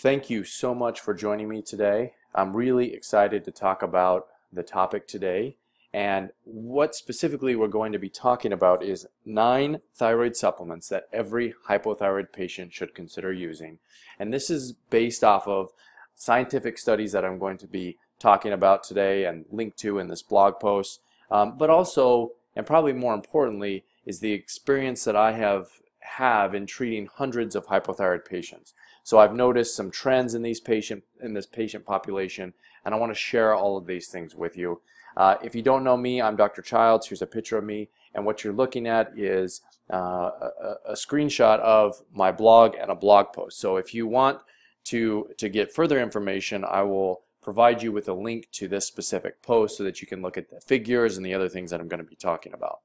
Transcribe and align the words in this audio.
Thank 0.00 0.30
you 0.30 0.44
so 0.44 0.76
much 0.76 1.00
for 1.00 1.12
joining 1.12 1.48
me 1.48 1.60
today. 1.60 2.12
I'm 2.32 2.56
really 2.56 2.94
excited 2.94 3.44
to 3.44 3.50
talk 3.50 3.82
about 3.82 4.28
the 4.52 4.62
topic 4.62 5.08
today. 5.08 5.56
And 5.92 6.30
what 6.44 6.94
specifically 6.94 7.56
we're 7.56 7.66
going 7.66 7.90
to 7.90 7.98
be 7.98 8.08
talking 8.08 8.52
about 8.52 8.84
is 8.84 9.08
nine 9.24 9.80
thyroid 9.96 10.36
supplements 10.36 10.88
that 10.90 11.08
every 11.12 11.52
hypothyroid 11.68 12.32
patient 12.32 12.72
should 12.72 12.94
consider 12.94 13.32
using. 13.32 13.80
And 14.20 14.32
this 14.32 14.50
is 14.50 14.74
based 14.88 15.24
off 15.24 15.48
of 15.48 15.70
scientific 16.14 16.78
studies 16.78 17.10
that 17.10 17.24
I'm 17.24 17.40
going 17.40 17.58
to 17.58 17.66
be 17.66 17.96
talking 18.20 18.52
about 18.52 18.84
today 18.84 19.24
and 19.24 19.46
linked 19.50 19.78
to 19.78 19.98
in 19.98 20.06
this 20.06 20.22
blog 20.22 20.60
post. 20.60 21.00
Um, 21.28 21.58
but 21.58 21.70
also, 21.70 22.34
and 22.54 22.64
probably 22.64 22.92
more 22.92 23.14
importantly, 23.14 23.84
is 24.06 24.20
the 24.20 24.32
experience 24.32 25.02
that 25.02 25.16
I 25.16 25.32
have 25.32 25.70
have 26.00 26.54
in 26.54 26.66
treating 26.66 27.06
hundreds 27.06 27.56
of 27.56 27.66
hypothyroid 27.66 28.24
patients. 28.24 28.74
So 29.08 29.18
I've 29.18 29.34
noticed 29.34 29.74
some 29.74 29.90
trends 29.90 30.34
in 30.34 30.42
these 30.42 30.60
patient 30.60 31.02
in 31.22 31.32
this 31.32 31.46
patient 31.46 31.86
population, 31.86 32.52
and 32.84 32.94
I 32.94 32.98
want 32.98 33.10
to 33.10 33.18
share 33.18 33.54
all 33.54 33.78
of 33.78 33.86
these 33.86 34.08
things 34.08 34.34
with 34.34 34.54
you. 34.54 34.82
Uh, 35.16 35.36
if 35.42 35.54
you 35.54 35.62
don't 35.62 35.82
know 35.82 35.96
me, 35.96 36.20
I'm 36.20 36.36
Dr. 36.36 36.60
Childs. 36.60 37.06
Here's 37.06 37.22
a 37.22 37.26
picture 37.26 37.56
of 37.56 37.64
me, 37.64 37.88
and 38.12 38.26
what 38.26 38.44
you're 38.44 38.52
looking 38.52 38.86
at 38.86 39.18
is 39.18 39.62
uh, 39.90 39.96
a, 40.42 40.74
a 40.88 40.92
screenshot 40.92 41.58
of 41.60 42.02
my 42.12 42.30
blog 42.30 42.74
and 42.78 42.90
a 42.90 42.94
blog 42.94 43.32
post. 43.32 43.58
So 43.58 43.78
if 43.78 43.94
you 43.94 44.06
want 44.06 44.40
to 44.84 45.30
to 45.38 45.48
get 45.48 45.72
further 45.72 45.98
information, 45.98 46.62
I 46.62 46.82
will 46.82 47.22
provide 47.40 47.82
you 47.82 47.92
with 47.92 48.10
a 48.10 48.12
link 48.12 48.50
to 48.52 48.68
this 48.68 48.84
specific 48.84 49.40
post 49.40 49.78
so 49.78 49.84
that 49.84 50.02
you 50.02 50.06
can 50.06 50.20
look 50.20 50.36
at 50.36 50.50
the 50.50 50.60
figures 50.60 51.16
and 51.16 51.24
the 51.24 51.32
other 51.32 51.48
things 51.48 51.70
that 51.70 51.80
I'm 51.80 51.88
going 51.88 52.04
to 52.04 52.10
be 52.10 52.14
talking 52.14 52.52
about. 52.52 52.80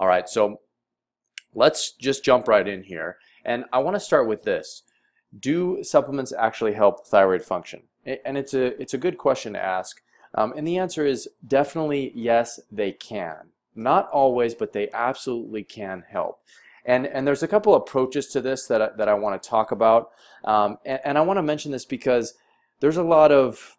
All 0.00 0.06
right, 0.06 0.26
so 0.26 0.60
let's 1.54 1.92
just 1.92 2.24
jump 2.24 2.48
right 2.48 2.66
in 2.66 2.82
here. 2.82 3.18
And 3.44 3.66
I 3.74 3.80
want 3.80 3.94
to 3.94 4.00
start 4.00 4.26
with 4.26 4.42
this. 4.42 4.82
Do 5.38 5.82
supplements 5.82 6.32
actually 6.32 6.74
help 6.74 7.06
thyroid 7.06 7.42
function? 7.42 7.82
And 8.04 8.38
it's 8.38 8.54
a, 8.54 8.80
it's 8.80 8.94
a 8.94 8.98
good 8.98 9.18
question 9.18 9.52
to 9.54 9.62
ask. 9.62 10.00
Um, 10.34 10.52
and 10.56 10.66
the 10.66 10.78
answer 10.78 11.04
is 11.06 11.28
definitely 11.46 12.12
yes, 12.14 12.60
they 12.70 12.92
can. 12.92 13.50
Not 13.74 14.08
always, 14.10 14.54
but 14.54 14.72
they 14.72 14.90
absolutely 14.92 15.64
can 15.64 16.04
help. 16.08 16.40
And, 16.84 17.06
and 17.06 17.26
there's 17.26 17.42
a 17.42 17.48
couple 17.48 17.74
approaches 17.74 18.28
to 18.28 18.40
this 18.40 18.66
that 18.68 18.80
I, 18.80 18.88
that 18.96 19.08
I 19.08 19.14
want 19.14 19.42
to 19.42 19.48
talk 19.48 19.72
about. 19.72 20.10
Um, 20.44 20.78
and, 20.84 21.00
and 21.04 21.18
I 21.18 21.22
want 21.22 21.38
to 21.38 21.42
mention 21.42 21.72
this 21.72 21.84
because 21.84 22.34
there's 22.80 22.96
a 22.96 23.02
lot 23.02 23.32
of 23.32 23.76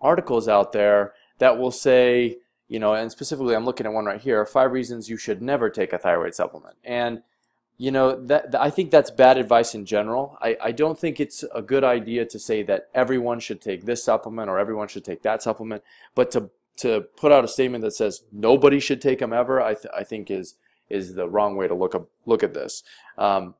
articles 0.00 0.48
out 0.48 0.72
there 0.72 1.12
that 1.38 1.58
will 1.58 1.70
say, 1.70 2.38
you 2.68 2.78
know, 2.78 2.94
and 2.94 3.10
specifically 3.10 3.54
I'm 3.54 3.64
looking 3.64 3.86
at 3.86 3.92
one 3.92 4.06
right 4.06 4.20
here, 4.20 4.44
five 4.44 4.72
reasons 4.72 5.08
you 5.08 5.16
should 5.16 5.40
never 5.40 5.70
take 5.70 5.92
a 5.92 5.98
thyroid 5.98 6.34
supplement. 6.34 6.76
And 6.84 7.22
you 7.80 7.90
know 7.90 8.14
that, 8.26 8.54
I 8.54 8.68
think 8.68 8.90
that's 8.90 9.10
bad 9.10 9.38
advice 9.38 9.74
in 9.74 9.86
general. 9.86 10.36
I, 10.42 10.54
I 10.60 10.70
don't 10.70 10.98
think 10.98 11.18
it's 11.18 11.46
a 11.54 11.62
good 11.62 11.82
idea 11.82 12.26
to 12.26 12.38
say 12.38 12.62
that 12.64 12.90
everyone 12.94 13.40
should 13.40 13.62
take 13.62 13.86
this 13.86 14.04
supplement 14.04 14.50
or 14.50 14.58
everyone 14.58 14.86
should 14.86 15.02
take 15.02 15.22
that 15.22 15.42
supplement, 15.42 15.82
but 16.14 16.30
to 16.32 16.50
to 16.76 17.06
put 17.16 17.32
out 17.32 17.42
a 17.42 17.48
statement 17.48 17.82
that 17.82 17.92
says 17.92 18.24
nobody 18.30 18.80
should 18.80 19.00
take 19.00 19.20
them 19.20 19.32
ever, 19.32 19.62
I, 19.62 19.72
th 19.72 19.86
I 19.96 20.04
think 20.04 20.30
is 20.30 20.56
is 20.90 21.14
the 21.14 21.26
wrong 21.26 21.56
way 21.56 21.68
to 21.68 21.74
look 21.74 21.94
up, 21.94 22.06
look 22.26 22.42
at 22.42 22.52
this. 22.52 22.82
Um, 23.16 23.54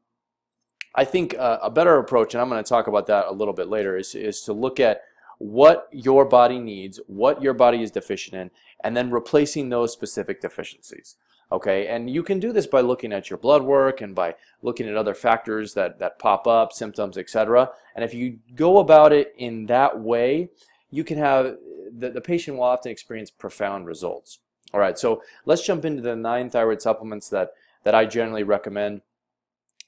I 0.95 1.05
think 1.07 1.34
uh, 1.39 1.59
a 1.62 1.71
better 1.71 1.97
approach, 1.97 2.34
and 2.34 2.43
I'm 2.43 2.51
going 2.51 2.62
to 2.62 2.69
talk 2.69 2.89
about 2.89 3.07
that 3.07 3.25
a 3.27 3.33
little 3.33 3.55
bit 3.55 3.69
later, 3.69 3.97
is 3.97 4.15
is 4.15 4.43
to 4.43 4.53
look 4.53 4.79
at 4.81 5.01
what 5.39 5.89
your 5.93 6.27
body 6.27 6.59
needs, 6.59 7.01
what 7.07 7.41
your 7.41 7.55
body 7.55 7.83
is 7.83 7.91
deficient 7.91 8.37
in, 8.43 8.51
and 8.84 8.95
then 8.95 9.11
replacing 9.11 9.71
those 9.71 9.95
specific 9.95 10.43
deficiencies. 10.43 11.17
Okay, 11.53 11.89
and 11.89 12.09
you 12.09 12.23
can 12.23 12.39
do 12.39 12.53
this 12.53 12.67
by 12.67 12.81
looking 12.81 13.12
at 13.12 13.29
your 13.29 13.37
blood 13.37 13.62
work 13.62 14.01
and 14.01 14.15
by 14.15 14.37
looking 14.62 14.89
at 14.89 14.97
other 14.97 15.15
factors 15.15 15.75
that, 15.75 15.98
that 15.98 16.19
pop 16.19 16.47
up, 16.47 16.73
symptoms, 16.73 17.19
etc. 17.19 17.70
And 17.97 18.05
if 18.05 18.15
you 18.15 18.39
go 18.55 18.79
about 18.79 19.12
it 19.12 19.34
in 19.37 19.67
that 19.67 19.98
way, 19.98 20.51
you 20.91 21.03
can 21.03 21.19
have 21.19 21.56
the, 21.93 22.11
the 22.11 22.21
patient 22.21 22.56
will 22.56 22.65
often 22.65 22.93
experience 22.93 23.31
profound 23.31 23.87
results. 23.87 24.39
All 24.73 24.81
right, 24.81 24.97
so 24.97 25.23
let's 25.45 25.67
jump 25.67 25.84
into 25.84 26.03
the 26.03 26.15
nine 26.15 26.50
thyroid 26.50 26.81
supplements 26.81 27.28
that, 27.31 27.55
that 27.82 27.94
I 27.94 28.05
generally 28.06 28.44
recommend 28.44 29.00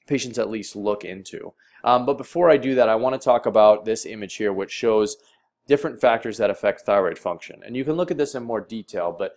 patients 0.05 0.37
at 0.37 0.49
least 0.49 0.75
look 0.75 1.05
into. 1.05 1.53
Um, 1.85 2.05
but 2.05 2.17
before 2.17 2.49
I 2.49 2.57
do 2.57 2.75
that, 2.75 2.89
I 2.89 2.95
want 2.95 3.13
to 3.13 3.23
talk 3.23 3.45
about 3.45 3.85
this 3.85 4.05
image 4.05 4.35
here, 4.35 4.51
which 4.51 4.71
shows 4.71 5.17
different 5.67 6.01
factors 6.01 6.37
that 6.37 6.49
affect 6.49 6.81
thyroid 6.81 7.17
function. 7.17 7.61
And 7.65 7.75
you 7.77 7.85
can 7.85 7.93
look 7.93 8.11
at 8.11 8.17
this 8.17 8.35
in 8.35 8.43
more 8.43 8.59
detail, 8.59 9.15
but 9.17 9.35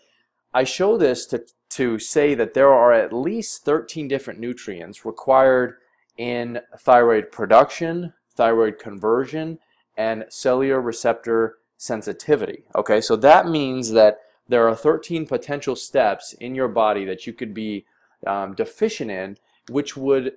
I 0.52 0.64
show 0.64 0.96
this 0.96 1.26
to, 1.26 1.44
to 1.76 1.98
say 1.98 2.34
that 2.34 2.54
there 2.54 2.72
are 2.72 2.92
at 2.92 3.12
least 3.12 3.64
13 3.66 4.08
different 4.08 4.40
nutrients 4.40 5.04
required 5.04 5.76
in 6.16 6.58
thyroid 6.78 7.30
production, 7.30 8.14
thyroid 8.34 8.78
conversion, 8.78 9.58
and 9.96 10.24
cellular 10.30 10.80
receptor 10.80 11.58
sensitivity. 11.76 12.64
Okay, 12.74 13.02
so 13.02 13.14
that 13.16 13.46
means 13.46 13.90
that 13.90 14.20
there 14.48 14.66
are 14.66 14.74
13 14.74 15.26
potential 15.26 15.76
steps 15.76 16.32
in 16.34 16.54
your 16.54 16.68
body 16.68 17.04
that 17.04 17.26
you 17.26 17.34
could 17.34 17.52
be 17.52 17.84
um, 18.26 18.54
deficient 18.54 19.10
in, 19.10 19.36
which 19.68 19.98
would 19.98 20.32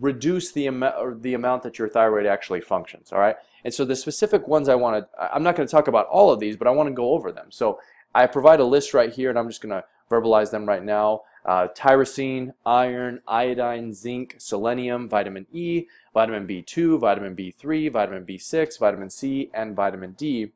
reduce 0.00 0.50
the 0.50 0.66
amount 0.66 1.22
the 1.22 1.34
amount 1.34 1.62
that 1.62 1.78
your 1.78 1.88
thyroid 1.88 2.26
actually 2.26 2.60
functions 2.60 3.12
all 3.12 3.20
right 3.20 3.36
and 3.64 3.72
so 3.72 3.84
the 3.84 3.94
specific 3.94 4.48
ones 4.48 4.68
I 4.68 4.74
want 4.74 4.96
to 4.96 5.32
I'm 5.32 5.44
not 5.44 5.54
going 5.54 5.68
to 5.68 5.70
talk 5.70 5.86
about 5.86 6.08
all 6.08 6.32
of 6.32 6.40
these 6.40 6.56
but 6.56 6.66
I 6.66 6.72
want 6.72 6.88
to 6.88 6.92
go 6.92 7.12
over 7.12 7.30
them 7.30 7.46
so 7.50 7.78
I 8.12 8.26
provide 8.26 8.58
a 8.58 8.64
list 8.64 8.92
right 8.92 9.12
here 9.12 9.30
and 9.30 9.38
I'm 9.38 9.48
just 9.48 9.62
going 9.62 9.70
to 9.70 9.84
verbalize 10.20 10.50
them 10.50 10.66
right 10.66 10.84
now. 10.84 11.22
Uh, 11.44 11.68
tyrosine 11.76 12.54
iron 12.64 13.20
iodine 13.28 13.92
zinc 13.92 14.34
selenium 14.38 15.08
vitamin 15.08 15.46
E 15.52 15.86
vitamin 16.14 16.46
B2 16.46 16.98
vitamin 16.98 17.36
B3 17.36 17.92
vitamin 17.92 18.24
B6 18.24 18.78
vitamin 18.78 19.10
C 19.10 19.50
and 19.52 19.76
vitamin 19.76 20.12
D. 20.12 20.52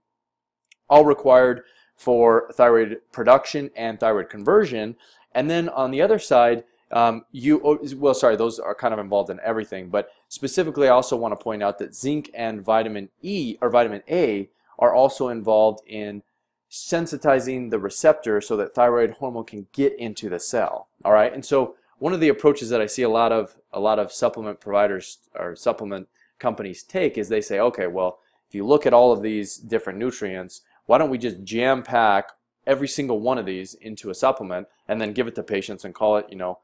All 0.88 1.04
required 1.04 1.64
for 1.96 2.50
thyroid 2.54 3.00
production 3.12 3.70
and 3.76 4.00
thyroid 4.00 4.30
conversion. 4.30 4.96
And 5.34 5.50
then 5.50 5.68
on 5.68 5.90
the 5.90 6.00
other 6.00 6.18
side 6.18 6.64
um, 6.90 7.24
you 7.32 7.60
oh, 7.64 7.78
well, 7.96 8.14
sorry, 8.14 8.36
those 8.36 8.58
are 8.58 8.74
kind 8.74 8.94
of 8.94 9.00
involved 9.00 9.30
in 9.30 9.38
everything, 9.44 9.88
but 9.88 10.10
specifically, 10.28 10.88
I 10.88 10.92
also 10.92 11.16
want 11.16 11.38
to 11.38 11.42
point 11.42 11.62
out 11.62 11.78
that 11.78 11.94
zinc 11.94 12.30
and 12.34 12.62
vitamin 12.62 13.10
E 13.22 13.58
or 13.60 13.68
vitamin 13.68 14.02
A 14.08 14.48
are 14.78 14.94
also 14.94 15.28
involved 15.28 15.80
in 15.86 16.22
sensitizing 16.70 17.70
the 17.70 17.78
receptor 17.78 18.40
so 18.40 18.56
that 18.56 18.74
thyroid 18.74 19.12
hormone 19.12 19.44
can 19.44 19.66
get 19.72 19.98
into 19.98 20.28
the 20.28 20.38
cell. 20.38 20.88
All 21.04 21.12
right, 21.12 21.32
and 21.32 21.44
so 21.44 21.76
one 21.98 22.12
of 22.12 22.20
the 22.20 22.28
approaches 22.28 22.70
that 22.70 22.80
I 22.80 22.86
see 22.86 23.02
a 23.02 23.08
lot 23.08 23.32
of 23.32 23.56
a 23.72 23.80
lot 23.80 23.98
of 23.98 24.12
supplement 24.12 24.60
providers 24.60 25.18
or 25.34 25.56
supplement 25.56 26.08
companies 26.38 26.82
take 26.82 27.18
is 27.18 27.28
they 27.28 27.40
say, 27.40 27.58
okay, 27.58 27.86
well, 27.86 28.20
if 28.48 28.54
you 28.54 28.66
look 28.66 28.86
at 28.86 28.94
all 28.94 29.12
of 29.12 29.22
these 29.22 29.56
different 29.56 29.98
nutrients, 29.98 30.62
why 30.86 30.98
don't 30.98 31.10
we 31.10 31.18
just 31.18 31.42
jam 31.42 31.82
pack 31.82 32.30
every 32.66 32.88
single 32.88 33.20
one 33.20 33.38
of 33.38 33.46
these 33.46 33.74
into 33.74 34.10
a 34.10 34.14
supplement 34.14 34.66
and 34.86 35.00
then 35.00 35.12
give 35.12 35.26
it 35.26 35.34
to 35.34 35.42
patients 35.42 35.84
and 35.84 35.94
call 35.94 36.16
it, 36.16 36.26
you 36.30 36.36
know, 36.36 36.58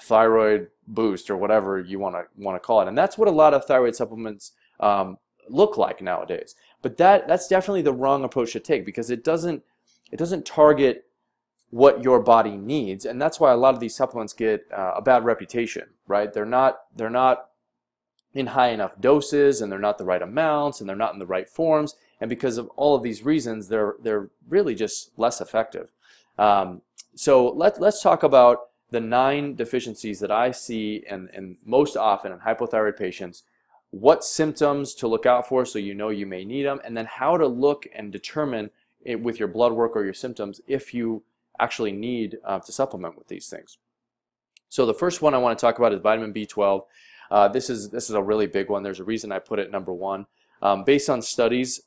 thyroid 0.00 0.68
boost 0.86 1.30
or 1.30 1.36
whatever 1.36 1.80
you 1.80 1.98
want 1.98 2.14
to 2.14 2.22
want 2.36 2.56
to 2.56 2.64
call 2.64 2.80
it. 2.80 2.88
And 2.88 2.96
that's 2.96 3.18
what 3.18 3.28
a 3.28 3.32
lot 3.32 3.54
of 3.54 3.64
thyroid 3.64 3.94
supplements 3.94 4.52
um, 4.80 5.18
look 5.50 5.76
like 5.76 6.00
nowadays. 6.00 6.54
But 6.82 6.96
that 6.98 7.28
that's 7.28 7.48
definitely 7.48 7.82
the 7.82 7.92
wrong 7.92 8.24
approach 8.24 8.52
to 8.52 8.60
take 8.60 8.84
because 8.84 9.10
it 9.10 9.24
doesn't 9.24 9.62
it 10.10 10.16
doesn't 10.16 10.46
target 10.46 11.04
what 11.70 12.02
your 12.02 12.20
body 12.20 12.56
needs, 12.56 13.04
and 13.04 13.20
that's 13.20 13.38
why 13.38 13.52
a 13.52 13.56
lot 13.56 13.74
of 13.74 13.80
these 13.80 13.94
supplements 13.94 14.32
get 14.32 14.66
uh, 14.76 14.92
a 14.96 15.02
bad 15.02 15.24
reputation. 15.24 15.88
Right? 16.06 16.32
They're 16.32 16.44
not 16.44 16.80
they're 16.94 17.10
not 17.10 17.46
in 18.34 18.48
high 18.48 18.68
enough 18.68 19.00
doses, 19.00 19.60
and 19.60 19.70
they're 19.70 19.78
not 19.78 19.98
the 19.98 20.04
right 20.04 20.22
amounts, 20.22 20.80
and 20.80 20.88
they're 20.88 20.96
not 20.96 21.12
in 21.12 21.18
the 21.18 21.26
right 21.26 21.48
forms. 21.48 21.94
And 22.20 22.28
because 22.28 22.58
of 22.58 22.68
all 22.76 22.94
of 22.94 23.02
these 23.02 23.24
reasons, 23.24 23.68
they're 23.68 23.96
they're 24.02 24.30
really 24.48 24.74
just 24.74 25.10
less 25.16 25.40
effective. 25.40 25.92
Um, 26.38 26.82
so 27.14 27.48
let 27.48 27.80
let's 27.80 28.02
talk 28.02 28.22
about 28.22 28.68
the 28.90 29.00
nine 29.00 29.54
deficiencies 29.54 30.20
that 30.20 30.30
I 30.30 30.50
see 30.50 31.04
and, 31.08 31.28
and 31.34 31.56
most 31.64 31.96
often 31.96 32.32
in 32.32 32.38
hypothyroid 32.38 32.96
patients, 32.96 33.42
what 33.90 34.24
symptoms 34.24 34.94
to 34.94 35.08
look 35.08 35.26
out 35.26 35.48
for 35.48 35.64
so 35.64 35.78
you 35.78 35.94
know 35.94 36.10
you 36.10 36.26
may 36.26 36.44
need 36.44 36.64
them, 36.64 36.80
and 36.84 36.96
then 36.96 37.06
how 37.06 37.36
to 37.36 37.46
look 37.46 37.86
and 37.94 38.12
determine 38.12 38.70
it 39.02 39.20
with 39.20 39.38
your 39.38 39.48
blood 39.48 39.72
work 39.72 39.96
or 39.96 40.04
your 40.04 40.14
symptoms 40.14 40.60
if 40.66 40.92
you 40.92 41.22
actually 41.58 41.92
need 41.92 42.38
uh, 42.44 42.58
to 42.58 42.72
supplement 42.72 43.16
with 43.16 43.28
these 43.28 43.48
things. 43.48 43.78
So 44.68 44.84
the 44.84 44.94
first 44.94 45.22
one 45.22 45.34
I 45.34 45.38
want 45.38 45.58
to 45.58 45.60
talk 45.60 45.78
about 45.78 45.92
is 45.92 46.00
vitamin 46.00 46.32
B12. 46.32 46.82
Uh, 47.30 47.48
this 47.48 47.70
is 47.70 47.90
this 47.90 48.08
is 48.08 48.14
a 48.14 48.22
really 48.22 48.46
big 48.46 48.68
one. 48.68 48.82
There's 48.82 49.00
a 49.00 49.04
reason 49.04 49.32
I 49.32 49.38
put 49.38 49.58
it 49.58 49.70
number 49.70 49.92
one. 49.92 50.26
Um, 50.60 50.84
based 50.84 51.08
on 51.08 51.22
studies, 51.22 51.82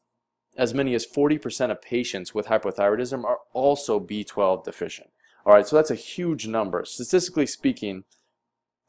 as 0.57 0.73
many 0.73 0.93
as 0.93 1.05
40% 1.05 1.71
of 1.71 1.81
patients 1.81 2.33
with 2.33 2.47
hypothyroidism 2.47 3.23
are 3.23 3.39
also 3.53 3.99
B12 3.99 4.63
deficient. 4.63 5.09
All 5.45 5.53
right, 5.53 5.67
so 5.67 5.75
that's 5.75 5.91
a 5.91 5.95
huge 5.95 6.47
number. 6.47 6.85
Statistically 6.85 7.47
speaking, 7.47 8.03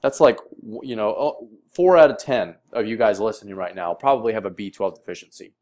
that's 0.03 0.21
like, 0.21 0.39
you 0.83 0.97
know, 0.97 1.49
four 1.73 1.97
out 1.97 2.11
of 2.11 2.19
10 2.19 2.57
of 2.73 2.87
you 2.87 2.97
guys 2.97 3.21
listening 3.21 3.55
right 3.55 3.75
now 3.75 3.95
probably 3.95 4.33
have 4.33 4.45
a 4.45 4.51
B12 4.51 4.97
deficiency. 4.97 5.53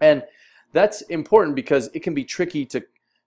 And 0.00 0.24
that's 0.72 1.02
important 1.02 1.54
because 1.54 1.90
it 1.94 2.02
can 2.02 2.14
be 2.14 2.24
tricky 2.24 2.64
to, 2.66 2.82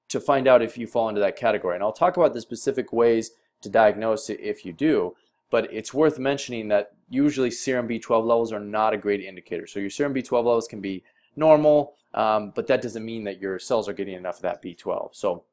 to 0.10 0.20
find 0.20 0.48
out 0.48 0.62
if 0.62 0.78
you 0.78 0.88
fall 0.88 1.10
into 1.10 1.22
that 1.22 1.38
category. 1.38 1.76
And 1.76 1.84
I'll 1.84 1.94
talk 1.94 2.18
about 2.18 2.34
the 2.34 2.42
specific 2.42 2.92
ways 2.92 3.32
to 3.62 3.70
diagnose 3.70 4.30
it 4.30 4.40
if 4.42 4.66
you 4.66 4.74
do, 4.74 5.16
but 5.52 5.72
it's 5.72 5.94
worth 5.94 6.20
mentioning 6.20 6.68
that 6.70 6.94
usually 7.08 7.52
serum 7.52 7.88
B12 7.88 8.26
levels 8.26 8.52
are 8.52 8.60
not 8.60 8.94
a 8.94 8.98
great 8.98 9.22
indicator. 9.22 9.68
So 9.68 9.80
your 9.80 9.92
serum 9.92 10.14
B12 10.14 10.32
levels 10.32 10.68
can 10.68 10.82
be 10.82 11.04
normal, 11.36 11.94
um, 12.16 12.52
but 12.56 12.68
that 12.68 12.82
doesn't 12.82 13.06
mean 13.06 13.24
that 13.26 13.40
your 13.40 13.60
cells 13.60 13.88
are 13.88 13.94
getting 13.94 14.16
enough 14.16 14.38
of 14.38 14.42
that 14.42 14.64
B12. 14.64 15.16
So 15.16 15.44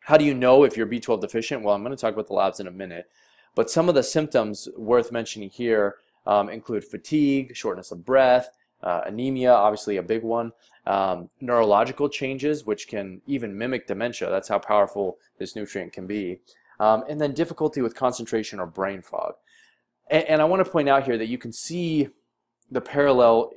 how 0.00 0.16
do 0.16 0.24
you 0.24 0.34
know 0.34 0.64
if 0.64 0.76
you're 0.76 0.86
B12 0.86 1.20
deficient? 1.20 1.62
Well, 1.62 1.74
I'm 1.74 1.82
going 1.82 1.94
to 1.94 2.00
talk 2.00 2.14
about 2.14 2.26
the 2.26 2.34
labs 2.34 2.58
in 2.58 2.66
a 2.66 2.72
minute. 2.72 3.08
But 3.54 3.70
some 3.70 3.88
of 3.88 3.94
the 3.94 4.02
symptoms 4.02 4.68
worth 4.76 5.12
mentioning 5.12 5.50
here 5.50 5.96
um, 6.26 6.48
include 6.48 6.84
fatigue, 6.84 7.54
shortness 7.54 7.90
of 7.90 8.04
breath, 8.04 8.50
uh, 8.82 9.02
anemia, 9.06 9.52
obviously 9.52 9.96
a 9.96 10.02
big 10.02 10.22
one, 10.22 10.52
um, 10.86 11.28
neurological 11.40 12.08
changes, 12.08 12.64
which 12.64 12.88
can 12.88 13.20
even 13.26 13.56
mimic 13.56 13.86
dementia. 13.86 14.28
That's 14.30 14.48
how 14.48 14.58
powerful 14.58 15.18
this 15.38 15.54
nutrient 15.54 15.92
can 15.92 16.06
be. 16.06 16.40
Um, 16.80 17.04
and 17.08 17.20
then 17.20 17.32
difficulty 17.32 17.80
with 17.80 17.94
concentration 17.94 18.58
or 18.58 18.66
brain 18.66 19.02
fog. 19.02 19.34
And, 20.10 20.24
and 20.24 20.42
I 20.42 20.44
want 20.44 20.64
to 20.64 20.70
point 20.70 20.88
out 20.88 21.04
here 21.04 21.18
that 21.18 21.28
you 21.28 21.38
can 21.38 21.52
see 21.52 22.08
the 22.72 22.80
parallel 22.80 23.50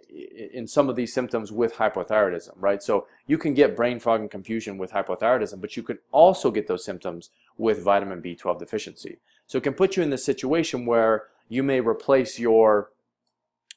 in 0.54 0.68
some 0.68 0.90
of 0.90 0.96
these 0.96 1.14
symptoms 1.14 1.52
with 1.52 1.74
hypothyroidism, 1.74 2.52
right? 2.58 2.84
So 2.84 3.08
you 3.28 3.38
can 3.38 3.54
get 3.54 3.76
brain 3.76 4.00
fog 4.00 4.20
and 4.20 4.30
confusion 4.30 4.78
with 4.78 4.92
hypothyroidism, 4.92 5.62
but 5.62 5.78
you 5.78 5.84
can 5.84 5.98
also 6.12 6.52
get 6.52 6.68
those 6.68 6.84
symptoms 6.84 7.30
with 7.58 7.82
vitamin 7.82 8.22
B12 8.22 8.60
deficiency. 8.60 9.20
So 9.48 9.58
it 9.58 9.64
can 9.64 9.74
put 9.74 9.96
you 9.96 10.04
in 10.04 10.10
the 10.10 10.18
situation 10.18 10.86
where 10.86 11.26
you 11.50 11.64
may 11.64 11.80
replace 11.80 12.40
your 12.40 12.92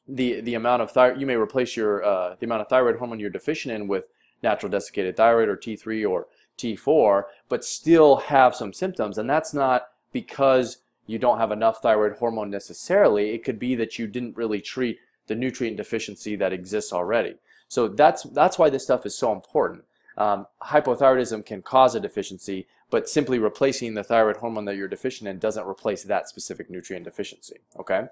the 0.06 0.40
the 0.40 0.54
amount 0.54 0.80
of 0.80 0.90
thyroid 0.90 1.20
you 1.20 1.26
may 1.26 1.36
replace 1.36 1.76
your 1.76 2.02
uh, 2.02 2.36
the 2.38 2.46
amount 2.46 2.62
of 2.62 2.68
thyroid 2.68 2.96
hormone 2.96 3.20
you're 3.20 3.28
deficient 3.28 3.74
in 3.74 3.88
with 3.88 4.06
natural 4.42 4.70
desiccated 4.70 5.16
thyroid 5.16 5.48
or 5.48 5.56
T3 5.56 6.08
or 6.08 6.26
T4, 6.56 7.24
but 7.48 7.64
still 7.64 8.16
have 8.16 8.54
some 8.54 8.72
symptoms, 8.72 9.18
and 9.18 9.28
that's 9.28 9.54
not 9.54 9.88
because 10.12 10.78
you 11.06 11.18
don't 11.18 11.38
have 11.38 11.52
enough 11.52 11.80
thyroid 11.80 12.18
hormone 12.18 12.50
necessarily. 12.50 13.30
It 13.30 13.44
could 13.44 13.58
be 13.58 13.74
that 13.76 13.98
you 13.98 14.06
didn't 14.06 14.36
really 14.36 14.60
treat 14.60 14.98
the 15.26 15.34
nutrient 15.34 15.76
deficiency 15.76 16.36
that 16.36 16.52
exists 16.52 16.92
already. 16.92 17.36
So 17.68 17.88
that's 17.88 18.24
that's 18.24 18.58
why 18.58 18.70
this 18.70 18.84
stuff 18.84 19.06
is 19.06 19.16
so 19.16 19.32
important. 19.32 19.84
Um, 20.16 20.46
hypothyroidism 20.62 21.46
can 21.46 21.62
cause 21.62 21.94
a 21.94 22.00
deficiency, 22.00 22.66
but 22.90 23.08
simply 23.08 23.38
replacing 23.38 23.94
the 23.94 24.04
thyroid 24.04 24.36
hormone 24.36 24.64
that 24.64 24.76
you're 24.76 24.88
deficient 24.88 25.28
in 25.28 25.38
doesn't 25.38 25.66
replace 25.66 26.04
that 26.04 26.28
specific 26.28 26.70
nutrient 26.70 27.04
deficiency. 27.04 27.56
Okay, 27.78 28.06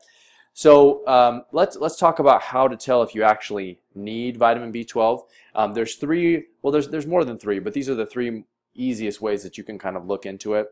so 0.52 1.06
um, 1.06 1.44
let's 1.52 1.76
let's 1.76 1.96
talk 1.96 2.18
about 2.18 2.42
how 2.42 2.66
to 2.66 2.76
tell 2.76 3.02
if 3.02 3.14
you 3.14 3.22
actually 3.22 3.78
need 3.94 4.36
vitamin 4.36 4.72
B12. 4.72 5.22
Um, 5.54 5.72
there's 5.72 5.96
three. 5.96 6.46
Well, 6.62 6.72
there's 6.72 6.88
there's 6.88 7.06
more 7.06 7.24
than 7.24 7.38
three, 7.38 7.58
but 7.58 7.74
these 7.74 7.90
are 7.90 7.94
the 7.94 8.06
three 8.06 8.44
easiest 8.74 9.20
ways 9.20 9.42
that 9.42 9.58
you 9.58 9.64
can 9.64 9.78
kind 9.78 9.96
of 9.96 10.06
look 10.06 10.26
into 10.26 10.54
it. 10.54 10.68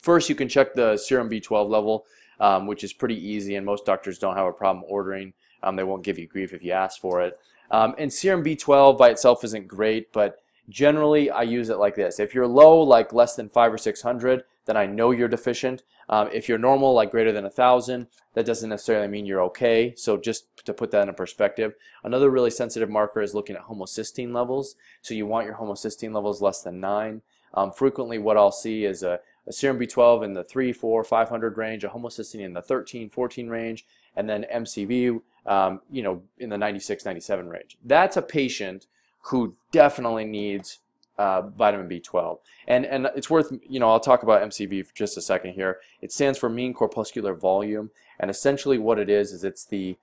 First, 0.00 0.28
you 0.28 0.34
can 0.34 0.48
check 0.48 0.74
the 0.74 0.96
serum 0.96 1.30
B12 1.30 1.68
level, 1.68 2.04
um, 2.38 2.66
which 2.66 2.84
is 2.84 2.92
pretty 2.92 3.16
easy, 3.16 3.56
and 3.56 3.64
most 3.64 3.84
doctors 3.84 4.18
don't 4.18 4.36
have 4.36 4.46
a 4.46 4.52
problem 4.52 4.84
ordering. 4.86 5.32
Um, 5.62 5.76
they 5.76 5.82
won't 5.82 6.04
give 6.04 6.18
you 6.18 6.26
grief 6.26 6.52
if 6.52 6.62
you 6.62 6.72
ask 6.72 7.00
for 7.00 7.22
it. 7.22 7.38
Um, 7.70 7.94
and 7.98 8.12
serum 8.12 8.44
B12 8.44 8.98
by 8.98 9.10
itself 9.10 9.42
isn't 9.44 9.66
great, 9.66 10.12
but 10.12 10.43
generally 10.68 11.30
I 11.30 11.42
use 11.42 11.68
it 11.68 11.78
like 11.78 11.94
this. 11.94 12.18
If 12.18 12.34
you're 12.34 12.46
low, 12.46 12.80
like 12.80 13.12
less 13.12 13.36
than 13.36 13.48
five 13.48 13.72
or 13.72 13.78
600, 13.78 14.44
then 14.66 14.76
I 14.76 14.86
know 14.86 15.10
you're 15.10 15.28
deficient. 15.28 15.82
Um, 16.08 16.28
if 16.32 16.48
you're 16.48 16.58
normal, 16.58 16.94
like 16.94 17.10
greater 17.10 17.32
than 17.32 17.44
a 17.44 17.50
thousand, 17.50 18.06
that 18.34 18.46
doesn't 18.46 18.68
necessarily 18.68 19.08
mean 19.08 19.26
you're 19.26 19.42
okay. 19.42 19.94
So 19.96 20.16
just 20.16 20.46
to 20.64 20.72
put 20.72 20.90
that 20.90 21.08
in 21.08 21.14
perspective, 21.14 21.74
another 22.02 22.30
really 22.30 22.50
sensitive 22.50 22.90
marker 22.90 23.20
is 23.20 23.34
looking 23.34 23.56
at 23.56 23.66
homocysteine 23.66 24.34
levels. 24.34 24.76
So 25.02 25.14
you 25.14 25.26
want 25.26 25.46
your 25.46 25.56
homocysteine 25.56 26.14
levels 26.14 26.42
less 26.42 26.62
than 26.62 26.80
nine. 26.80 27.22
Um, 27.54 27.70
frequently, 27.70 28.18
what 28.18 28.36
I'll 28.36 28.52
see 28.52 28.84
is 28.84 29.02
a, 29.02 29.20
a 29.46 29.52
serum 29.52 29.78
B12 29.78 30.24
in 30.24 30.34
the 30.34 30.44
3, 30.44 30.72
4, 30.72 31.04
500 31.04 31.56
range, 31.56 31.84
a 31.84 31.88
homocysteine 31.88 32.40
in 32.40 32.52
the 32.52 32.62
13, 32.62 33.08
14 33.08 33.48
range, 33.48 33.86
and 34.16 34.28
then 34.28 34.44
MCV, 34.52 35.20
um, 35.46 35.80
you 35.90 36.02
know, 36.02 36.22
in 36.38 36.50
the 36.50 36.58
96, 36.58 37.04
97 37.04 37.48
range. 37.48 37.78
That's 37.84 38.16
a 38.16 38.22
patient 38.22 38.86
who 39.24 39.56
definitely 39.72 40.24
needs 40.24 40.78
uh, 41.16 41.42
vitamin 41.42 41.88
B12. 41.88 42.38
And, 42.66 42.84
and 42.84 43.08
it's 43.16 43.30
worth, 43.30 43.52
you 43.66 43.80
know, 43.80 43.90
I'll 43.90 44.00
talk 44.00 44.22
about 44.22 44.42
MCV 44.42 44.86
for 44.86 44.94
just 44.94 45.16
a 45.16 45.22
second 45.22 45.54
here. 45.54 45.78
It 46.00 46.12
stands 46.12 46.38
for 46.38 46.48
mean 46.48 46.74
corpuscular 46.74 47.34
volume. 47.34 47.90
And 48.18 48.30
essentially 48.30 48.78
what 48.78 48.98
it 48.98 49.08
is, 49.08 49.32
is 49.32 49.44
it's 49.44 49.64
the, 49.64 49.96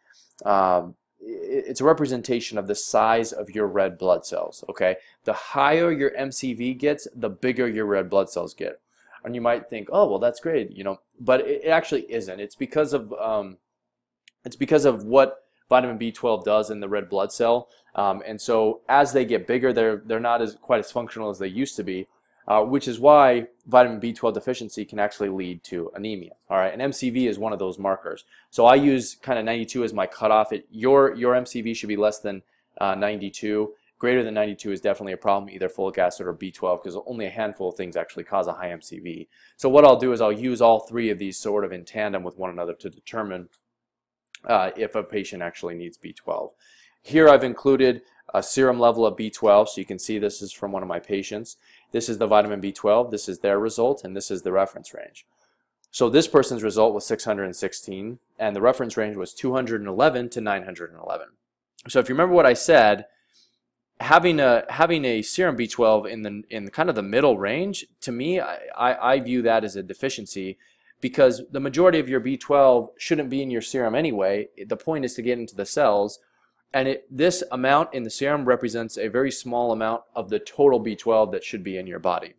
um, 0.45 0.95
it's 1.19 1.81
a 1.81 1.85
representation 1.85 2.57
of 2.57 2.67
the 2.67 2.75
size 2.75 3.31
of 3.31 3.51
your 3.51 3.67
red 3.67 3.97
blood 3.97 4.25
cells, 4.25 4.63
okay? 4.69 4.95
The 5.25 5.33
higher 5.33 5.91
your 5.91 6.11
MCV 6.11 6.77
gets, 6.79 7.07
the 7.15 7.29
bigger 7.29 7.67
your 7.67 7.85
red 7.85 8.09
blood 8.09 8.29
cells 8.29 8.53
get. 8.53 8.79
And 9.23 9.35
you 9.35 9.41
might 9.41 9.69
think, 9.69 9.89
oh, 9.91 10.07
well, 10.07 10.19
that's 10.19 10.39
great, 10.39 10.71
you 10.71 10.83
know, 10.83 10.99
but 11.19 11.41
it, 11.41 11.67
actually 11.67 12.11
isn't. 12.11 12.39
It's 12.39 12.55
because 12.55 12.93
of, 12.93 13.13
um, 13.13 13.57
it's 14.45 14.55
because 14.55 14.85
of 14.85 15.03
what 15.03 15.45
vitamin 15.71 15.97
B12 15.97 16.43
does 16.43 16.69
in 16.69 16.81
the 16.81 16.89
red 16.89 17.07
blood 17.07 17.31
cell. 17.31 17.69
Um, 17.95 18.21
and 18.27 18.39
so 18.39 18.81
as 18.89 19.13
they 19.13 19.23
get 19.23 19.47
bigger, 19.47 19.71
they're, 19.71 20.01
they're 20.05 20.19
not 20.19 20.41
as 20.41 20.57
quite 20.61 20.81
as 20.81 20.91
functional 20.91 21.29
as 21.29 21.39
they 21.39 21.47
used 21.47 21.77
to 21.77 21.83
be, 21.83 22.07
uh, 22.49 22.61
which 22.61 22.89
is 22.89 22.99
why 22.99 23.47
vitamin 23.67 24.01
B12 24.01 24.33
deficiency 24.33 24.83
can 24.83 24.99
actually 24.99 25.29
lead 25.29 25.63
to 25.63 25.89
anemia. 25.95 26.33
All 26.49 26.57
right, 26.57 26.73
and 26.73 26.81
MCV 26.93 27.29
is 27.29 27.39
one 27.39 27.53
of 27.53 27.59
those 27.59 27.79
markers. 27.79 28.25
So 28.49 28.65
I 28.65 28.75
use 28.75 29.15
kind 29.15 29.39
of 29.39 29.45
92 29.45 29.85
as 29.85 29.93
my 29.93 30.07
cutoff. 30.07 30.51
It, 30.51 30.67
your, 30.69 31.15
your 31.15 31.35
MCV 31.35 31.73
should 31.73 31.87
be 31.87 31.95
less 31.95 32.19
than 32.19 32.41
uh, 32.81 32.95
92. 32.95 33.71
Greater 33.97 34.23
than 34.23 34.33
92 34.33 34.73
is 34.73 34.81
definitely 34.81 35.13
a 35.13 35.17
problem, 35.17 35.49
either 35.49 35.69
folic 35.69 35.97
acid 35.97 36.27
or 36.27 36.33
B12, 36.33 36.83
because 36.83 36.99
only 37.05 37.27
a 37.27 37.29
handful 37.29 37.69
of 37.69 37.75
things 37.75 37.95
actually 37.95 38.25
cause 38.25 38.47
a 38.47 38.53
high 38.53 38.71
MCV. 38.71 39.27
So 39.55 39.69
what 39.69 39.85
I'll 39.85 39.99
do 39.99 40.11
is 40.11 40.19
I'll 40.19 40.33
use 40.33 40.61
all 40.61 40.81
three 40.81 41.11
of 41.11 41.17
these 41.17 41.37
sort 41.37 41.63
of 41.63 41.71
in 41.71 41.85
tandem 41.85 42.23
with 42.23 42.37
one 42.37 42.49
another 42.49 42.73
to 42.73 42.89
determine 42.89 43.47
uh, 44.45 44.71
if 44.75 44.95
a 44.95 45.03
patient 45.03 45.41
actually 45.41 45.75
needs 45.75 45.97
B12. 45.97 46.51
Here 47.01 47.29
I've 47.29 47.43
included 47.43 48.01
a 48.33 48.41
serum 48.41 48.79
level 48.79 49.05
of 49.05 49.17
B12, 49.17 49.69
so 49.69 49.81
you 49.81 49.85
can 49.85 49.99
see 49.99 50.17
this 50.17 50.41
is 50.41 50.51
from 50.51 50.71
one 50.71 50.83
of 50.83 50.89
my 50.89 50.99
patients. 50.99 51.57
This 51.91 52.07
is 52.07 52.17
the 52.17 52.27
vitamin 52.27 52.61
B12, 52.61 53.11
this 53.11 53.27
is 53.27 53.39
their 53.39 53.59
result, 53.59 54.03
and 54.03 54.15
this 54.15 54.31
is 54.31 54.43
the 54.43 54.51
reference 54.51 54.93
range. 54.93 55.25
So 55.91 56.09
this 56.09 56.27
person's 56.27 56.63
result 56.63 56.93
was 56.93 57.05
616, 57.05 58.19
and 58.39 58.55
the 58.55 58.61
reference 58.61 58.95
range 58.95 59.17
was 59.17 59.33
211 59.33 60.29
to 60.29 60.41
911. 60.41 61.27
So 61.89 61.99
if 61.99 62.07
you 62.07 62.15
remember 62.15 62.33
what 62.33 62.45
I 62.45 62.53
said, 62.53 63.07
having 63.99 64.39
a 64.39 64.65
having 64.69 65.03
a 65.03 65.21
serum 65.21 65.57
B12 65.57 66.09
in 66.09 66.21
the 66.21 66.43
in 66.49 66.69
kind 66.69 66.89
of 66.89 66.95
the 66.95 67.03
middle 67.03 67.37
range, 67.37 67.85
to 68.01 68.11
me, 68.11 68.39
I, 68.39 68.57
I, 68.77 69.13
I 69.13 69.19
view 69.19 69.41
that 69.41 69.63
as 69.63 69.75
a 69.75 69.83
deficiency 69.83 70.57
because 71.01 71.41
the 71.51 71.59
majority 71.59 71.99
of 71.99 72.07
your 72.07 72.21
B12 72.21 72.89
shouldn't 72.97 73.29
be 73.29 73.41
in 73.41 73.51
your 73.51 73.61
serum 73.61 73.95
anyway. 73.95 74.47
The 74.65 74.77
point 74.77 75.03
is 75.03 75.15
to 75.15 75.21
get 75.21 75.39
into 75.39 75.55
the 75.55 75.65
cells. 75.65 76.19
And 76.73 76.87
it, 76.87 77.05
this 77.09 77.43
amount 77.51 77.93
in 77.93 78.03
the 78.03 78.09
serum 78.09 78.45
represents 78.45 78.97
a 78.97 79.09
very 79.09 79.31
small 79.31 79.71
amount 79.71 80.03
of 80.15 80.29
the 80.29 80.39
total 80.39 80.81
B12 80.81 81.31
that 81.33 81.43
should 81.43 81.63
be 81.63 81.77
in 81.77 81.87
your 81.87 81.99
body. 81.99 82.33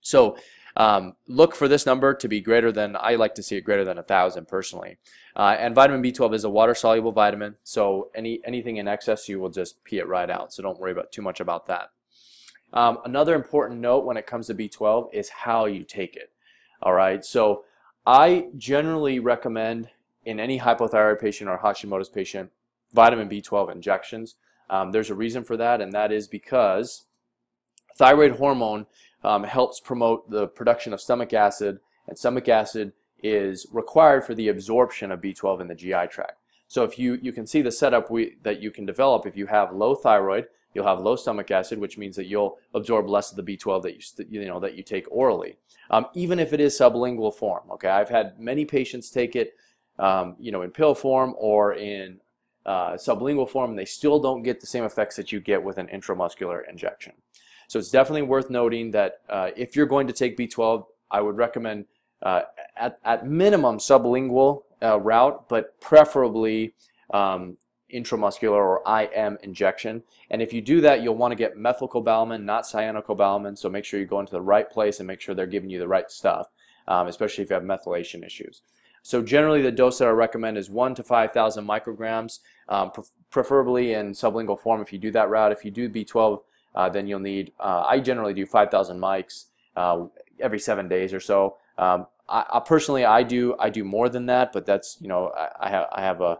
So 0.00 0.36
um, 0.76 1.16
look 1.26 1.54
for 1.54 1.68
this 1.68 1.84
number 1.84 2.14
to 2.14 2.28
be 2.28 2.40
greater 2.40 2.72
than, 2.72 2.96
I 2.98 3.16
like 3.16 3.34
to 3.34 3.42
see 3.42 3.56
it 3.56 3.62
greater 3.62 3.84
than 3.84 3.96
1,000 3.96 4.48
personally. 4.48 4.96
Uh, 5.36 5.56
and 5.58 5.74
vitamin 5.74 6.02
B12 6.02 6.34
is 6.34 6.44
a 6.44 6.50
water-soluble 6.50 7.12
vitamin, 7.12 7.56
so 7.62 8.10
any 8.14 8.40
anything 8.44 8.76
in 8.76 8.88
excess 8.88 9.28
you 9.28 9.40
will 9.40 9.50
just 9.50 9.82
pee 9.84 9.98
it 9.98 10.08
right 10.08 10.28
out, 10.28 10.52
so 10.52 10.62
don't 10.62 10.78
worry 10.78 10.92
about 10.92 11.12
too 11.12 11.22
much 11.22 11.40
about 11.40 11.66
that. 11.66 11.90
Um, 12.72 12.98
another 13.04 13.34
important 13.34 13.80
note 13.80 14.04
when 14.04 14.16
it 14.16 14.26
comes 14.26 14.46
to 14.46 14.54
B12 14.54 15.12
is 15.12 15.28
how 15.28 15.66
you 15.66 15.84
take 15.84 16.16
it. 16.16 16.32
All 16.82 16.92
right, 16.92 17.24
so 17.24 17.64
I 18.06 18.48
generally 18.56 19.18
recommend 19.20 19.88
in 20.24 20.40
any 20.40 20.58
hypothyroid 20.58 21.20
patient 21.20 21.48
or 21.48 21.58
Hashimoto's 21.58 22.08
patient 22.08 22.50
vitamin 22.92 23.28
B12 23.28 23.72
injections. 23.72 24.36
Um, 24.68 24.90
there's 24.90 25.10
a 25.10 25.14
reason 25.14 25.44
for 25.44 25.56
that, 25.56 25.80
and 25.80 25.92
that 25.92 26.12
is 26.12 26.26
because 26.26 27.04
thyroid 27.96 28.32
hormone 28.32 28.86
um, 29.22 29.44
helps 29.44 29.80
promote 29.80 30.30
the 30.30 30.48
production 30.48 30.92
of 30.92 31.00
stomach 31.00 31.32
acid, 31.32 31.78
and 32.08 32.18
stomach 32.18 32.48
acid 32.48 32.92
is 33.22 33.66
required 33.72 34.24
for 34.24 34.34
the 34.34 34.48
absorption 34.48 35.12
of 35.12 35.20
B12 35.20 35.60
in 35.60 35.68
the 35.68 35.74
GI 35.74 36.08
tract. 36.10 36.38
So 36.66 36.84
if 36.84 36.98
you, 36.98 37.18
you 37.22 37.32
can 37.32 37.46
see 37.46 37.62
the 37.62 37.70
setup 37.70 38.10
we, 38.10 38.36
that 38.42 38.60
you 38.60 38.70
can 38.70 38.86
develop 38.86 39.26
if 39.26 39.36
you 39.36 39.46
have 39.46 39.74
low 39.74 39.94
thyroid, 39.94 40.46
you'll 40.74 40.86
have 40.86 41.00
low 41.00 41.16
stomach 41.16 41.50
acid, 41.50 41.78
which 41.78 41.98
means 41.98 42.16
that 42.16 42.26
you'll 42.26 42.58
absorb 42.74 43.08
less 43.08 43.30
of 43.30 43.36
the 43.36 43.42
B12 43.42 43.82
that 43.82 43.94
you, 43.94 44.40
you 44.40 44.46
know, 44.46 44.60
that 44.60 44.74
you 44.74 44.82
take 44.82 45.06
orally, 45.10 45.56
um, 45.90 46.06
even 46.14 46.38
if 46.38 46.52
it 46.52 46.60
is 46.60 46.78
sublingual 46.78 47.34
form. 47.34 47.70
Okay, 47.72 47.88
I've 47.88 48.08
had 48.08 48.38
many 48.38 48.64
patients 48.64 49.10
take 49.10 49.36
it, 49.36 49.54
um, 49.98 50.36
you 50.38 50.52
know, 50.52 50.62
in 50.62 50.70
pill 50.70 50.94
form 50.94 51.34
or 51.38 51.74
in 51.74 52.20
uh, 52.66 52.92
sublingual 52.92 53.48
form, 53.48 53.70
and 53.70 53.78
they 53.78 53.84
still 53.84 54.20
don't 54.20 54.42
get 54.42 54.60
the 54.60 54.66
same 54.66 54.84
effects 54.84 55.16
that 55.16 55.32
you 55.32 55.40
get 55.40 55.62
with 55.62 55.78
an 55.78 55.88
intramuscular 55.88 56.68
injection. 56.68 57.12
So 57.68 57.78
it's 57.78 57.90
definitely 57.90 58.22
worth 58.22 58.50
noting 58.50 58.90
that 58.90 59.20
uh, 59.28 59.50
if 59.56 59.74
you're 59.74 59.86
going 59.86 60.06
to 60.06 60.12
take 60.12 60.36
B12, 60.36 60.84
I 61.10 61.20
would 61.20 61.36
recommend 61.36 61.86
uh, 62.22 62.42
at, 62.76 62.98
at 63.04 63.26
minimum 63.26 63.78
sublingual 63.78 64.62
uh, 64.82 65.00
route, 65.00 65.48
but 65.48 65.80
preferably 65.80 66.74
um, 67.12 67.56
intramuscular 67.92 68.52
or 68.52 68.82
IM 68.86 69.38
injection. 69.42 70.02
And 70.30 70.42
if 70.42 70.52
you 70.52 70.60
do 70.60 70.80
that, 70.80 71.02
you'll 71.02 71.16
want 71.16 71.32
to 71.32 71.36
get 71.36 71.56
methylcobalamin, 71.56 72.44
not 72.44 72.64
cyanocobalamin. 72.64 73.58
So 73.58 73.68
make 73.68 73.84
sure 73.84 74.00
you 74.00 74.06
go 74.06 74.20
into 74.20 74.32
the 74.32 74.40
right 74.40 74.68
place 74.68 75.00
and 75.00 75.06
make 75.06 75.20
sure 75.20 75.34
they're 75.34 75.46
giving 75.46 75.70
you 75.70 75.78
the 75.78 75.88
right 75.88 76.10
stuff, 76.10 76.48
um, 76.88 77.06
especially 77.06 77.44
if 77.44 77.50
you 77.50 77.54
have 77.54 77.62
methylation 77.62 78.24
issues. 78.24 78.62
So 79.02 79.20
generally 79.20 79.62
the 79.62 79.72
dose 79.72 79.98
that 79.98 80.08
I 80.08 80.12
recommend 80.12 80.56
is 80.56 80.70
1 80.70 80.94
to 80.94 81.02
5,000 81.02 81.66
micrograms, 81.66 82.38
um, 82.68 82.90
pre 82.92 83.04
preferably 83.30 83.94
in 83.94 84.12
sublingual 84.12 84.60
form 84.60 84.80
if 84.82 84.92
you 84.92 84.98
do 84.98 85.10
that 85.10 85.28
route. 85.30 85.52
If 85.52 85.64
you 85.64 85.70
do 85.70 85.88
B12, 85.88 86.42
uh, 86.74 86.88
then 86.88 87.06
you'll 87.06 87.18
need, 87.18 87.52
uh, 87.58 87.84
I 87.86 87.98
generally 87.98 88.34
do 88.34 88.46
5,000 88.46 88.98
mics 88.98 89.46
uh, 89.74 90.04
every 90.38 90.58
seven 90.58 90.86
days 90.86 91.12
or 91.12 91.20
so. 91.20 91.56
Um, 91.78 92.06
I, 92.28 92.44
I, 92.52 92.60
personally, 92.60 93.04
I 93.04 93.22
do 93.22 93.56
I 93.58 93.70
do 93.70 93.84
more 93.84 94.08
than 94.08 94.26
that, 94.26 94.52
but 94.52 94.66
that's, 94.66 94.98
you 95.00 95.08
know, 95.08 95.32
I, 95.36 95.66
I, 95.66 95.70
have, 95.70 95.86
I 95.92 96.00
have 96.02 96.20
a 96.20 96.38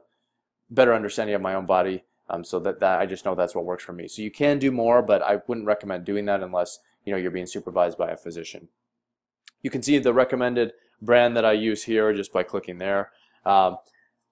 better 0.72 0.94
understanding 0.94 1.34
of 1.34 1.42
my 1.42 1.54
own 1.54 1.66
body. 1.66 2.04
Um, 2.30 2.44
so 2.44 2.58
that, 2.60 2.80
that 2.80 2.98
I 2.98 3.06
just 3.06 3.24
know 3.24 3.34
that's 3.34 3.54
what 3.54 3.64
works 3.64 3.84
for 3.84 3.92
me. 3.92 4.08
So 4.08 4.22
you 4.22 4.30
can 4.30 4.58
do 4.58 4.70
more, 4.70 5.02
but 5.02 5.22
I 5.22 5.40
wouldn't 5.46 5.66
recommend 5.66 6.04
doing 6.04 6.24
that 6.26 6.42
unless 6.42 6.78
you 7.04 7.12
know 7.12 7.18
you're 7.18 7.30
being 7.30 7.46
supervised 7.46 7.98
by 7.98 8.10
a 8.10 8.16
physician. 8.16 8.68
You 9.62 9.70
can 9.70 9.82
see 9.82 9.98
the 9.98 10.14
recommended 10.14 10.72
brand 11.00 11.36
that 11.36 11.44
I 11.44 11.52
use 11.52 11.84
here 11.84 12.12
just 12.14 12.32
by 12.32 12.42
clicking 12.42 12.78
there. 12.78 13.10
Um, 13.44 13.78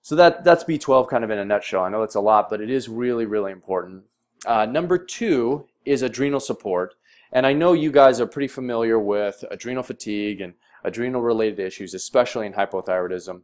so 0.03 0.17
that 0.17 0.45
that's 0.45 0.65
B12 0.65 1.09
kind 1.09 1.25
of 1.25 1.31
in 1.31 1.39
a 1.39 1.45
nutshell. 1.45 1.85
I 1.85 1.91
know 1.91 2.03
it's 2.03 2.15
a 2.15 2.21
lot, 2.21 2.49
but 2.49 2.61
it 2.61 2.71
is 2.71 2.89
really 2.89 3.27
really 3.27 3.53
important. 3.53 4.05
Uh, 4.47 4.65
number 4.65 4.97
two 4.97 5.67
is 5.85 6.01
adrenal 6.01 6.41
support, 6.41 6.95
and 7.33 7.47
I 7.47 7.53
know 7.53 7.75
you 7.75 7.93
guys 7.93 8.21
are 8.21 8.27
pretty 8.27 8.49
familiar 8.49 8.99
with 8.99 9.45
adrenal 9.51 9.83
fatigue 9.83 10.41
and 10.41 10.55
adrenal 10.85 11.21
related 11.21 11.59
issues, 11.59 11.93
especially 11.93 12.47
in 12.47 12.55
hypothyroidism. 12.55 13.43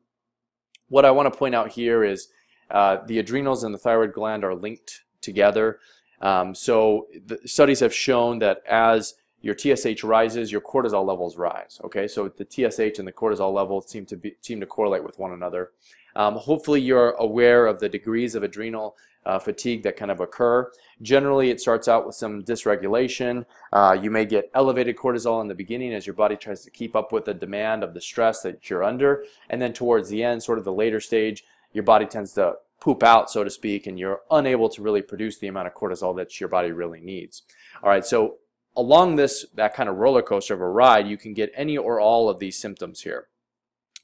What 0.88 1.04
I 1.04 1.10
want 1.10 1.30
to 1.30 1.38
point 1.38 1.54
out 1.54 1.72
here 1.72 2.02
is 2.04 2.28
uh, 2.70 2.98
the 3.06 3.18
adrenals 3.18 3.64
and 3.64 3.74
the 3.74 3.78
thyroid 3.78 4.12
gland 4.12 4.44
are 4.44 4.54
linked 4.54 5.02
together. 5.20 5.78
Um, 6.20 6.54
so 6.54 7.08
studies 7.44 7.80
have 7.80 7.94
shown 7.94 8.38
that 8.40 8.62
as 8.68 9.14
your 9.40 9.56
TSH 9.56 10.02
rises, 10.02 10.50
your 10.50 10.60
cortisol 10.60 11.06
levels 11.06 11.36
rise. 11.36 11.80
Okay, 11.84 12.08
so 12.08 12.28
the 12.28 12.46
TSH 12.48 12.98
and 12.98 13.06
the 13.06 13.12
cortisol 13.12 13.52
levels 13.52 13.88
seem 13.88 14.06
to 14.06 14.16
be 14.16 14.36
seem 14.40 14.60
to 14.60 14.66
correlate 14.66 15.04
with 15.04 15.18
one 15.18 15.32
another. 15.32 15.70
Um, 16.16 16.34
hopefully, 16.34 16.80
you're 16.80 17.10
aware 17.12 17.66
of 17.66 17.78
the 17.78 17.88
degrees 17.88 18.34
of 18.34 18.42
adrenal 18.42 18.96
uh, 19.26 19.38
fatigue 19.38 19.82
that 19.82 19.96
kind 19.96 20.10
of 20.10 20.20
occur. 20.20 20.70
Generally, 21.02 21.50
it 21.50 21.60
starts 21.60 21.88
out 21.88 22.06
with 22.06 22.14
some 22.14 22.42
dysregulation. 22.42 23.44
Uh, 23.72 23.96
you 24.00 24.10
may 24.10 24.24
get 24.24 24.50
elevated 24.54 24.96
cortisol 24.96 25.42
in 25.42 25.48
the 25.48 25.54
beginning 25.54 25.92
as 25.92 26.06
your 26.06 26.14
body 26.14 26.36
tries 26.36 26.62
to 26.64 26.70
keep 26.70 26.96
up 26.96 27.12
with 27.12 27.26
the 27.26 27.34
demand 27.34 27.84
of 27.84 27.92
the 27.92 28.00
stress 28.00 28.40
that 28.40 28.70
you're 28.70 28.84
under, 28.84 29.24
and 29.50 29.60
then 29.60 29.72
towards 29.72 30.08
the 30.08 30.22
end, 30.22 30.42
sort 30.42 30.58
of 30.58 30.64
the 30.64 30.72
later 30.72 31.00
stage, 31.00 31.44
your 31.76 31.84
body 31.84 32.06
tends 32.06 32.32
to 32.32 32.54
poop 32.80 33.02
out, 33.02 33.30
so 33.30 33.44
to 33.44 33.50
speak, 33.50 33.86
and 33.86 33.98
you're 33.98 34.22
unable 34.30 34.70
to 34.70 34.80
really 34.80 35.02
produce 35.02 35.38
the 35.38 35.46
amount 35.46 35.66
of 35.66 35.74
cortisol 35.74 36.16
that 36.16 36.40
your 36.40 36.48
body 36.48 36.72
really 36.72 37.00
needs. 37.00 37.42
All 37.82 37.90
right, 37.90 38.04
so 38.04 38.36
along 38.74 39.16
this, 39.16 39.44
that 39.54 39.74
kind 39.74 39.90
of 39.90 39.96
roller 39.96 40.22
coaster 40.22 40.54
of 40.54 40.62
a 40.62 40.68
ride, 40.68 41.06
you 41.06 41.18
can 41.18 41.34
get 41.34 41.52
any 41.54 41.76
or 41.76 42.00
all 42.00 42.30
of 42.30 42.38
these 42.38 42.58
symptoms 42.58 43.02
here. 43.02 43.28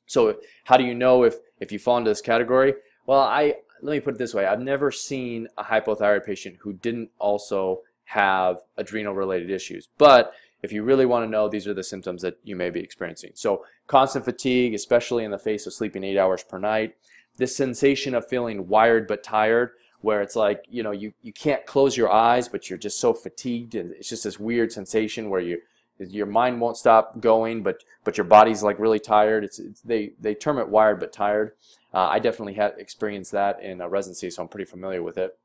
So 0.06 0.36
how 0.64 0.76
do 0.76 0.84
you 0.84 0.94
know 0.94 1.24
if, 1.24 1.36
if 1.60 1.72
you 1.72 1.78
fall 1.78 1.96
into 1.96 2.10
this 2.10 2.20
category? 2.20 2.74
Well, 3.06 3.20
I 3.20 3.54
let 3.80 3.94
me 3.94 4.00
put 4.00 4.14
it 4.14 4.18
this 4.18 4.34
way. 4.34 4.44
I've 4.44 4.60
never 4.60 4.90
seen 4.90 5.48
a 5.56 5.64
hypothyroid 5.64 6.26
patient 6.26 6.56
who 6.60 6.74
didn't 6.74 7.08
also 7.18 7.80
have 8.04 8.58
adrenal 8.76 9.14
related 9.14 9.50
issues. 9.50 9.88
But 9.96 10.34
if 10.62 10.72
you 10.72 10.84
really 10.84 11.06
want 11.06 11.24
to 11.24 11.30
know, 11.30 11.48
these 11.48 11.66
are 11.66 11.74
the 11.74 11.82
symptoms 11.82 12.20
that 12.22 12.38
you 12.44 12.54
may 12.54 12.68
be 12.68 12.80
experiencing. 12.80 13.32
So 13.34 13.64
constant 13.86 14.24
fatigue, 14.24 14.74
especially 14.74 15.24
in 15.24 15.30
the 15.30 15.38
face 15.38 15.66
of 15.66 15.72
sleeping 15.72 16.04
eight 16.04 16.18
hours 16.18 16.44
per 16.44 16.58
night, 16.58 16.94
this 17.36 17.56
sensation 17.56 18.14
of 18.14 18.28
feeling 18.28 18.68
wired 18.68 19.06
but 19.06 19.22
tired 19.22 19.70
where 20.00 20.20
it's 20.20 20.36
like 20.36 20.64
you 20.68 20.82
know 20.82 20.90
you, 20.90 21.12
you 21.22 21.32
can't 21.32 21.64
close 21.66 21.96
your 21.96 22.10
eyes 22.10 22.48
but 22.48 22.68
you're 22.68 22.78
just 22.78 23.00
so 23.00 23.14
fatigued 23.14 23.74
and 23.74 23.92
it's 23.92 24.08
just 24.08 24.24
this 24.24 24.38
weird 24.38 24.72
sensation 24.72 25.30
where 25.30 25.40
you 25.40 25.60
your 25.98 26.26
mind 26.26 26.60
won't 26.60 26.76
stop 26.76 27.20
going 27.20 27.62
but 27.62 27.82
but 28.04 28.16
your 28.16 28.24
body's 28.24 28.62
like 28.62 28.78
really 28.78 28.98
tired. 28.98 29.44
It's, 29.44 29.58
it's 29.58 29.80
they 29.82 30.12
they 30.20 30.34
term 30.34 30.58
it 30.58 30.68
wired 30.68 31.00
but 31.00 31.12
tired. 31.12 31.52
Uh, 31.94 32.08
I 32.08 32.18
definitely 32.18 32.54
had 32.54 32.74
experienced 32.78 33.32
that 33.32 33.62
in 33.62 33.80
a 33.80 33.88
residency 33.88 34.30
so 34.30 34.42
I'm 34.42 34.48
pretty 34.48 34.70
familiar 34.70 35.02
with 35.02 35.18
it. 35.18 35.38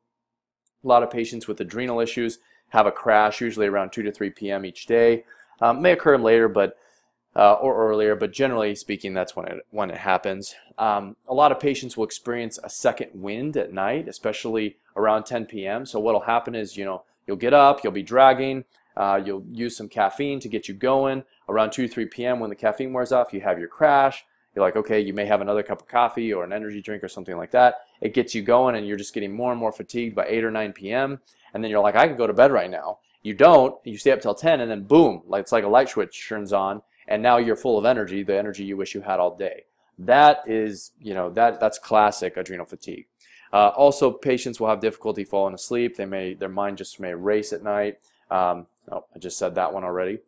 A 0.84 0.88
lot 0.88 1.03
of 1.03 1.12
patients 1.12 1.48
with 1.48 1.60
adrenal 1.60 2.00
issues 2.00 2.39
have 2.70 2.86
a 2.86 2.91
crash 2.91 3.41
usually 3.41 3.67
around 3.67 3.91
2 3.91 4.03
to 4.03 4.12
3 4.12 4.29
p.m. 4.32 4.65
each 4.65 4.86
day. 4.86 5.24
Um, 5.62 5.82
may 5.82 5.91
occur 5.91 6.17
later 6.17 6.48
but 6.48 6.77
uh, 7.38 7.53
or 7.53 7.88
earlier, 7.88 8.15
but 8.15 8.34
generally 8.34 8.74
speaking, 8.74 9.13
that's 9.13 9.36
when 9.36 9.48
it, 9.48 9.65
when 9.70 9.91
it 9.91 9.98
happens. 9.98 10.56
Um, 10.79 11.15
a 11.27 11.36
lot 11.36 11.51
of 11.51 11.60
patients 11.60 11.96
will 11.96 12.03
experience 12.03 12.58
a 12.63 12.70
second 12.70 13.12
wind 13.13 13.56
at 13.56 13.72
night, 13.72 14.08
especially 14.08 14.77
around 14.96 15.25
10 15.25 15.46
p.m. 15.46 15.86
So 15.86 16.00
what'll 16.00 16.22
happen 16.22 16.56
is, 16.56 16.75
you 16.75 16.84
know, 16.84 17.03
you'll 17.27 17.38
get 17.38 17.53
up, 17.53 17.84
you'll 17.84 17.94
be 17.94 18.01
dragging, 18.01 18.65
uh, 18.96 19.22
you'll 19.24 19.46
use 19.51 19.77
some 19.77 19.88
caffeine 19.88 20.39
to 20.39 20.50
get 20.50 20.67
you 20.67 20.74
going. 20.74 21.24
Around 21.48 21.72
2 21.72 21.88
3 21.88 22.08
p.m. 22.08 22.39
when 22.39 22.50
the 22.50 22.56
caffeine 22.56 22.91
wears 22.91 23.12
off, 23.12 23.32
you 23.32 23.41
have 23.41 23.60
your 23.60 23.67
crash. 23.67 24.25
You're 24.56 24.65
like, 24.65 24.75
okay, 24.75 25.00
you 25.00 25.13
may 25.13 25.25
have 25.25 25.39
another 25.39 25.62
cup 25.62 25.84
of 25.84 25.88
coffee 25.88 26.34
or 26.34 26.44
an 26.44 26.51
energy 26.51 26.82
drink 26.82 27.03
or 27.03 27.08
something 27.08 27.38
like 27.38 27.51
that. 27.51 27.82
It 28.01 28.15
gets 28.15 28.34
you 28.34 28.41
going 28.41 28.75
and 28.75 28.88
you're 28.88 28.98
just 28.98 29.13
getting 29.13 29.32
more 29.32 29.51
and 29.51 29.60
more 29.60 29.72
fatigued 29.72 30.15
by 30.15 30.25
8 30.27 30.44
or 30.44 30.51
9 30.51 30.74
p.m. 30.74 31.20
And 31.53 31.63
then 31.63 31.70
you're 31.70 31.84
like, 31.84 31.96
I 31.96 32.08
can 32.08 32.17
go 32.17 32.25
to 32.25 32.34
bed 32.34 32.51
right 32.51 32.70
now. 32.70 32.98
You 33.22 33.36
don't, 33.36 33.75
you 33.84 34.00
stay 34.00 34.12
up 34.12 34.22
till 34.22 34.34
10 34.34 34.60
and 34.60 34.72
then 34.72 34.84
boom, 34.86 35.22
like 35.27 35.41
it's 35.41 35.51
like 35.51 35.63
a 35.63 35.67
light 35.67 35.89
switch 35.89 36.27
turns 36.27 36.51
on 36.51 36.82
and 37.07 37.21
now 37.21 37.37
you're 37.37 37.55
full 37.55 37.77
of 37.77 37.85
energy, 37.85 38.23
the 38.23 38.37
energy 38.37 38.63
you 38.63 38.77
wish 38.77 38.93
you 38.93 39.01
had 39.01 39.19
all 39.19 39.35
day. 39.35 39.63
That 39.99 40.43
is, 40.45 40.91
you 40.99 41.13
know, 41.13 41.29
that 41.31 41.59
that's 41.59 41.79
classic 41.79 42.37
adrenal 42.37 42.65
fatigue. 42.65 43.07
Uh, 43.51 43.69
also, 43.69 44.11
patients 44.11 44.59
will 44.59 44.67
have 44.67 44.81
difficulty 44.81 45.23
falling 45.23 45.53
asleep. 45.53 45.95
They 45.95 46.05
may, 46.05 46.33
their 46.33 46.49
mind 46.49 46.77
just 46.77 46.99
may 46.99 47.13
race 47.13 47.53
at 47.53 47.63
night. 47.63 47.99
Um, 48.29 48.67
oh, 48.91 49.05
I 49.15 49.19
just 49.19 49.37
said 49.37 49.55
that 49.55 49.73
one 49.73 49.83
already. 49.83 50.19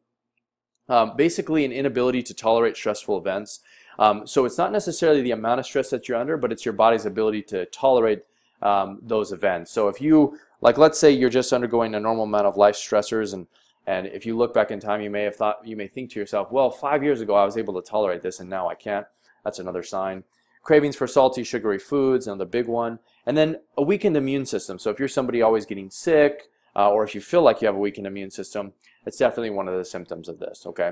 Um, 0.87 1.15
basically, 1.15 1.65
an 1.65 1.71
inability 1.71 2.23
to 2.23 2.33
tolerate 2.33 2.77
stressful 2.77 3.17
events. 3.17 3.59
Um, 3.99 4.25
so 4.25 4.45
it's 4.45 4.57
not 4.57 4.71
necessarily 4.71 5.21
the 5.21 5.31
amount 5.31 5.59
of 5.59 5.65
stress 5.65 5.89
that 5.89 6.07
you're 6.07 6.17
under, 6.17 6.37
but 6.37 6.51
it's 6.51 6.65
your 6.65 6.73
body's 6.73 7.05
ability 7.05 7.41
to 7.43 7.65
tolerate 7.65 8.23
um, 8.61 8.99
those 9.01 9.33
events. 9.33 9.71
So 9.71 9.89
if 9.89 9.99
you, 10.01 10.39
like, 10.61 10.77
let's 10.77 10.97
say 10.97 11.11
you're 11.11 11.29
just 11.29 11.51
undergoing 11.51 11.93
a 11.93 11.99
normal 11.99 12.23
amount 12.23 12.47
of 12.47 12.55
life 12.55 12.75
stressors 12.75 13.33
and 13.33 13.47
and 13.89 14.05
if 14.05 14.23
you 14.23 14.37
look 14.37 14.53
back 14.53 14.69
in 14.69 14.79
time, 14.79 15.01
you 15.01 15.09
may 15.09 15.23
have 15.23 15.35
thought, 15.35 15.65
you 15.65 15.75
may 15.75 15.87
think 15.87 16.11
to 16.11 16.19
yourself, 16.19 16.51
well, 16.51 16.69
five 16.69 17.03
years 17.03 17.21
ago 17.21 17.33
I 17.33 17.43
was 17.43 17.57
able 17.57 17.73
to 17.73 17.89
tolerate 17.89 18.21
this 18.21 18.39
and 18.39 18.47
now 18.47 18.69
I 18.69 18.75
can't. 18.75 19.07
That's 19.43 19.57
another 19.57 19.81
sign. 19.81 20.25
Cravings 20.61 20.95
for 20.95 21.07
salty, 21.07 21.43
sugary 21.43 21.79
foods, 21.79 22.27
another 22.27 22.45
big 22.45 22.67
one. 22.67 22.99
And 23.25 23.35
then 23.35 23.61
a 23.75 23.81
weakened 23.81 24.15
immune 24.15 24.45
system. 24.45 24.77
So 24.77 24.91
if 24.91 24.99
you're 24.99 25.07
somebody 25.07 25.41
always 25.41 25.65
getting 25.65 25.89
sick, 25.89 26.49
uh, 26.75 26.91
or 26.91 27.03
if 27.03 27.15
you 27.15 27.21
feel 27.21 27.41
like 27.41 27.61
you 27.61 27.65
have 27.65 27.75
a 27.75 27.79
weakened 27.79 28.05
immune 28.05 28.29
system, 28.29 28.73
it's 29.07 29.17
definitely 29.17 29.49
one 29.49 29.67
of 29.67 29.75
the 29.75 29.83
symptoms 29.83 30.29
of 30.29 30.37
this, 30.37 30.67
okay? 30.67 30.91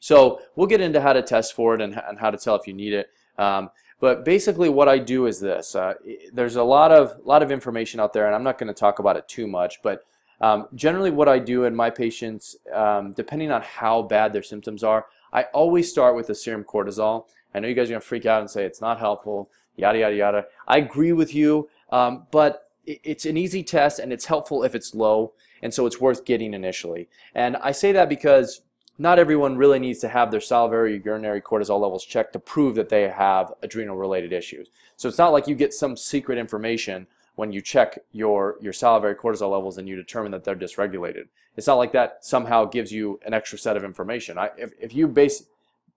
So 0.00 0.40
we'll 0.56 0.66
get 0.66 0.80
into 0.80 1.00
how 1.00 1.12
to 1.12 1.22
test 1.22 1.54
for 1.54 1.76
it 1.76 1.80
and, 1.80 1.94
and 2.08 2.18
how 2.18 2.32
to 2.32 2.36
tell 2.36 2.56
if 2.56 2.66
you 2.66 2.74
need 2.74 2.92
it. 2.92 3.06
Um, 3.38 3.70
but 4.00 4.24
basically 4.24 4.68
what 4.68 4.88
I 4.88 4.98
do 4.98 5.26
is 5.26 5.38
this. 5.38 5.76
Uh, 5.76 5.94
there's 6.32 6.56
a 6.56 6.64
lot 6.64 6.90
of, 6.90 7.24
lot 7.24 7.44
of 7.44 7.52
information 7.52 8.00
out 8.00 8.12
there, 8.12 8.26
and 8.26 8.34
I'm 8.34 8.42
not 8.42 8.58
going 8.58 8.66
to 8.66 8.74
talk 8.74 8.98
about 8.98 9.16
it 9.16 9.28
too 9.28 9.46
much, 9.46 9.80
but 9.80 10.04
um, 10.40 10.68
generally 10.74 11.10
what 11.10 11.28
I 11.28 11.38
do 11.38 11.64
in 11.64 11.74
my 11.74 11.90
patients, 11.90 12.56
um, 12.72 13.12
depending 13.12 13.50
on 13.50 13.62
how 13.62 14.02
bad 14.02 14.32
their 14.32 14.42
symptoms 14.42 14.82
are, 14.82 15.06
I 15.32 15.44
always 15.52 15.90
start 15.90 16.16
with 16.16 16.28
the 16.28 16.34
serum 16.34 16.64
cortisol. 16.64 17.26
I 17.54 17.60
know 17.60 17.68
you 17.68 17.74
guys 17.74 17.90
are 17.90 17.94
to 17.94 18.00
freak 18.00 18.26
out 18.26 18.40
and 18.40 18.50
say 18.50 18.64
it's 18.64 18.80
not 18.80 18.98
helpful, 18.98 19.50
yada, 19.76 19.98
yada, 19.98 20.14
yada. 20.14 20.44
I 20.66 20.78
agree 20.78 21.12
with 21.12 21.34
you, 21.34 21.68
um, 21.90 22.26
but 22.30 22.70
it's 22.86 23.26
an 23.26 23.36
easy 23.36 23.62
test 23.62 23.98
and 23.98 24.12
it's 24.12 24.26
helpful 24.26 24.62
if 24.62 24.74
it's 24.74 24.94
low, 24.94 25.32
and 25.62 25.72
so 25.72 25.86
it's 25.86 26.00
worth 26.00 26.24
getting 26.24 26.54
initially. 26.54 27.08
And 27.34 27.56
I 27.56 27.72
say 27.72 27.92
that 27.92 28.08
because 28.08 28.62
not 28.98 29.18
everyone 29.18 29.56
really 29.56 29.78
needs 29.78 29.98
to 30.00 30.08
have 30.08 30.30
their 30.30 30.40
salivary 30.40 30.94
or 30.94 31.02
urinary 31.04 31.40
cortisol 31.40 31.80
levels 31.80 32.04
checked 32.04 32.32
to 32.34 32.38
prove 32.38 32.76
that 32.76 32.88
they 32.88 33.08
have 33.08 33.52
adrenal 33.62 33.96
related 33.96 34.32
issues. 34.32 34.68
So 34.96 35.08
it's 35.08 35.18
not 35.18 35.32
like 35.32 35.48
you 35.48 35.54
get 35.54 35.74
some 35.74 35.96
secret 35.96 36.38
information 36.38 37.06
when 37.36 37.52
you 37.52 37.60
check 37.60 37.98
your, 38.12 38.56
your 38.60 38.72
salivary 38.72 39.14
cortisol 39.14 39.50
levels 39.50 39.78
and 39.78 39.88
you 39.88 39.96
determine 39.96 40.32
that 40.32 40.44
they're 40.44 40.54
dysregulated. 40.54 41.24
It's 41.56 41.66
not 41.66 41.74
like 41.74 41.92
that 41.92 42.24
somehow 42.24 42.64
gives 42.64 42.92
you 42.92 43.20
an 43.26 43.34
extra 43.34 43.58
set 43.58 43.76
of 43.76 43.84
information. 43.84 44.38
I, 44.38 44.50
if, 44.56 44.72
if 44.80 44.94
you 44.94 45.08
base, 45.08 45.44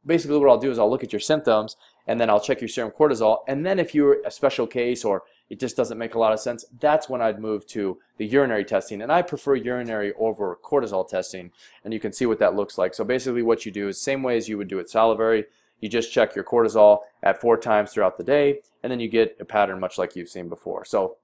basically 0.06 0.38
what 0.38 0.50
I'll 0.50 0.58
do 0.58 0.72
is 0.72 0.80
I'll 0.80 0.90
look 0.90 1.04
at 1.04 1.14
your 1.14 1.20
symptoms 1.20 1.76
and 2.08 2.20
then 2.20 2.30
I'll 2.30 2.40
check 2.40 2.62
your 2.62 2.68
serum 2.68 2.92
cortisol. 2.92 3.40
And 3.48 3.66
then 3.66 3.80
if 3.80 3.94
you're 3.94 4.22
a 4.26 4.32
special 4.32 4.66
case 4.66 5.04
or 5.04 5.24
it 5.50 5.60
just 5.60 5.78
doesn't 5.78 5.98
make 5.98 6.16
a 6.16 6.20
lot 6.20 6.34
of 6.34 6.40
sense, 6.40 6.66
that's 6.80 7.10
when 7.10 7.22
I'd 7.22 7.40
move 7.40 7.66
to 7.68 7.98
the 8.18 8.26
urinary 8.26 8.66
testing. 8.66 9.02
And 9.02 9.12
I 9.12 9.22
prefer 9.22 9.56
urinary 9.56 10.14
over 10.18 10.58
cortisol 10.64 11.08
testing. 11.08 11.52
And 11.84 11.94
you 11.94 12.00
can 12.00 12.14
see 12.14 12.26
what 12.26 12.40
that 12.40 12.56
looks 12.56 12.78
like. 12.78 12.94
So 12.94 13.04
basically 13.04 13.44
what 13.44 13.66
you 13.66 13.72
do 13.72 13.88
is 13.88 14.00
same 14.00 14.24
way 14.24 14.38
as 14.38 14.50
you 14.50 14.58
would 14.58 14.68
do 14.68 14.80
it 14.80 14.90
salivary. 14.90 15.46
You 15.82 15.90
just 15.90 16.12
check 16.12 16.36
your 16.36 16.44
cortisol 16.44 17.02
at 17.22 17.40
four 17.40 17.58
times 17.58 17.92
throughout 17.92 18.18
the 18.18 18.24
day, 18.24 18.62
and 18.82 18.92
then 18.92 19.00
you 19.00 19.08
get 19.08 19.38
a 19.40 19.46
pattern 19.46 19.80
much 19.80 19.98
like 19.98 20.16
you've 20.16 20.30
seen 20.30 20.50
before. 20.50 20.86
So 20.86 21.18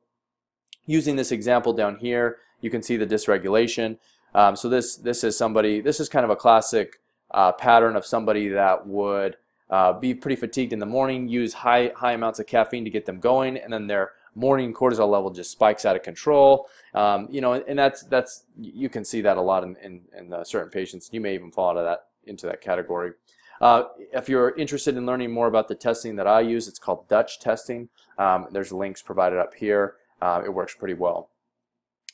Using 0.85 1.15
this 1.15 1.31
example 1.31 1.73
down 1.73 1.97
here, 1.97 2.37
you 2.61 2.69
can 2.69 2.81
see 2.81 2.97
the 2.97 3.07
dysregulation. 3.07 3.97
Um, 4.35 4.55
so 4.55 4.69
this 4.69 4.95
this 4.95 5.23
is 5.23 5.37
somebody. 5.37 5.81
This 5.81 5.99
is 5.99 6.09
kind 6.09 6.25
of 6.25 6.29
a 6.29 6.35
classic 6.35 6.99
uh, 7.31 7.51
pattern 7.51 7.95
of 7.95 8.05
somebody 8.05 8.49
that 8.49 8.85
would 8.87 9.37
uh, 9.69 9.93
be 9.93 10.13
pretty 10.13 10.35
fatigued 10.35 10.73
in 10.73 10.79
the 10.79 10.85
morning, 10.85 11.27
use 11.27 11.53
high 11.53 11.91
high 11.95 12.13
amounts 12.13 12.39
of 12.39 12.47
caffeine 12.47 12.83
to 12.83 12.89
get 12.89 13.05
them 13.05 13.19
going, 13.19 13.57
and 13.57 13.71
then 13.71 13.87
their 13.87 14.11
morning 14.35 14.73
cortisol 14.73 15.09
level 15.09 15.29
just 15.29 15.51
spikes 15.51 15.85
out 15.85 15.95
of 15.95 16.03
control. 16.03 16.67
Um, 16.93 17.27
you 17.29 17.41
know, 17.41 17.53
and 17.53 17.77
that's 17.77 18.03
that's 18.03 18.43
you 18.59 18.89
can 18.89 19.05
see 19.05 19.21
that 19.21 19.37
a 19.37 19.41
lot 19.41 19.63
in 19.63 19.75
in, 19.77 20.01
in 20.17 20.33
uh, 20.33 20.43
certain 20.43 20.69
patients. 20.69 21.09
You 21.11 21.21
may 21.21 21.35
even 21.35 21.51
fall 21.51 21.71
out 21.71 21.77
of 21.77 21.85
that 21.85 22.07
into 22.25 22.45
that 22.47 22.61
category. 22.61 23.13
Uh, 23.61 23.83
if 24.11 24.27
you're 24.27 24.55
interested 24.57 24.97
in 24.97 25.05
learning 25.05 25.31
more 25.31 25.47
about 25.47 25.67
the 25.67 25.75
testing 25.75 26.15
that 26.17 26.27
I 26.27 26.41
use, 26.41 26.67
it's 26.67 26.79
called 26.79 27.07
Dutch 27.07 27.39
testing. 27.39 27.87
Um, 28.17 28.47
there's 28.51 28.71
links 28.71 29.01
provided 29.01 29.39
up 29.39 29.53
here. 29.53 29.95
Uh, 30.23 30.41
it 30.45 30.53
works 30.53 30.73
pretty 30.73 30.93
well. 30.93 31.29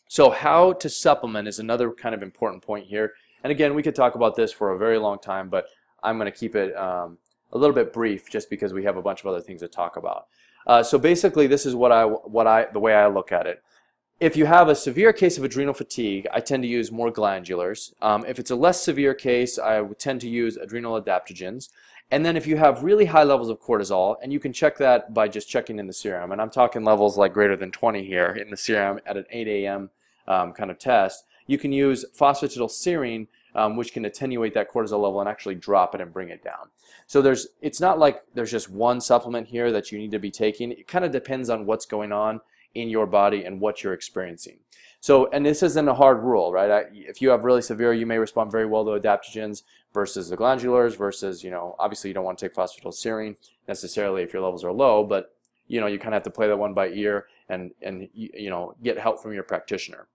So 0.07 0.31
how 0.31 0.73
to 0.73 0.89
supplement 0.89 1.47
is 1.47 1.59
another 1.59 1.91
kind 1.91 2.15
of 2.15 2.23
important 2.23 2.63
point 2.63 2.87
here. 2.87 3.13
And 3.43 3.51
again, 3.51 3.75
we 3.75 3.83
could 3.83 3.93
talk 3.93 4.15
about 4.15 4.35
this 4.35 4.51
for 4.51 4.71
a 4.71 4.79
very 4.79 4.97
long 4.97 5.19
time, 5.19 5.47
but 5.47 5.67
I'm 6.01 6.17
going 6.17 6.25
to 6.25 6.35
keep 6.35 6.55
it 6.55 6.75
um, 6.75 7.19
a 7.51 7.57
little 7.59 7.75
bit 7.75 7.93
brief 7.93 8.27
just 8.27 8.49
because 8.49 8.73
we 8.73 8.83
have 8.83 8.97
a 8.97 9.01
bunch 9.03 9.19
of 9.19 9.27
other 9.27 9.39
things 9.39 9.61
to 9.61 9.67
talk 9.67 9.95
about. 9.95 10.25
Uh, 10.65 10.81
so 10.81 10.97
basically, 10.97 11.45
this 11.45 11.67
is 11.67 11.75
what 11.75 11.91
I, 11.91 12.03
what 12.05 12.47
I, 12.47 12.65
the 12.73 12.79
way 12.79 12.95
I 12.95 13.05
look 13.05 13.31
at 13.31 13.45
it. 13.45 13.61
If 14.19 14.35
you 14.35 14.45
have 14.47 14.67
a 14.67 14.75
severe 14.75 15.13
case 15.13 15.38
of 15.38 15.45
adrenal 15.45 15.73
fatigue, 15.73 16.27
I 16.33 16.41
tend 16.41 16.63
to 16.63 16.67
use 16.67 16.91
more 16.91 17.09
glandulars. 17.09 17.93
Um, 18.01 18.25
if 18.27 18.38
it's 18.38 18.51
a 18.51 18.55
less 18.55 18.83
severe 18.83 19.13
case, 19.13 19.57
I 19.57 19.79
would 19.79 19.97
tend 19.97 20.19
to 20.21 20.27
use 20.27 20.57
adrenal 20.57 21.01
adaptogens. 21.01 21.69
And 22.11 22.25
then 22.25 22.35
if 22.35 22.45
you 22.45 22.57
have 22.57 22.83
really 22.83 23.05
high 23.05 23.23
levels 23.23 23.47
of 23.47 23.61
cortisol, 23.61 24.17
and 24.21 24.33
you 24.33 24.39
can 24.41 24.51
check 24.51 24.77
that 24.79 25.13
by 25.13 25.29
just 25.29 25.47
checking 25.47 25.79
in 25.79 25.88
the 25.88 25.93
serum, 25.93 26.33
and 26.33 26.41
I'm 26.41 26.49
talking 26.49 26.83
levels 26.83 27.17
like 27.17 27.31
greater 27.31 27.55
than 27.55 27.71
20 27.71 28.03
here 28.03 28.31
in 28.31 28.49
the 28.49 28.57
serum 28.57 28.99
at 29.05 29.15
an 29.15 29.23
8 29.29 29.47
a.m. 29.47 29.89
Um, 30.27 30.51
kind 30.51 30.69
of 30.69 30.77
test, 30.77 31.23
you 31.47 31.57
can 31.57 31.71
use 31.71 32.03
phosphatidylserine, 32.13 33.27
um, 33.55 33.77
which 33.77 33.93
can 33.93 34.03
attenuate 34.03 34.53
that 34.53 34.69
cortisol 34.69 35.01
level 35.01 35.21
and 35.21 35.29
actually 35.29 35.55
drop 35.55 35.95
it 35.95 36.01
and 36.01 36.11
bring 36.11 36.27
it 36.27 36.43
down. 36.43 36.67
So 37.07 37.21
there's, 37.21 37.47
it's 37.61 37.79
not 37.79 37.99
like 37.99 38.21
there's 38.33 38.51
just 38.51 38.69
one 38.69 38.99
supplement 38.99 39.47
here 39.47 39.71
that 39.71 39.93
you 39.93 39.97
need 39.97 40.11
to 40.11 40.19
be 40.19 40.29
taking. 40.29 40.73
It 40.73 40.89
kind 40.89 41.05
of 41.05 41.11
depends 41.13 41.49
on 41.49 41.65
what's 41.65 41.85
going 41.85 42.11
on 42.11 42.41
in 42.75 42.89
your 42.89 43.05
body 43.05 43.45
and 43.45 43.59
what 43.59 43.83
you're 43.83 43.93
experiencing. 43.93 44.59
So, 45.01 45.29
and 45.31 45.45
this 45.45 45.63
isn't 45.63 45.88
a 45.88 45.93
hard 45.93 46.23
rule, 46.23 46.51
right? 46.51 46.88
If 46.91 47.21
you 47.21 47.29
have 47.29 47.45
really 47.45 47.61
severe, 47.61 47.93
you 47.93 48.05
may 48.05 48.17
respond 48.17 48.51
very 48.51 48.65
well 48.65 48.83
to 48.85 48.91
adaptogens 48.99 49.63
versus 49.93 50.29
the 50.29 50.35
glandulars 50.35 50.97
versus, 50.97 51.43
you 51.43 51.51
know, 51.51 51.75
obviously 51.79 52.09
you 52.09 52.13
don't 52.13 52.25
want 52.25 52.38
to 52.38 52.47
take 52.47 52.55
phosphatidylserine 52.55 53.35
necessarily 53.67 54.23
if 54.23 54.33
your 54.33 54.41
levels 54.41 54.63
are 54.63 54.73
low, 54.73 55.03
but, 55.03 55.35
you 55.67 55.79
know, 55.79 55.88
you 55.88 55.97
kind 55.97 56.09
of 56.09 56.13
have 56.15 56.23
to 56.23 56.29
play 56.31 56.47
that 56.47 56.57
one 56.57 56.73
by 56.73 56.89
ear 56.89 57.27
and, 57.47 57.71
and 57.81 58.09
you 58.13 58.49
know, 58.49 58.75
get 58.83 58.99
help 58.99 59.21
from 59.21 59.33
your 59.33 59.43
practitioner. 59.43 60.07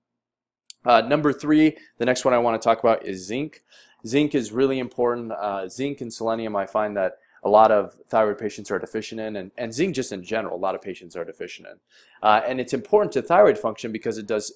Uh, 0.85 1.01
number 1.01 1.33
three, 1.33 1.77
the 1.97 2.05
next 2.05 2.25
one 2.27 2.35
I 2.35 2.39
want 2.39 2.61
to 2.61 2.65
talk 2.65 2.79
about 2.81 3.07
is 3.07 3.25
zinc. 3.25 3.63
Zinc 4.07 4.35
is 4.35 4.53
really 4.53 4.81
important. 4.81 5.33
Uh, 5.33 5.67
zinc 5.67 6.03
and 6.03 6.13
selenium, 6.13 6.55
I 6.57 6.67
find 6.67 6.95
that 6.99 7.19
a 7.45 7.49
lot 7.49 7.71
of 7.71 7.95
thyroid 8.09 8.39
patients 8.39 8.71
are 8.71 8.79
deficient 8.79 9.21
in, 9.21 9.37
and, 9.37 9.51
and 9.59 9.73
zinc 9.73 9.95
just 9.95 10.13
in 10.13 10.23
general, 10.23 10.57
a 10.57 10.59
lot 10.59 10.75
of 10.75 10.81
patients 10.81 11.15
are 11.15 11.25
deficient 11.25 11.69
in. 11.69 11.79
Uh, 12.23 12.41
and 12.47 12.61
it's 12.61 12.73
important 12.73 13.13
to 13.13 13.23
thyroid 13.23 13.59
function 13.59 13.93
because 13.93 14.17
it 14.17 14.27
does, 14.27 14.53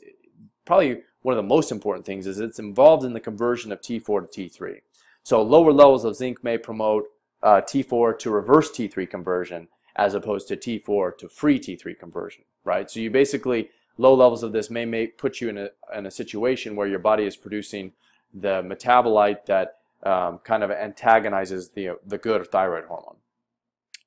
probably 0.65 1.03
one 1.23 1.37
of 1.37 1.37
the 1.37 1.49
most 1.49 1.71
important 1.71 2.07
things 2.07 2.27
is 2.27 2.41
it's 2.41 2.59
involved 2.59 3.05
in 3.05 3.13
the 3.13 3.21
conversion 3.21 3.73
of 3.73 3.81
T4 3.81 4.31
to 4.31 4.49
T3. 4.49 4.81
So 5.23 5.43
lower 5.43 5.73
levels 5.73 6.05
of 6.05 6.17
zinc 6.17 6.43
may 6.43 6.57
promote 6.57 7.05
uh, 7.43 7.61
T4 7.61 8.19
to 8.21 8.31
reverse 8.31 8.71
T3 8.71 9.09
conversion 9.09 9.69
as 9.97 10.15
opposed 10.15 10.49
to 10.49 10.57
T4 10.57 11.19
to 11.19 11.29
free 11.29 11.59
T3 11.59 11.99
conversion, 11.99 12.45
right? 12.65 12.91
So 12.91 13.01
you 13.01 13.11
basically, 13.11 13.69
low 13.99 14.15
levels 14.15 14.43
of 14.43 14.53
this 14.53 14.71
may, 14.71 14.87
may 14.87 15.09
put 15.09 15.41
you 15.41 15.51
in 15.51 15.59
a, 15.59 15.69
in 15.95 16.07
a 16.07 16.11
situation 16.11 16.77
where 16.77 16.87
your 16.87 17.01
body 17.01 17.25
is 17.25 17.37
producing 17.37 17.93
the 18.33 18.63
metabolite 18.63 19.45
that 19.47 19.78
um, 20.03 20.39
kind 20.39 20.63
of 20.63 20.71
antagonizes 20.71 21.71
the, 21.71 21.99
the 22.07 22.19
good 22.19 22.47
thyroid 22.49 22.85
hormone. 22.85 23.17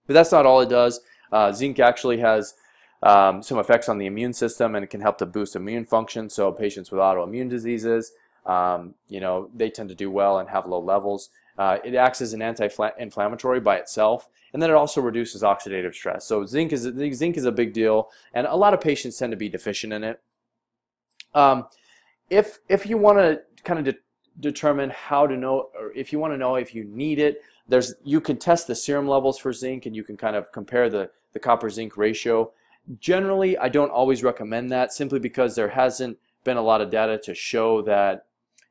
But 0.07 0.13
that's 0.13 0.31
not 0.31 0.45
all 0.45 0.61
it 0.61 0.69
does. 0.69 0.99
Uh, 1.31 1.51
zinc 1.51 1.79
actually 1.79 2.19
has 2.19 2.53
um, 3.03 3.41
some 3.41 3.57
effects 3.57 3.89
on 3.89 3.97
the 3.97 4.05
immune 4.05 4.33
system 4.33 4.75
and 4.75 4.83
it 4.83 4.89
can 4.89 5.01
help 5.01 5.17
to 5.19 5.25
boost 5.25 5.55
immune 5.55 5.85
function. 5.85 6.29
So 6.29 6.51
patients 6.51 6.91
with 6.91 7.01
autoimmune 7.01 7.49
diseases, 7.49 8.11
um, 8.45 8.95
you 9.07 9.19
know, 9.19 9.49
they 9.53 9.69
tend 9.69 9.89
to 9.89 9.95
do 9.95 10.09
well 10.11 10.39
and 10.39 10.49
have 10.49 10.65
low 10.65 10.79
levels. 10.79 11.29
Uh, 11.57 11.77
it 11.83 11.95
acts 11.95 12.21
as 12.21 12.33
an 12.33 12.41
anti-inflammatory 12.41 13.59
by 13.59 13.75
itself, 13.77 14.29
and 14.53 14.61
then 14.61 14.69
it 14.69 14.73
also 14.73 15.01
reduces 15.01 15.43
oxidative 15.43 15.93
stress. 15.93 16.25
So 16.25 16.45
zinc 16.45 16.73
is 16.73 16.83
zinc 17.13 17.37
is 17.37 17.45
a 17.45 17.51
big 17.51 17.73
deal, 17.73 18.09
and 18.33 18.47
a 18.47 18.55
lot 18.55 18.73
of 18.73 18.81
patients 18.81 19.17
tend 19.17 19.31
to 19.31 19.37
be 19.37 19.49
deficient 19.49 19.93
in 19.93 20.03
it. 20.03 20.21
Um, 21.35 21.67
if 22.29 22.59
if 22.67 22.87
you 22.87 22.97
want 22.97 23.19
to 23.19 23.41
kind 23.63 23.85
of 23.85 23.95
determine 24.39 24.89
how 24.89 25.27
to 25.27 25.35
know, 25.35 25.69
or 25.77 25.91
if 25.93 26.11
you 26.11 26.19
want 26.19 26.33
to 26.33 26.37
know 26.37 26.55
if 26.55 26.73
you 26.73 26.83
need 26.83 27.19
it, 27.19 27.41
there's 27.67 27.93
you 28.03 28.21
can 28.21 28.37
test 28.37 28.67
the 28.67 28.75
serum 28.75 29.07
levels 29.07 29.37
for 29.37 29.53
zinc, 29.53 29.85
and 29.85 29.95
you 29.95 30.03
can 30.03 30.17
kind 30.17 30.35
of 30.35 30.51
compare 30.51 30.89
the 30.89 31.09
the 31.33 31.39
copper 31.39 31.69
zinc 31.69 31.97
ratio. 31.97 32.51
Generally, 32.99 33.57
I 33.57 33.69
don't 33.69 33.91
always 33.91 34.23
recommend 34.23 34.71
that 34.71 34.91
simply 34.91 35.19
because 35.19 35.55
there 35.55 35.69
hasn't 35.69 36.17
been 36.43 36.57
a 36.57 36.61
lot 36.61 36.81
of 36.81 36.89
data 36.89 37.17
to 37.19 37.33
show 37.33 37.81
that 37.83 38.25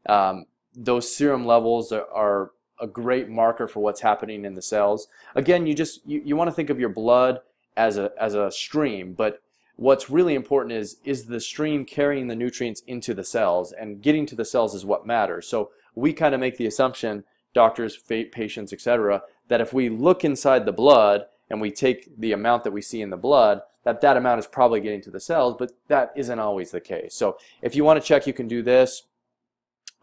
um, 0.08 0.46
those 0.74 1.14
serum 1.14 1.46
levels 1.46 1.92
are, 1.92 2.06
are, 2.12 2.50
a 2.80 2.86
great 2.86 3.28
marker 3.28 3.68
for 3.68 3.80
what's 3.80 4.00
happening 4.00 4.46
in 4.46 4.54
the 4.54 4.62
cells. 4.62 5.06
Again, 5.34 5.66
you 5.66 5.74
just 5.74 6.00
you, 6.06 6.22
you 6.24 6.34
want 6.34 6.48
to 6.48 6.54
think 6.54 6.70
of 6.70 6.80
your 6.80 6.88
blood 6.88 7.40
as 7.76 7.98
a 7.98 8.10
as 8.18 8.34
a 8.34 8.50
stream, 8.50 9.12
but 9.12 9.42
what's 9.80 10.10
really 10.10 10.34
important 10.34 10.74
is 10.74 10.98
is 11.04 11.24
the 11.24 11.40
stream 11.40 11.86
carrying 11.86 12.28
the 12.28 12.36
nutrients 12.36 12.82
into 12.86 13.14
the 13.14 13.24
cells 13.24 13.72
and 13.72 14.02
getting 14.02 14.26
to 14.26 14.34
the 14.34 14.44
cells 14.44 14.74
is 14.74 14.84
what 14.84 15.06
matters. 15.06 15.48
So 15.48 15.70
we 15.94 16.12
kind 16.12 16.34
of 16.34 16.40
make 16.40 16.58
the 16.58 16.66
assumption, 16.66 17.24
doctors, 17.54 17.96
patients, 17.96 18.74
etc., 18.74 19.22
that 19.48 19.62
if 19.62 19.72
we 19.72 19.88
look 19.88 20.22
inside 20.22 20.66
the 20.66 20.72
blood 20.72 21.24
and 21.48 21.62
we 21.62 21.70
take 21.70 22.20
the 22.20 22.32
amount 22.32 22.62
that 22.64 22.72
we 22.72 22.82
see 22.82 23.00
in 23.00 23.08
the 23.08 23.16
blood, 23.16 23.62
that 23.84 24.02
that 24.02 24.18
amount 24.18 24.38
is 24.40 24.46
probably 24.46 24.80
getting 24.80 25.00
to 25.00 25.10
the 25.10 25.18
cells, 25.18 25.56
but 25.58 25.72
that 25.88 26.12
isn't 26.14 26.38
always 26.38 26.70
the 26.70 26.80
case. 26.80 27.14
So 27.14 27.38
if 27.62 27.74
you 27.74 27.82
want 27.82 28.00
to 28.00 28.06
check, 28.06 28.26
you 28.26 28.34
can 28.34 28.48
do 28.48 28.62
this. 28.62 29.04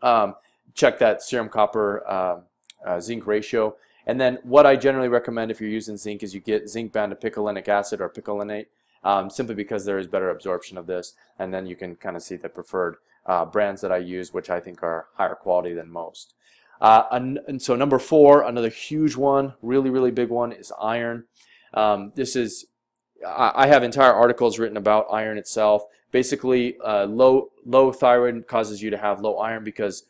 Um, 0.02 0.34
check 0.74 0.98
that 0.98 1.22
serum 1.22 1.50
copper 1.50 2.04
uh, 2.08 2.40
uh, 2.84 3.00
zinc 3.00 3.28
ratio. 3.28 3.76
And 4.08 4.20
then 4.20 4.40
what 4.42 4.66
I 4.66 4.76
generally 4.76 5.08
recommend 5.08 5.52
if 5.52 5.62
you're 5.62 5.70
using 5.70 5.98
zinc 5.98 6.24
is 6.24 6.34
you 6.34 6.42
get 6.42 6.68
zinc 6.68 6.94
bound 6.94 7.12
to 7.12 7.30
picolinic 7.30 7.68
acid 7.68 8.02
or 8.02 8.10
picolinate 8.10 8.66
um, 9.04 9.30
simply 9.30 9.56
because 9.56 9.86
there 9.86 10.00
is 10.00 10.08
better 10.08 10.30
absorption 10.30 10.78
of 10.78 10.88
this. 10.88 11.14
And 11.40 11.54
then 11.54 11.66
you 11.66 11.76
can 11.76 11.96
kind 11.96 12.16
of 12.16 12.24
see 12.24 12.36
the 12.36 12.50
preferred 12.50 12.98
uh, 13.26 13.46
brands 13.46 13.82
that 13.82 13.92
I 13.92 13.98
use, 13.98 14.34
which 14.34 14.50
I 14.50 14.60
think 14.60 14.82
are 14.84 15.08
higher 15.16 15.36
quality 15.36 15.74
than 15.74 15.90
most. 15.90 16.34
Uh, 16.80 17.04
and, 17.12 17.40
and, 17.48 17.62
so 17.62 17.76
number 17.76 17.98
four, 17.98 18.44
another 18.44 18.70
huge 18.70 19.16
one, 19.16 19.54
really, 19.62 19.90
really 19.90 20.12
big 20.12 20.30
one 20.30 20.52
is 20.52 20.72
iron. 20.80 21.26
Um, 21.74 22.12
this 22.16 22.36
is, 22.36 22.68
I, 23.28 23.66
have 23.68 23.84
entire 23.84 24.14
articles 24.14 24.60
written 24.60 24.78
about 24.78 25.08
iron 25.12 25.40
itself. 25.40 25.84
Basically, 26.12 26.78
uh, 26.86 27.06
low, 27.06 27.50
low 27.66 27.92
thyroid 27.92 28.46
causes 28.48 28.84
you 28.84 28.92
to 28.92 28.98
have 28.98 29.22
low 29.22 29.38
iron 29.38 29.64
because 29.64 30.04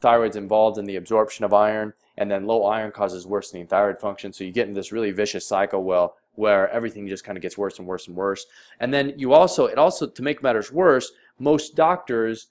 thyroid's 0.00 0.36
involved 0.36 0.78
in 0.78 0.84
the 0.84 0.96
absorption 0.96 1.44
of 1.44 1.52
iron, 1.52 1.94
and 2.16 2.30
then 2.30 2.46
low 2.46 2.64
iron 2.64 2.92
causes 2.92 3.26
worsening 3.26 3.66
thyroid 3.66 3.98
function. 3.98 4.32
So 4.32 4.44
you 4.44 4.52
get 4.52 4.68
in 4.68 4.74
this 4.74 4.92
really 4.92 5.10
vicious 5.10 5.46
cycle 5.46 5.82
well, 5.82 6.16
where 6.34 6.68
everything 6.70 7.06
just 7.08 7.24
kind 7.24 7.38
of 7.38 7.42
gets 7.42 7.56
worse 7.56 7.78
and 7.78 7.86
worse 7.86 8.08
and 8.08 8.16
worse. 8.16 8.46
And 8.80 8.92
then 8.92 9.14
you 9.16 9.32
also, 9.32 9.66
it 9.66 9.78
also, 9.78 10.06
to 10.06 10.22
make 10.22 10.42
matters 10.42 10.72
worse, 10.72 11.12
most 11.38 11.76
doctors 11.76 12.48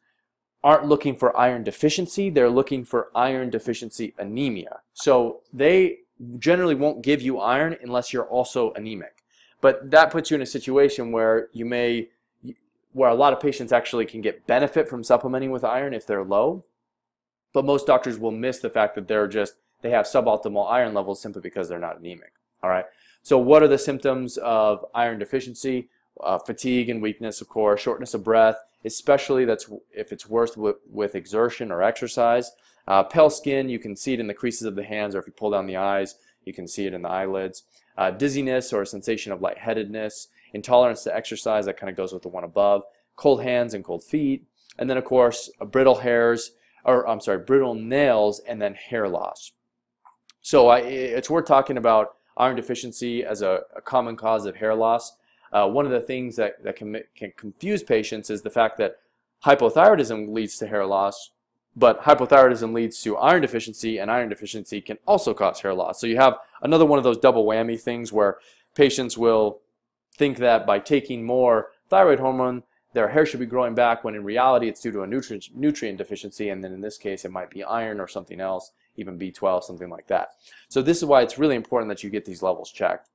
aren't 0.64 0.86
looking 0.86 1.16
for 1.16 1.36
iron 1.38 1.64
deficiency, 1.64 2.30
they're 2.30 2.50
looking 2.50 2.86
for 2.86 3.10
iron 3.14 3.50
deficiency 3.50 4.14
anemia. 4.18 4.80
So 4.94 5.42
they 5.52 6.00
generally 6.40 6.76
won't 6.76 7.02
give 7.02 7.22
you 7.22 7.40
iron 7.40 7.76
unless 7.82 8.14
you're 8.14 8.28
also 8.28 8.72
anemic. 8.74 9.24
But 9.60 9.92
that 9.92 10.12
puts 10.12 10.32
you 10.32 10.36
in 10.36 10.42
a 10.42 10.46
situation 10.46 11.12
where 11.12 11.50
you 11.52 11.66
may, 11.66 12.10
where 12.94 13.10
a 13.10 13.16
lot 13.16 13.34
of 13.34 13.40
patients 13.40 13.72
actually 13.72 14.06
can 14.06 14.22
get 14.22 14.46
benefit 14.48 14.88
from 14.88 15.04
supplementing 15.04 15.52
with 15.52 15.64
iron 15.64 15.94
if 15.94 16.08
they're 16.08 16.24
low. 16.24 16.64
But 17.54 17.66
most 17.66 17.86
doctors 17.86 18.18
will 18.18 18.32
miss 18.32 18.60
the 18.60 18.70
fact 18.70 18.96
that 18.96 19.08
they're 19.08 19.28
just, 19.28 19.56
they 19.82 19.90
have 19.90 20.06
suboptimal 20.06 20.70
iron 20.72 20.94
levels 20.94 21.22
simply 21.22 21.42
because 21.42 21.68
they're 21.68 21.80
not 21.80 22.00
anemic. 22.00 22.34
All 22.62 22.70
right. 22.70 22.86
So 23.24 23.38
what 23.38 23.64
are 23.64 23.70
the 23.70 23.78
symptoms 23.78 24.38
of 24.38 24.86
iron 24.94 25.18
deficiency? 25.18 25.88
Uh, 26.22 26.38
fatigue 26.38 26.90
and 26.90 27.02
weakness, 27.02 27.42
of 27.42 27.50
course, 27.50 27.82
shortness 27.82 28.14
of 28.14 28.24
breath, 28.24 28.58
especially 28.86 29.46
that's 29.46 29.70
if 29.92 30.12
it's 30.12 30.30
worse 30.30 30.56
with, 30.56 30.76
with 30.92 31.16
exertion 31.16 31.72
or 31.72 31.82
exercise. 31.82 32.52
Uh, 32.88 33.02
pale 33.02 33.30
skin, 33.30 33.70
you 33.70 33.80
can 33.80 33.96
see 33.96 34.14
it 34.14 34.20
in 34.20 34.28
the 34.28 34.34
creases 34.34 34.68
of 34.68 34.76
the 34.76 34.84
hands, 34.84 35.16
or 35.16 35.20
if 35.20 35.26
you 35.26 35.34
pull 35.34 35.50
down 35.50 35.66
the 35.66 35.78
eyes, 35.78 36.16
you 36.44 36.54
can 36.54 36.68
see 36.68 36.86
it 36.86 36.94
in 36.94 37.02
the 37.02 37.10
eyelids. 37.10 37.64
Uh, 37.98 38.12
dizziness 38.12 38.74
or 38.74 38.82
a 38.82 38.86
sensation 38.86 39.32
of 39.32 39.42
lightheadedness, 39.42 40.28
intolerance 40.54 41.04
to 41.04 41.16
exercise, 41.16 41.66
that 41.66 41.78
kind 41.78 41.90
of 41.90 41.96
goes 41.96 42.12
with 42.12 42.24
the 42.24 42.30
one 42.30 42.44
above, 42.44 42.84
cold 43.16 43.42
hands 43.42 43.74
and 43.74 43.86
cold 43.86 44.04
feet, 44.04 44.46
and 44.78 44.90
then 44.90 44.98
of 44.98 45.06
course 45.06 45.50
brittle 45.72 46.00
hairs, 46.00 46.52
or 46.84 47.08
I'm 47.08 47.22
sorry, 47.22 47.40
brittle 47.40 47.74
nails, 47.74 48.42
and 48.48 48.62
then 48.62 48.74
hair 48.74 49.08
loss. 49.08 49.54
So 50.42 50.68
I, 50.68 50.80
it's 50.80 51.30
worth 51.30 51.46
talking 51.46 51.78
about 51.78 52.18
iron 52.38 52.56
deficiency 52.56 53.24
as 53.24 53.42
a, 53.42 53.62
a 53.76 53.82
common 53.82 54.16
cause 54.16 54.46
of 54.46 54.56
hair 54.56 54.76
loss. 54.76 55.18
Uh, 55.52 55.68
one 55.68 55.86
of 55.86 55.92
the 55.92 56.00
things 56.00 56.36
that, 56.36 56.64
that 56.64 56.76
can, 56.76 57.00
can 57.16 57.32
confuse 57.38 57.84
patients 57.84 58.30
is 58.30 58.42
the 58.42 58.50
fact 58.50 58.78
that 58.78 58.98
hypothyroidism 59.46 60.34
leads 60.34 60.58
to 60.58 60.68
hair 60.68 60.86
loss, 60.86 61.32
but 61.76 62.02
hypothyroidism 62.02 62.74
leads 62.74 63.02
to 63.02 63.18
iron 63.18 63.42
deficiency, 63.42 64.00
and 64.00 64.10
iron 64.10 64.30
deficiency 64.30 64.82
can 64.82 64.98
also 65.06 65.34
cause 65.34 65.60
hair 65.60 65.74
loss. 65.74 66.00
So 66.00 66.08
you 66.08 66.18
have 66.18 66.38
another 66.62 66.86
one 66.86 66.98
of 66.98 67.04
those 67.04 67.18
double 67.18 67.46
whammy 67.46 67.80
things 67.80 68.12
where 68.12 68.38
patients 68.76 69.18
will 69.18 69.60
think 70.18 70.38
that 70.38 70.66
by 70.66 70.80
taking 70.80 71.24
more 71.24 71.72
thyroid 71.90 72.20
hormone, 72.20 72.64
their 72.94 73.10
hair 73.10 73.26
should 73.26 73.40
be 73.40 73.46
growing 73.46 73.76
back 73.76 74.04
when 74.04 74.16
in 74.16 74.24
reality 74.24 74.68
it's 74.68 74.82
due 74.82 74.92
to 74.92 75.02
a 75.02 75.08
nutrient, 75.08 75.50
nutrient 75.56 75.98
deficiency 75.98 76.50
and 76.50 76.64
then 76.64 76.74
in 76.74 76.82
this 76.82 76.98
case 76.98 77.26
it 77.26 77.32
might 77.32 77.50
be 77.50 77.64
iron 77.64 78.00
or 78.00 78.08
something 78.08 78.40
else 78.40 78.72
even 78.96 79.18
B12, 79.18 79.64
something 79.64 79.90
like 79.90 80.08
that. 80.08 80.30
So 80.70 80.82
this 80.82 80.98
is 80.98 81.06
why 81.06 81.22
it's 81.22 81.38
really 81.38 81.56
important 81.56 81.90
that 81.90 82.04
you 82.04 82.10
get 82.10 82.26
these 82.26 82.44
levels 82.44 82.72
checked. 82.72 83.10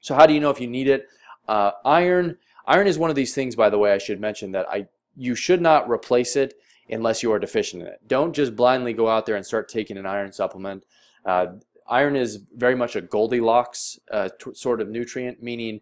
So 0.00 0.14
how 0.14 0.26
do 0.26 0.34
you 0.34 0.40
know 0.40 0.50
if 0.50 0.60
you 0.60 0.68
need 0.68 0.88
it? 0.88 1.06
Uh, 1.48 1.72
iron, 1.84 2.36
iron 2.66 2.86
is 2.86 2.98
one 2.98 3.10
of 3.10 3.16
these 3.16 3.34
things, 3.34 3.56
by 3.56 3.70
the 3.70 3.78
way, 3.78 3.92
I 3.92 3.98
should 3.98 4.20
mention 4.20 4.52
that 4.52 4.66
I 4.68 4.86
you 5.16 5.34
should 5.34 5.60
not 5.60 5.90
replace 5.90 6.36
it 6.36 6.54
unless 6.88 7.22
you 7.22 7.32
are 7.32 7.38
deficient 7.38 7.82
in 7.82 7.88
it. 7.88 8.00
Don't 8.06 8.32
just 8.32 8.54
blindly 8.54 8.92
go 8.92 9.08
out 9.08 9.26
there 9.26 9.36
and 9.36 9.44
start 9.44 9.68
taking 9.68 9.96
an 9.98 10.06
iron 10.06 10.32
supplement. 10.32 10.84
Uh, 11.24 11.46
iron 11.88 12.16
is 12.16 12.36
very 12.56 12.76
much 12.76 12.96
a 12.96 13.00
Goldilocks 13.00 13.98
uh, 14.10 14.28
sort 14.54 14.80
of 14.80 14.88
nutrient, 14.88 15.42
meaning 15.42 15.80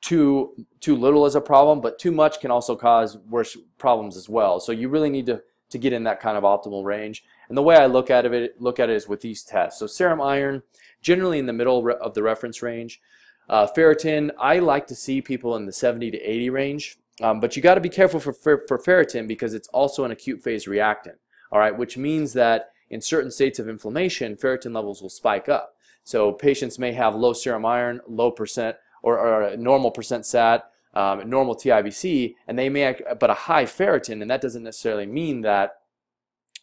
too 0.00 0.52
too 0.80 0.96
little 0.96 1.24
is 1.26 1.36
a 1.36 1.40
problem, 1.40 1.80
but 1.80 1.98
too 1.98 2.10
much 2.10 2.40
can 2.40 2.50
also 2.50 2.74
cause 2.74 3.16
worse 3.30 3.56
problems 3.78 4.16
as 4.16 4.28
well. 4.28 4.58
So 4.58 4.72
you 4.72 4.88
really 4.88 5.10
need 5.10 5.26
to 5.26 5.40
to 5.72 5.78
get 5.78 5.92
in 5.92 6.04
that 6.04 6.20
kind 6.20 6.36
of 6.36 6.44
optimal 6.44 6.84
range. 6.84 7.24
And 7.48 7.56
the 7.56 7.62
way 7.62 7.76
I 7.76 7.86
look 7.86 8.10
at 8.10 8.24
it 8.26 8.60
look 8.60 8.78
at 8.78 8.90
it 8.90 8.96
is 8.96 9.08
with 9.08 9.22
these 9.22 9.42
tests. 9.42 9.80
So 9.80 9.86
serum 9.86 10.20
iron, 10.20 10.62
generally 11.00 11.38
in 11.38 11.46
the 11.46 11.52
middle 11.52 11.90
of 12.00 12.14
the 12.14 12.22
reference 12.22 12.62
range. 12.62 13.00
Uh, 13.48 13.66
ferritin, 13.66 14.30
I 14.38 14.60
like 14.60 14.86
to 14.86 14.94
see 14.94 15.20
people 15.20 15.56
in 15.56 15.66
the 15.66 15.72
70 15.72 16.12
to 16.12 16.18
80 16.18 16.50
range, 16.50 16.98
um, 17.20 17.40
but 17.40 17.56
you 17.56 17.62
got 17.62 17.74
to 17.74 17.80
be 17.80 17.88
careful 17.88 18.20
for, 18.20 18.32
for, 18.32 18.62
for 18.68 18.78
ferritin 18.78 19.26
because 19.26 19.52
it's 19.52 19.68
also 19.68 20.04
an 20.04 20.12
acute 20.12 20.42
phase 20.42 20.68
reactant. 20.68 21.18
All 21.50 21.58
right, 21.58 21.76
which 21.76 21.96
means 21.98 22.32
that 22.34 22.70
in 22.88 23.00
certain 23.00 23.30
states 23.30 23.58
of 23.58 23.68
inflammation, 23.68 24.36
ferritin 24.36 24.74
levels 24.74 25.02
will 25.02 25.10
spike 25.10 25.48
up. 25.48 25.74
So 26.04 26.32
patients 26.32 26.78
may 26.78 26.92
have 26.92 27.14
low 27.14 27.32
serum 27.32 27.66
iron, 27.66 28.00
low 28.06 28.30
percent 28.30 28.76
or, 29.02 29.18
or 29.18 29.56
normal 29.56 29.90
percent 29.90 30.24
SAT, 30.24 30.70
um, 30.94 31.28
normal 31.28 31.54
TIBC, 31.54 32.34
and 32.46 32.58
they 32.58 32.68
may, 32.68 32.94
but 33.18 33.30
a 33.30 33.34
high 33.34 33.64
ferritin, 33.64 34.20
and 34.20 34.30
that 34.30 34.40
doesn't 34.40 34.62
necessarily 34.62 35.06
mean 35.06 35.42
that 35.42 35.76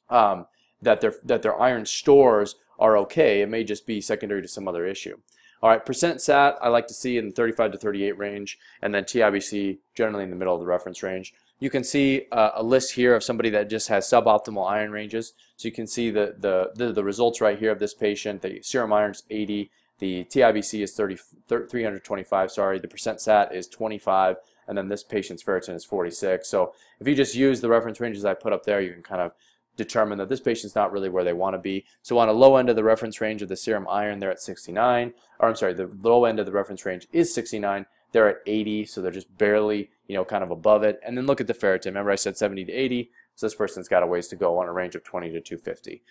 um, 0.09 0.45
that 0.81 1.01
their 1.01 1.13
that 1.23 1.41
their 1.41 1.59
iron 1.59 1.85
stores 1.85 2.55
are 2.77 2.97
okay. 2.97 3.41
It 3.41 3.49
may 3.49 3.63
just 3.63 3.85
be 3.85 4.01
secondary 4.01 4.41
to 4.41 4.47
some 4.47 4.67
other 4.67 4.85
issue. 4.85 5.17
All 5.61 5.69
right, 5.69 5.85
percent 5.85 6.21
SAT 6.21 6.57
I 6.61 6.69
like 6.69 6.87
to 6.87 6.93
see 6.93 7.17
in 7.17 7.27
the 7.27 7.31
35 7.33 7.73
to 7.73 7.77
38 7.77 8.17
range, 8.17 8.57
and 8.81 8.95
then 8.95 9.03
TIBC 9.03 9.79
generally 9.93 10.23
in 10.23 10.29
the 10.29 10.35
middle 10.35 10.53
of 10.53 10.61
the 10.61 10.65
reference 10.65 11.03
range. 11.03 11.33
You 11.59 11.69
can 11.69 11.83
see 11.83 12.25
uh, 12.31 12.51
a 12.55 12.63
list 12.63 12.93
here 12.93 13.13
of 13.13 13.23
somebody 13.23 13.49
that 13.49 13.69
just 13.69 13.89
has 13.89 14.05
suboptimal 14.05 14.69
iron 14.69 14.91
ranges. 14.91 15.33
So 15.57 15.67
you 15.67 15.73
can 15.73 15.87
see 15.87 16.09
the, 16.09 16.35
the, 16.39 16.71
the, 16.75 16.93
the 16.93 17.03
results 17.03 17.41
right 17.41 17.59
here 17.59 17.71
of 17.71 17.79
this 17.79 17.93
patient. 17.93 18.41
The 18.41 18.61
serum 18.61 18.93
iron 18.93 19.11
is 19.11 19.23
80, 19.29 19.69
the 19.99 20.23
TIBC 20.25 20.81
is 20.81 20.93
30, 20.93 21.17
325, 21.47 22.51
sorry, 22.51 22.79
the 22.79 22.88
percent 22.88 23.21
SAT 23.21 23.53
is 23.53 23.67
25, 23.67 24.38
and 24.67 24.77
then 24.77 24.88
this 24.88 25.03
patient's 25.03 25.43
ferritin 25.43 25.75
is 25.75 25.85
46. 25.85 26.47
So 26.47 26.73
if 26.99 27.07
you 27.07 27.15
just 27.15 27.35
use 27.35 27.62
the 27.62 27.69
reference 27.69 27.99
ranges 27.99 28.25
I 28.25 28.33
put 28.33 28.53
up 28.53 28.63
there, 28.63 28.81
you 28.81 28.93
can 28.93 29.03
kind 29.03 29.21
of 29.21 29.33
determine 29.75 30.17
that 30.17 30.29
this 30.29 30.41
patient's 30.41 30.75
not 30.75 30.91
really 30.91 31.09
where 31.09 31.23
they 31.23 31.33
want 31.33 31.53
to 31.53 31.59
be. 31.59 31.85
So 32.01 32.17
on 32.17 32.29
a 32.29 32.33
low 32.33 32.57
end 32.57 32.69
of 32.69 32.75
the 32.75 32.83
reference 32.83 33.21
range 33.21 33.41
of 33.41 33.49
the 33.49 33.55
serum 33.55 33.88
iron, 33.89 34.19
they're 34.19 34.31
at 34.31 34.41
69, 34.41 35.13
or 35.39 35.49
I'm 35.49 35.55
sorry, 35.55 35.73
the 35.73 35.89
low 36.01 36.25
end 36.25 36.39
of 36.39 36.45
the 36.45 36.51
reference 36.51 36.85
range 36.85 37.07
is 37.12 37.33
69, 37.33 37.85
they're 38.12 38.29
at 38.29 38.38
80, 38.45 38.85
so 38.85 39.01
they're 39.01 39.12
just 39.12 39.38
barely, 39.38 39.89
you 40.07 40.15
know, 40.15 40.25
kind 40.25 40.43
of 40.43 40.51
above 40.51 40.83
it. 40.83 40.99
And 41.05 41.17
then 41.17 41.25
look 41.25 41.41
at 41.41 41.47
the 41.47 41.53
ferritin. 41.53 41.85
Remember 41.88 42.12
I 42.12 42.15
said 42.15 42.38
70 42.38 42.65
to 42.65 42.71
80, 42.71 43.12
so 43.35 43.45
this 43.45 43.55
person's 43.55 43.88
got 43.88 44.03
a 44.03 44.07
ways 44.07 44.27
to 44.29 44.35
go 44.35 44.59
on 44.59 44.67
a 44.67 44.73
range 44.73 44.95
of 44.95 45.03
20 45.03 45.31
to 45.31 45.41
250. 45.41 46.03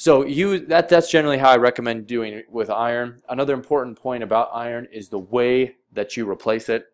So 0.00 0.24
you 0.24 0.60
that 0.68 0.88
that's 0.88 1.10
generally 1.10 1.36
how 1.36 1.50
I 1.50 1.58
recommend 1.58 2.06
doing 2.06 2.32
it 2.32 2.50
with 2.50 2.70
iron. 2.70 3.20
Another 3.28 3.52
important 3.52 4.00
point 4.00 4.22
about 4.22 4.48
iron 4.50 4.88
is 4.90 5.10
the 5.10 5.18
way 5.18 5.76
that 5.92 6.16
you 6.16 6.26
replace 6.26 6.70
it. 6.70 6.86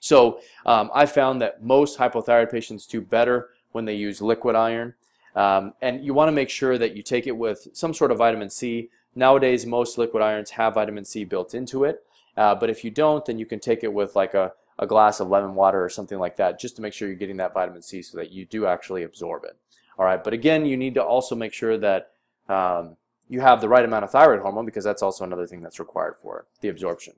So 0.00 0.40
um, 0.66 0.90
I 0.92 1.06
found 1.06 1.40
that 1.42 1.62
most 1.62 1.96
hypothyroid 1.96 2.50
patients 2.50 2.88
do 2.88 3.00
better 3.00 3.50
when 3.70 3.84
they 3.84 3.94
use 3.94 4.20
liquid 4.20 4.56
iron. 4.56 4.94
Um, 5.36 5.74
and 5.80 6.04
you 6.04 6.12
want 6.12 6.26
to 6.26 6.32
make 6.32 6.50
sure 6.50 6.76
that 6.76 6.96
you 6.96 7.04
take 7.04 7.28
it 7.28 7.36
with 7.36 7.68
some 7.72 7.94
sort 7.94 8.10
of 8.10 8.18
vitamin 8.18 8.50
C. 8.50 8.90
Nowadays, 9.14 9.64
most 9.64 9.96
liquid 9.96 10.20
irons 10.20 10.50
have 10.50 10.74
vitamin 10.74 11.04
C 11.04 11.22
built 11.22 11.54
into 11.54 11.84
it. 11.84 12.04
Uh, 12.36 12.52
but 12.52 12.68
if 12.68 12.82
you 12.82 12.90
don't, 12.90 13.24
then 13.26 13.38
you 13.38 13.46
can 13.46 13.60
take 13.60 13.84
it 13.84 13.92
with 13.92 14.16
like 14.16 14.34
a, 14.34 14.52
a 14.80 14.88
glass 14.88 15.20
of 15.20 15.28
lemon 15.28 15.54
water 15.54 15.84
or 15.84 15.88
something 15.88 16.18
like 16.18 16.34
that 16.38 16.58
just 16.58 16.74
to 16.74 16.82
make 16.82 16.94
sure 16.94 17.06
you're 17.06 17.16
getting 17.16 17.36
that 17.36 17.54
vitamin 17.54 17.80
C 17.80 18.02
so 18.02 18.18
that 18.18 18.32
you 18.32 18.44
do 18.44 18.66
actually 18.66 19.04
absorb 19.04 19.44
it. 19.44 19.56
All 19.98 20.04
right, 20.04 20.22
but 20.22 20.32
again, 20.32 20.64
you 20.64 20.76
need 20.76 20.94
to 20.94 21.02
also 21.02 21.34
make 21.34 21.52
sure 21.52 21.76
that 21.76 22.10
um, 22.48 22.96
you 23.28 23.40
have 23.40 23.60
the 23.60 23.68
right 23.68 23.84
amount 23.84 24.04
of 24.04 24.10
thyroid 24.10 24.40
hormone 24.40 24.64
because 24.64 24.84
that's 24.84 25.02
also 25.02 25.24
another 25.24 25.46
thing 25.46 25.60
that's 25.60 25.78
required 25.78 26.14
for 26.20 26.46
the 26.60 26.68
absorption. 26.68 27.14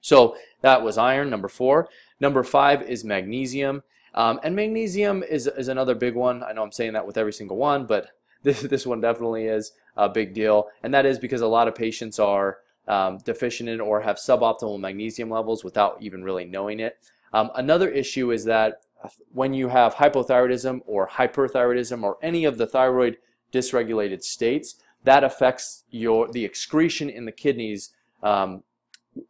So 0.00 0.36
that 0.60 0.82
was 0.82 0.98
iron, 0.98 1.30
number 1.30 1.48
four. 1.48 1.88
Number 2.20 2.42
five 2.42 2.82
is 2.82 3.04
magnesium. 3.04 3.82
Um, 4.14 4.38
and 4.42 4.54
magnesium 4.54 5.22
is, 5.22 5.46
is 5.46 5.68
another 5.68 5.94
big 5.94 6.14
one. 6.14 6.42
I 6.42 6.52
know 6.52 6.62
I'm 6.62 6.72
saying 6.72 6.92
that 6.92 7.06
with 7.06 7.16
every 7.16 7.32
single 7.32 7.56
one, 7.56 7.86
but 7.86 8.08
this, 8.42 8.60
this 8.60 8.86
one 8.86 9.00
definitely 9.00 9.46
is 9.46 9.72
a 9.96 10.08
big 10.08 10.34
deal. 10.34 10.68
And 10.82 10.92
that 10.92 11.06
is 11.06 11.18
because 11.18 11.40
a 11.40 11.46
lot 11.46 11.68
of 11.68 11.74
patients 11.74 12.18
are 12.18 12.58
um, 12.86 13.18
deficient 13.24 13.68
in 13.68 13.80
or 13.80 14.02
have 14.02 14.16
suboptimal 14.16 14.78
magnesium 14.78 15.30
levels 15.30 15.64
without 15.64 15.96
even 16.00 16.22
really 16.22 16.44
knowing 16.44 16.80
it. 16.80 16.98
Um, 17.32 17.50
another 17.54 17.88
issue 17.88 18.30
is 18.30 18.44
that 18.44 18.82
when 19.32 19.54
you 19.54 19.68
have 19.68 19.94
hypothyroidism 19.94 20.80
or 20.86 21.08
hyperthyroidism 21.08 22.02
or 22.02 22.16
any 22.22 22.44
of 22.44 22.58
the 22.58 22.66
thyroid 22.66 23.18
dysregulated 23.52 24.22
states, 24.22 24.76
that 25.04 25.22
affects 25.22 25.84
your 25.90 26.28
the 26.28 26.44
excretion 26.44 27.10
in 27.10 27.24
the 27.24 27.32
kidneys, 27.32 27.90
um, 28.22 28.62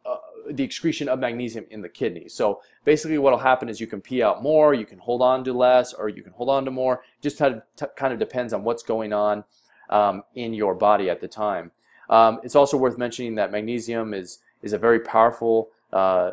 uh, 0.05 0.15
the 0.49 0.63
excretion 0.63 1.09
of 1.09 1.19
magnesium 1.19 1.65
in 1.69 1.81
the 1.81 1.89
kidneys. 1.89 2.33
So 2.33 2.61
basically 2.85 3.17
what 3.17 3.31
will 3.31 3.39
happen 3.39 3.69
is 3.69 3.81
you 3.81 3.87
can 3.87 4.01
pee 4.01 4.23
out 4.23 4.41
more, 4.41 4.73
you 4.73 4.85
can 4.85 4.99
hold 4.99 5.21
on 5.21 5.43
to 5.43 5.53
less, 5.53 5.93
or 5.93 6.07
you 6.09 6.23
can 6.23 6.33
hold 6.33 6.49
on 6.49 6.65
to 6.65 6.71
more. 6.71 7.03
Just 7.21 7.37
kind 7.37 7.61
of, 7.79 7.95
kind 7.95 8.13
of 8.13 8.19
depends 8.19 8.53
on 8.53 8.63
what's 8.63 8.83
going 8.83 9.11
on 9.11 9.43
um, 9.89 10.23
in 10.35 10.53
your 10.53 10.75
body 10.75 11.09
at 11.09 11.19
the 11.19 11.27
time. 11.27 11.71
Um, 12.09 12.39
it's 12.43 12.55
also 12.55 12.77
worth 12.77 12.97
mentioning 12.97 13.35
that 13.35 13.51
magnesium 13.51 14.13
is, 14.13 14.39
is 14.61 14.73
a 14.73 14.77
very 14.77 14.99
powerful 14.99 15.69
uh, 15.91 16.31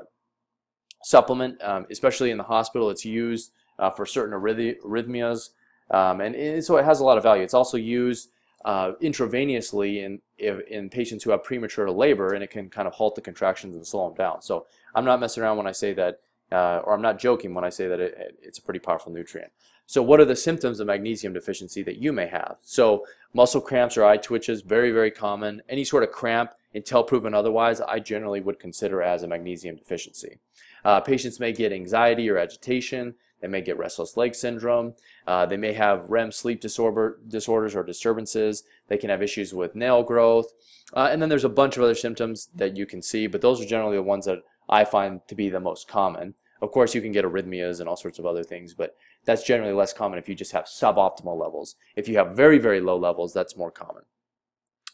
supplement, 1.02 1.62
um, 1.62 1.86
especially 1.90 2.30
in 2.30 2.38
the 2.38 2.44
hospital. 2.44 2.90
It's 2.90 3.04
used 3.04 3.52
uh, 3.78 3.90
for 3.90 4.06
certain 4.06 4.38
arrhythmias, 4.38 5.50
um, 5.90 6.20
and 6.20 6.64
so 6.64 6.76
it 6.76 6.84
has 6.84 7.00
a 7.00 7.04
lot 7.04 7.16
of 7.16 7.22
value. 7.22 7.42
It's 7.42 7.54
also 7.54 7.76
used 7.76 8.30
uh, 8.64 8.92
intravenously 9.02 10.04
in, 10.04 10.20
in 10.68 10.88
patients 10.88 11.24
who 11.24 11.30
have 11.30 11.42
premature 11.42 11.90
labor, 11.90 12.34
and 12.34 12.44
it 12.44 12.50
can 12.50 12.68
kind 12.68 12.86
of 12.86 12.94
halt 12.94 13.14
the 13.14 13.20
contractions 13.20 13.74
and 13.74 13.86
slow 13.86 14.08
them 14.08 14.16
down. 14.16 14.42
So 14.42 14.66
I'm 14.94 15.04
not 15.04 15.20
messing 15.20 15.42
around 15.42 15.56
when 15.56 15.66
I 15.66 15.72
say 15.72 15.92
that, 15.94 16.20
uh, 16.52 16.80
or 16.84 16.94
I'm 16.94 17.02
not 17.02 17.18
joking 17.18 17.54
when 17.54 17.64
I 17.64 17.70
say 17.70 17.88
that 17.88 17.98
it, 17.98 18.38
it's 18.40 18.58
a 18.58 18.62
pretty 18.62 18.80
powerful 18.80 19.12
nutrient. 19.12 19.50
So 19.86 20.02
what 20.02 20.20
are 20.20 20.24
the 20.24 20.36
symptoms 20.36 20.80
of 20.80 20.86
magnesium 20.86 21.32
deficiency 21.32 21.82
that 21.82 21.96
you 21.96 22.12
may 22.12 22.26
have? 22.26 22.56
So 22.62 23.04
muscle 23.34 23.60
cramps 23.60 23.96
or 23.96 24.04
eye 24.04 24.16
twitches, 24.16 24.62
very, 24.62 24.92
very 24.92 25.10
common. 25.10 25.60
Any 25.68 25.84
sort 25.84 26.04
of 26.04 26.12
cramp, 26.12 26.52
until 26.74 27.02
proven 27.02 27.34
otherwise, 27.34 27.80
I 27.80 27.98
generally 27.98 28.40
would 28.40 28.58
consider 28.58 29.02
as 29.02 29.22
a 29.22 29.28
magnesium 29.28 29.76
deficiency. 29.76 30.38
Uh, 30.84 31.00
patients 31.00 31.40
may 31.40 31.52
get 31.52 31.72
anxiety 31.72 32.28
or 32.28 32.38
agitation. 32.38 33.14
They 33.40 33.48
may 33.48 33.60
get 33.60 33.78
restless 33.78 34.16
leg 34.16 34.34
syndrome. 34.34 34.94
Uh, 35.26 35.46
they 35.46 35.56
may 35.56 35.72
have 35.72 36.08
REM 36.08 36.30
sleep 36.30 36.60
disorder, 36.60 37.18
disorders 37.26 37.74
or 37.74 37.82
disturbances. 37.82 38.62
They 38.88 38.96
can 38.96 39.10
have 39.10 39.22
issues 39.22 39.52
with 39.52 39.74
nail 39.74 40.02
growth. 40.02 40.52
Uh, 40.94 41.08
and 41.10 41.20
then 41.20 41.28
there's 41.28 41.44
a 41.44 41.48
bunch 41.48 41.76
of 41.76 41.82
other 41.82 41.94
symptoms 41.94 42.48
that 42.54 42.76
you 42.76 42.86
can 42.86 43.02
see, 43.02 43.26
but 43.26 43.40
those 43.40 43.60
are 43.60 43.66
generally 43.66 43.96
the 43.96 44.02
ones 44.02 44.26
that 44.26 44.42
I 44.68 44.84
find 44.84 45.26
to 45.28 45.34
be 45.34 45.48
the 45.50 45.60
most 45.60 45.88
common. 45.88 46.34
Of 46.60 46.70
course, 46.70 46.94
you 46.94 47.00
can 47.00 47.10
get 47.10 47.24
arrhythmias 47.24 47.80
and 47.80 47.88
all 47.88 47.96
sorts 47.96 48.20
of 48.20 48.26
other 48.26 48.44
things, 48.44 48.72
but 48.72 48.94
that's 49.24 49.42
generally 49.42 49.72
less 49.72 49.92
common 49.92 50.18
if 50.18 50.28
you 50.28 50.34
just 50.36 50.52
have 50.52 50.66
suboptimal 50.66 51.36
levels. 51.36 51.74
If 51.96 52.08
you 52.08 52.16
have 52.18 52.36
very, 52.36 52.58
very 52.58 52.80
low 52.80 52.96
levels, 52.96 53.32
that's 53.32 53.56
more 53.56 53.72
common. 53.72 54.04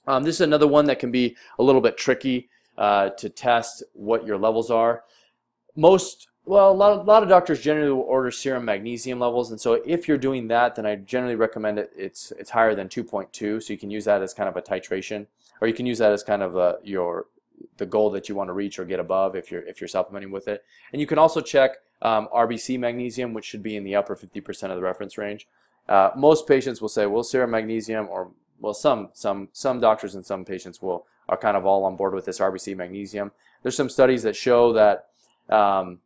Um, 0.07 0.22
this 0.22 0.37
is 0.37 0.40
another 0.40 0.66
one 0.66 0.87
that 0.87 0.98
can 0.98 1.11
be 1.11 1.37
a 1.59 1.62
little 1.62 1.83
bit 1.83 1.98
tricky 1.98 2.48
uh, 2.79 3.11
to 3.11 3.29
test 3.29 3.83
what 3.92 4.27
your 4.27 4.38
levels 4.38 4.70
are. 4.70 5.05
Most 5.76 6.28
well, 6.48 6.70
a 6.70 6.72
lot, 6.72 6.92
of, 6.92 7.00
a 7.00 7.02
lot 7.02 7.22
of 7.22 7.28
doctors 7.28 7.61
generally 7.61 7.90
will 7.90 8.00
order 8.00 8.31
serum 8.31 8.64
magnesium 8.64 9.20
levels, 9.20 9.50
and 9.50 9.61
so 9.61 9.83
if 9.85 10.09
you're 10.09 10.16
doing 10.16 10.48
that, 10.48 10.76
then 10.76 10.87
I 10.87 10.96
generally 10.96 11.35
recommend 11.35 11.78
it. 11.78 11.92
It's 11.94 12.33
it's 12.38 12.48
higher 12.48 12.74
than 12.74 12.88
2.2, 12.88 13.62
so 13.62 13.72
you 13.72 13.78
can 13.78 13.90
use 13.90 14.07
that 14.07 14.22
as 14.22 14.33
kind 14.33 14.48
of 14.48 14.57
a 14.57 14.62
titration, 14.62 15.26
or 15.61 15.68
you 15.68 15.74
can 15.74 15.85
use 15.85 15.98
that 15.98 16.11
as 16.11 16.22
kind 16.22 16.42
of 16.42 16.57
a, 16.57 16.78
your 16.83 17.26
the 17.76 17.85
goal 17.85 18.09
that 18.11 18.31
you 18.31 18.35
want 18.35 18.48
to 18.48 18.54
reach 18.54 18.78
or 18.78 18.87
get 18.87 18.98
above 18.98 19.37
if 19.37 19.50
you're 19.50 19.61
if 19.62 19.78
you're 19.78 19.88
supplementing 19.88 20.31
with 20.31 20.48
it. 20.48 20.64
And 20.90 21.02
you 21.02 21.07
can 21.07 21.18
also 21.18 21.42
check 21.42 21.72
um, 22.00 22.28
RBC 22.35 22.78
magnesium, 22.78 23.35
which 23.35 23.44
should 23.44 23.62
be 23.62 23.76
in 23.76 23.85
the 23.85 23.96
upper 23.96 24.16
50% 24.16 24.70
of 24.70 24.76
the 24.76 24.83
reference 24.83 25.18
range. 25.18 25.48
Uh, 25.87 26.11
most 26.16 26.46
patients 26.48 26.81
will 26.81 26.88
say, 26.88 27.04
well, 27.04 27.22
serum 27.22 27.50
magnesium, 27.50 28.09
or 28.09 28.31
well, 28.59 28.72
some 28.72 29.11
some 29.12 29.48
some 29.52 29.81
doctors 29.81 30.14
and 30.14 30.24
some 30.24 30.46
patients 30.46 30.81
will 30.81 31.07
are 31.28 31.37
kind 31.37 31.59
of 31.59 31.66
all 31.66 31.85
on 31.85 31.96
board 31.96 32.14
with 32.14 32.24
this 32.24 32.38
RBC 32.38 32.74
magnesium. 32.74 33.33
There's 33.62 33.76
some 33.76 33.90
studies 33.90 34.22
that 34.22 34.35
show 34.35 34.72
that 34.72 35.09
um, 35.50 35.98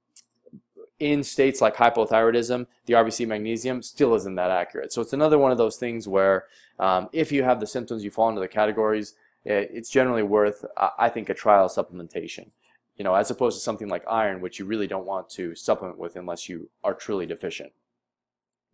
in 0.99 1.25
states 1.25 1.61
like 1.61 1.75
hypothyroidism, 1.75 2.67
the 2.87 2.95
RBC 2.95 3.27
magnesium 3.27 3.83
still 3.83 4.15
isn't 4.15 4.37
that 4.37 4.51
accurate. 4.51 4.93
So 4.93 5.03
it's 5.03 5.13
another 5.13 5.39
one 5.39 5.51
of 5.51 5.59
those 5.59 5.77
things 5.77 6.07
where 6.07 6.45
um, 6.79 7.09
if 7.13 7.33
you 7.33 7.43
have 7.43 7.61
the 7.61 7.67
symptoms, 7.67 8.05
you 8.05 8.11
fall 8.11 8.29
into 8.29 8.41
the 8.41 8.49
categories, 8.49 9.15
it's 9.45 9.91
generally 9.91 10.23
worth, 10.23 10.65
I 10.99 11.09
think, 11.09 11.29
a 11.29 11.35
trial 11.35 11.69
supplementation. 11.69 12.51
You 12.97 13.05
know, 13.05 13.15
as 13.15 13.31
opposed 13.31 13.57
to 13.57 13.63
something 13.63 13.89
like 13.89 14.05
iron, 14.09 14.41
which 14.41 14.59
you 14.59 14.65
really 14.65 14.87
don't 14.87 15.07
want 15.07 15.29
to 15.31 15.57
supplement 15.57 15.99
with 15.99 16.15
unless 16.15 16.49
you 16.49 16.71
are 16.85 16.95
truly 16.95 17.27
deficient. 17.27 17.73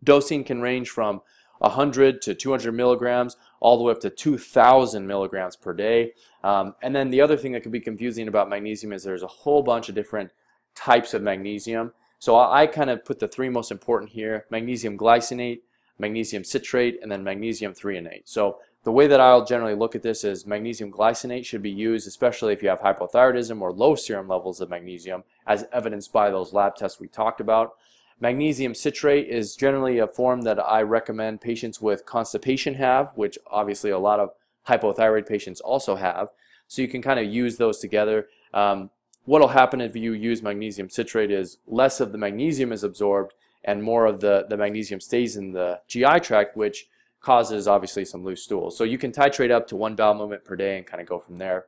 Dosing 0.03 0.43
can 0.43 0.61
range 0.61 0.89
from 0.89 1.21
100 1.59 2.21
to 2.21 2.35
200 2.35 2.71
milligrams, 2.73 3.37
all 3.59 3.77
the 3.77 3.83
way 3.83 3.91
up 3.91 3.99
to 4.01 4.09
2,000 4.09 5.05
milligrams 5.05 5.55
per 5.55 5.73
day. 5.73 6.13
Um, 6.43 6.75
and 6.81 6.95
then 6.95 7.09
the 7.09 7.21
other 7.21 7.37
thing 7.37 7.53
that 7.53 7.63
can 7.63 7.71
be 7.71 7.79
confusing 7.79 8.27
about 8.27 8.49
magnesium 8.49 8.93
is 8.93 9.03
there's 9.03 9.23
a 9.23 9.27
whole 9.27 9.63
bunch 9.63 9.89
of 9.89 9.95
different 9.95 10.31
types 10.79 11.13
of 11.13 11.21
magnesium. 11.21 11.91
So 12.19 12.35
I, 12.35 12.61
I 12.61 12.67
kind 12.67 12.89
of 12.89 13.03
put 13.03 13.19
the 13.19 13.27
three 13.27 13.49
most 13.49 13.69
important 13.69 14.11
here, 14.11 14.45
magnesium 14.49 14.97
glycinate, 14.97 15.59
magnesium 15.97 16.45
citrate, 16.45 16.99
and 17.01 17.11
then 17.11 17.23
magnesium 17.23 17.73
threonate. 17.73 18.21
So 18.23 18.59
the 18.83 18.91
way 18.93 19.07
that 19.07 19.19
I'll 19.19 19.43
generally 19.43 19.75
look 19.75 19.93
at 19.93 20.03
this 20.03 20.23
is 20.23 20.47
magnesium 20.47 20.89
glycinate 20.89 21.45
should 21.45 21.61
be 21.61 21.69
used, 21.69 22.07
especially 22.07 22.53
if 22.53 22.63
you 22.63 22.69
have 22.69 22.79
hypothyroidism 22.79 23.59
or 23.59 23.73
low 23.73 23.95
serum 23.95 24.29
levels 24.29 24.61
of 24.61 24.69
magnesium, 24.69 25.23
as 25.45 25.65
evidenced 25.73 26.13
by 26.13 26.29
those 26.29 26.53
lab 26.53 26.77
tests 26.77 26.99
we 26.99 27.09
talked 27.09 27.41
about. 27.41 27.73
Magnesium 28.21 28.73
citrate 28.73 29.27
is 29.27 29.55
generally 29.55 29.99
a 29.99 30.07
form 30.07 30.41
that 30.43 30.59
I 30.59 30.81
recommend 30.81 31.41
patients 31.41 31.81
with 31.81 32.05
constipation 32.05 32.75
have, 32.75 33.11
which 33.15 33.37
obviously 33.47 33.91
a 33.91 33.99
lot 33.99 34.21
of 34.21 34.29
hypothyroid 34.67 35.27
patients 35.27 35.59
also 35.59 35.95
have. 35.95 36.29
So 36.67 36.81
you 36.81 36.87
can 36.87 37.01
kind 37.01 37.19
of 37.19 37.25
use 37.25 37.57
those 37.57 37.79
together. 37.79 38.27
Um, 38.53 38.89
what 39.29 39.41
will 39.41 39.49
happen 39.49 39.79
if 39.79 39.95
you 39.95 40.13
use 40.13 40.41
magnesium 40.41 40.89
citrate 40.89 41.29
is 41.29 41.59
less 41.67 41.99
of 41.99 42.11
the 42.11 42.17
magnesium 42.17 42.71
is 42.71 42.83
absorbed 42.83 43.35
and 43.63 43.83
more 43.83 44.07
of 44.07 44.21
the, 44.21 44.47
the 44.49 44.57
magnesium 44.57 44.99
stays 44.99 45.35
in 45.35 45.51
the 45.51 45.79
GI 45.87 46.21
tract, 46.21 46.57
which 46.57 46.87
causes 47.21 47.67
obviously 47.67 48.03
some 48.03 48.23
loose 48.23 48.41
stools. 48.41 48.75
So 48.75 48.83
you 48.83 48.97
can 48.97 49.11
titrate 49.11 49.51
up 49.51 49.67
to 49.67 49.75
one 49.75 49.93
bowel 49.93 50.15
movement 50.15 50.45
per 50.45 50.55
day 50.55 50.77
and 50.77 50.87
kind 50.87 50.99
of 50.99 51.07
go 51.07 51.19
from 51.19 51.37
there. 51.37 51.67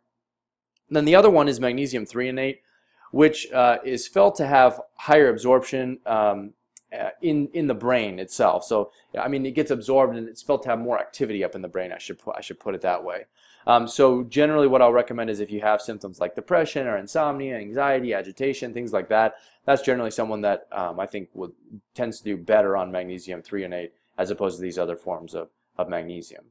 And 0.90 0.96
then 0.96 1.06
the 1.06 1.14
other 1.14 1.30
one 1.30 1.48
is 1.48 1.60
magnesium 1.60 2.04
threonate, 2.04 2.62
which 3.12 3.52
uh, 3.52 3.78
is 3.86 4.08
felt 4.08 4.34
to 4.38 4.48
have 4.48 4.82
higher 4.96 5.30
absorption 5.30 6.00
um, 6.08 6.54
uh, 6.92 7.10
in 7.22 7.48
in 7.54 7.68
the 7.68 7.76
brain 7.76 8.18
itself. 8.18 8.64
So 8.64 8.92
I 9.18 9.28
mean, 9.28 9.46
it 9.46 9.52
gets 9.52 9.70
absorbed 9.70 10.18
and 10.18 10.28
it's 10.28 10.42
felt 10.42 10.64
to 10.64 10.70
have 10.70 10.80
more 10.80 10.98
activity 10.98 11.44
up 11.44 11.54
in 11.54 11.62
the 11.62 11.68
brain. 11.68 11.92
I 11.92 12.00
should 12.00 12.20
I 12.36 12.42
should 12.42 12.60
put 12.60 12.74
it 12.74 12.82
that 12.82 13.04
way. 13.04 13.26
Um, 13.68 13.88
so 13.88 14.24
generally, 14.24 14.68
what 14.68 14.82
I'll 14.82 14.94
recommend 14.94 15.30
is 15.30 15.40
if 15.40 15.52
you 15.52 15.62
have 15.62 15.82
symptoms 15.82 16.20
like 16.20 16.36
depression 16.36 16.88
or 16.88 16.98
insomnia, 16.98 17.58
anxiety, 17.58 18.14
agitation, 18.14 18.74
things 18.74 18.94
like 18.94 19.10
that, 19.10 19.36
that's 19.66 19.82
generally 19.82 20.12
someone 20.12 20.42
that 20.42 20.68
um, 20.72 21.00
I 21.00 21.06
think 21.06 21.30
would 21.34 21.52
tends 21.94 22.20
to 22.20 22.24
do 22.24 22.38
better 22.38 22.76
on 22.76 22.92
magnesium 22.92 23.42
threonate 23.42 23.92
as 24.18 24.32
opposed 24.32 24.58
to 24.58 24.62
these 24.62 24.78
other 24.78 24.96
forms 24.96 25.34
of, 25.34 25.50
of 25.78 25.90
magnesium. 25.90 26.46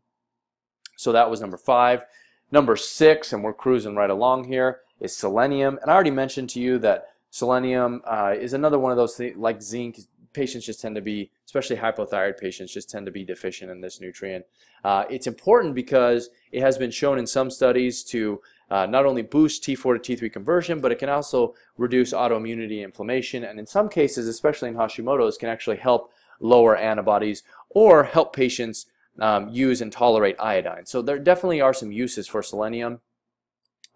So 0.97 1.13
that 1.13 1.31
was 1.31 1.41
number 1.41 1.57
five. 1.57 2.05
Number 2.53 2.77
six, 2.77 3.33
and 3.33 3.45
we're 3.45 3.55
cruising 3.55 3.95
right 3.95 4.11
along 4.11 4.45
here, 4.45 4.81
is 5.01 5.17
selenium. 5.17 5.79
And 5.81 5.91
I 5.91 5.95
already 5.95 6.11
mentioned 6.11 6.51
to 6.51 6.61
you 6.61 6.79
that 6.81 7.09
selenium 7.31 8.03
uh, 8.05 8.35
is 8.39 8.53
another 8.53 8.79
one 8.79 8.91
of 8.91 8.99
those 8.99 9.17
things, 9.17 9.37
like 9.37 9.63
zinc, 9.63 10.01
patients 10.33 10.67
just 10.67 10.81
tend 10.81 10.95
to 10.95 11.01
be, 11.01 11.31
especially 11.47 11.77
hypothyroid 11.77 12.39
patients, 12.39 12.73
just 12.73 12.91
tend 12.91 13.07
to 13.07 13.13
be 13.13 13.25
deficient 13.25 13.71
in 13.71 13.81
this 13.81 14.01
nutrient. 14.01 14.45
Uh, 14.85 15.05
it's 15.11 15.27
important 15.27 15.75
because 15.75 16.31
it 16.53 16.61
has 16.61 16.79
been 16.79 16.91
shown 16.91 17.19
in 17.19 17.27
some 17.27 17.51
studies 17.51 18.03
to 18.05 18.41
uh, 18.71 18.87
not 18.87 19.05
only 19.05 19.23
boost 19.23 19.65
T4 19.65 20.03
to 20.03 20.17
T3 20.17 20.33
conversion, 20.33 20.81
but 20.81 20.93
it 20.93 20.99
can 20.99 21.09
also 21.09 21.55
reduce 21.77 22.13
autoimmunity 22.13 22.85
inflammation, 22.85 23.45
and 23.45 23.59
in 23.59 23.67
some 23.67 23.89
cases, 23.89 24.29
especially 24.29 24.69
in 24.69 24.77
Hashimoto's, 24.77 25.37
can 25.37 25.49
actually 25.49 25.79
help 25.79 26.13
lower 26.39 26.77
antibodies 26.77 27.43
or 27.71 28.05
help 28.05 28.35
patients 28.35 28.87
um, 29.19 29.49
use 29.49 29.81
and 29.81 29.93
tolerate 29.93 30.37
iodine. 30.39 30.87
So 30.87 31.03
there 31.03 31.19
definitely 31.19 31.61
are 31.61 31.75
some 31.75 31.93
uses 31.93 32.27
for 32.27 32.43
selenium. 32.43 33.01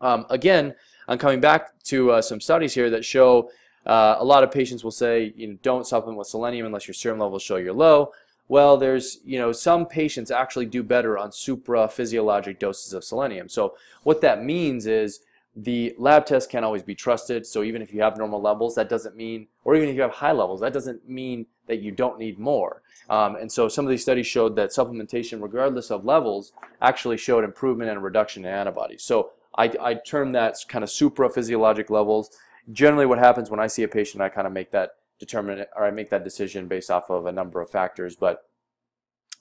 Um, 0.01 0.27
again, 0.29 0.75
I'm 1.09 1.19
coming 1.19 1.41
back 1.41 1.79
to 1.85 2.13
uh, 2.13 2.23
some 2.23 2.41
studies 2.41 2.75
here 2.75 2.91
that 2.91 3.05
show 3.05 3.51
uh, 3.87 4.17
a 4.19 4.25
lot 4.25 4.43
of 4.43 4.51
patients 4.51 4.83
will 4.85 4.91
say, 4.91 5.33
you 5.37 5.47
know, 5.47 5.59
don't 5.63 5.87
supplement 5.87 6.19
with 6.19 6.29
selenium 6.29 6.67
unless 6.67 6.87
your 6.87 6.95
serum 6.95 7.19
levels 7.19 7.43
show 7.43 7.57
you're 7.57 7.73
low. 7.73 8.13
Well, 8.49 8.77
there's, 8.77 9.21
you 9.25 9.39
know, 9.39 9.53
some 9.53 9.87
patients 9.87 10.31
actually 10.31 10.67
do 10.67 10.83
better 10.83 11.17
on 11.17 11.33
supra-physiologic 11.33 12.59
doses 12.59 12.93
of 12.93 13.03
selenium. 13.03 13.49
So 13.49 13.75
what 14.03 14.21
that 14.21 14.45
means 14.45 14.87
is 14.87 15.21
the 15.57 15.95
lab 15.99 16.27
test 16.27 16.51
can't 16.51 16.65
always 16.65 16.83
be 16.83 16.95
trusted. 16.95 17.47
So 17.47 17.63
even 17.63 17.81
if 17.81 17.95
you 17.95 18.03
have 18.03 18.19
normal 18.19 18.43
levels, 18.43 18.75
that 18.75 18.89
doesn't 18.89 19.17
mean, 19.17 19.47
or 19.65 19.77
even 19.77 19.89
if 19.89 19.95
you 19.95 20.03
have 20.03 20.11
high 20.11 20.33
levels, 20.33 20.61
that 20.61 20.73
doesn't 20.73 21.09
mean 21.09 21.47
that 21.69 21.81
you 21.81 21.91
don't 21.91 22.19
need 22.19 22.39
more. 22.39 22.83
Um, 23.09 23.37
and 23.37 23.51
so 23.51 23.69
some 23.69 23.87
of 23.87 23.91
these 23.91 24.03
studies 24.03 24.27
showed 24.27 24.57
that 24.57 24.71
supplementation, 24.71 25.41
regardless 25.41 25.91
of 25.91 26.05
levels, 26.05 26.53
actually 26.83 27.17
showed 27.17 27.45
improvement 27.45 27.91
and 27.91 28.03
reduction 28.03 28.45
in 28.45 28.51
antibodies. 28.51 29.03
So 29.03 29.31
I, 29.57 29.73
I 29.81 29.95
term 29.95 30.33
that 30.33 30.57
kind 30.69 30.83
of 30.83 30.91
supra-physiologic 30.91 31.89
levels. 31.89 32.31
Generally 32.73 33.07
what 33.07 33.19
happens 33.19 33.51
when 33.51 33.61
I 33.61 33.67
see 33.67 33.83
a 33.83 33.89
patient, 33.89 34.23
I 34.23 34.29
kind 34.29 34.47
of 34.47 34.53
make 34.53 34.71
that 34.73 34.97
determine 35.19 35.65
or 35.77 35.85
I 35.85 35.91
make 35.91 36.11
that 36.11 36.25
decision 36.25 36.69
based 36.69 36.91
off 36.91 37.11
of 37.11 37.27
a 37.27 37.33
number 37.33 37.61
of 37.61 37.71
factors. 37.71 38.17
But 38.17 38.45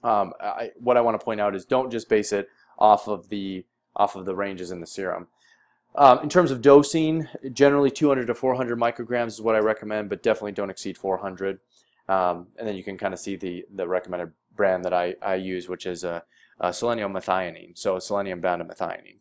um, 0.04 0.34
I, 0.42 0.72
what 0.80 0.98
I 0.98 1.02
want 1.02 1.20
to 1.20 1.24
point 1.24 1.40
out 1.40 1.56
is 1.56 1.66
don't 1.66 1.92
just 1.92 2.10
base 2.10 2.34
it 2.34 2.50
off 2.78 3.08
of 3.08 3.30
the 3.30 3.66
off 3.96 4.16
of 4.16 4.26
the 4.26 4.36
ranges 4.36 4.72
in 4.72 4.80
the 4.80 4.88
serum. 4.88 5.28
Um, 5.96 6.20
in 6.20 6.30
terms 6.30 6.50
of 6.50 6.62
dosing, 6.62 7.28
generally 7.52 7.92
200 7.92 8.26
to 8.26 8.34
400 8.34 8.80
micrograms 8.80 9.28
is 9.28 9.42
what 9.42 9.56
I 9.56 9.60
recommend, 9.60 10.10
but 10.10 10.24
definitely 10.24 10.54
don't 10.54 10.72
exceed 10.72 10.98
400. 10.98 11.60
Um, 12.10 12.48
and 12.58 12.68
then 12.68 12.76
you 12.76 12.84
can 12.84 12.98
kind 12.98 13.14
of 13.14 13.20
see 13.20 13.36
the, 13.36 13.66
the 13.74 13.88
recommended 13.88 14.32
brand 14.56 14.84
that 14.86 14.94
I, 14.94 15.16
I 15.22 15.36
use, 15.36 15.70
which 15.70 15.86
is 15.86 16.04
a, 16.04 16.24
a 16.60 16.74
selenium 16.74 17.14
methionine, 17.14 17.78
so 17.78 18.00
selenium 18.00 18.42
bound 18.42 18.68
to 18.68 18.74
methionine. 18.74 19.18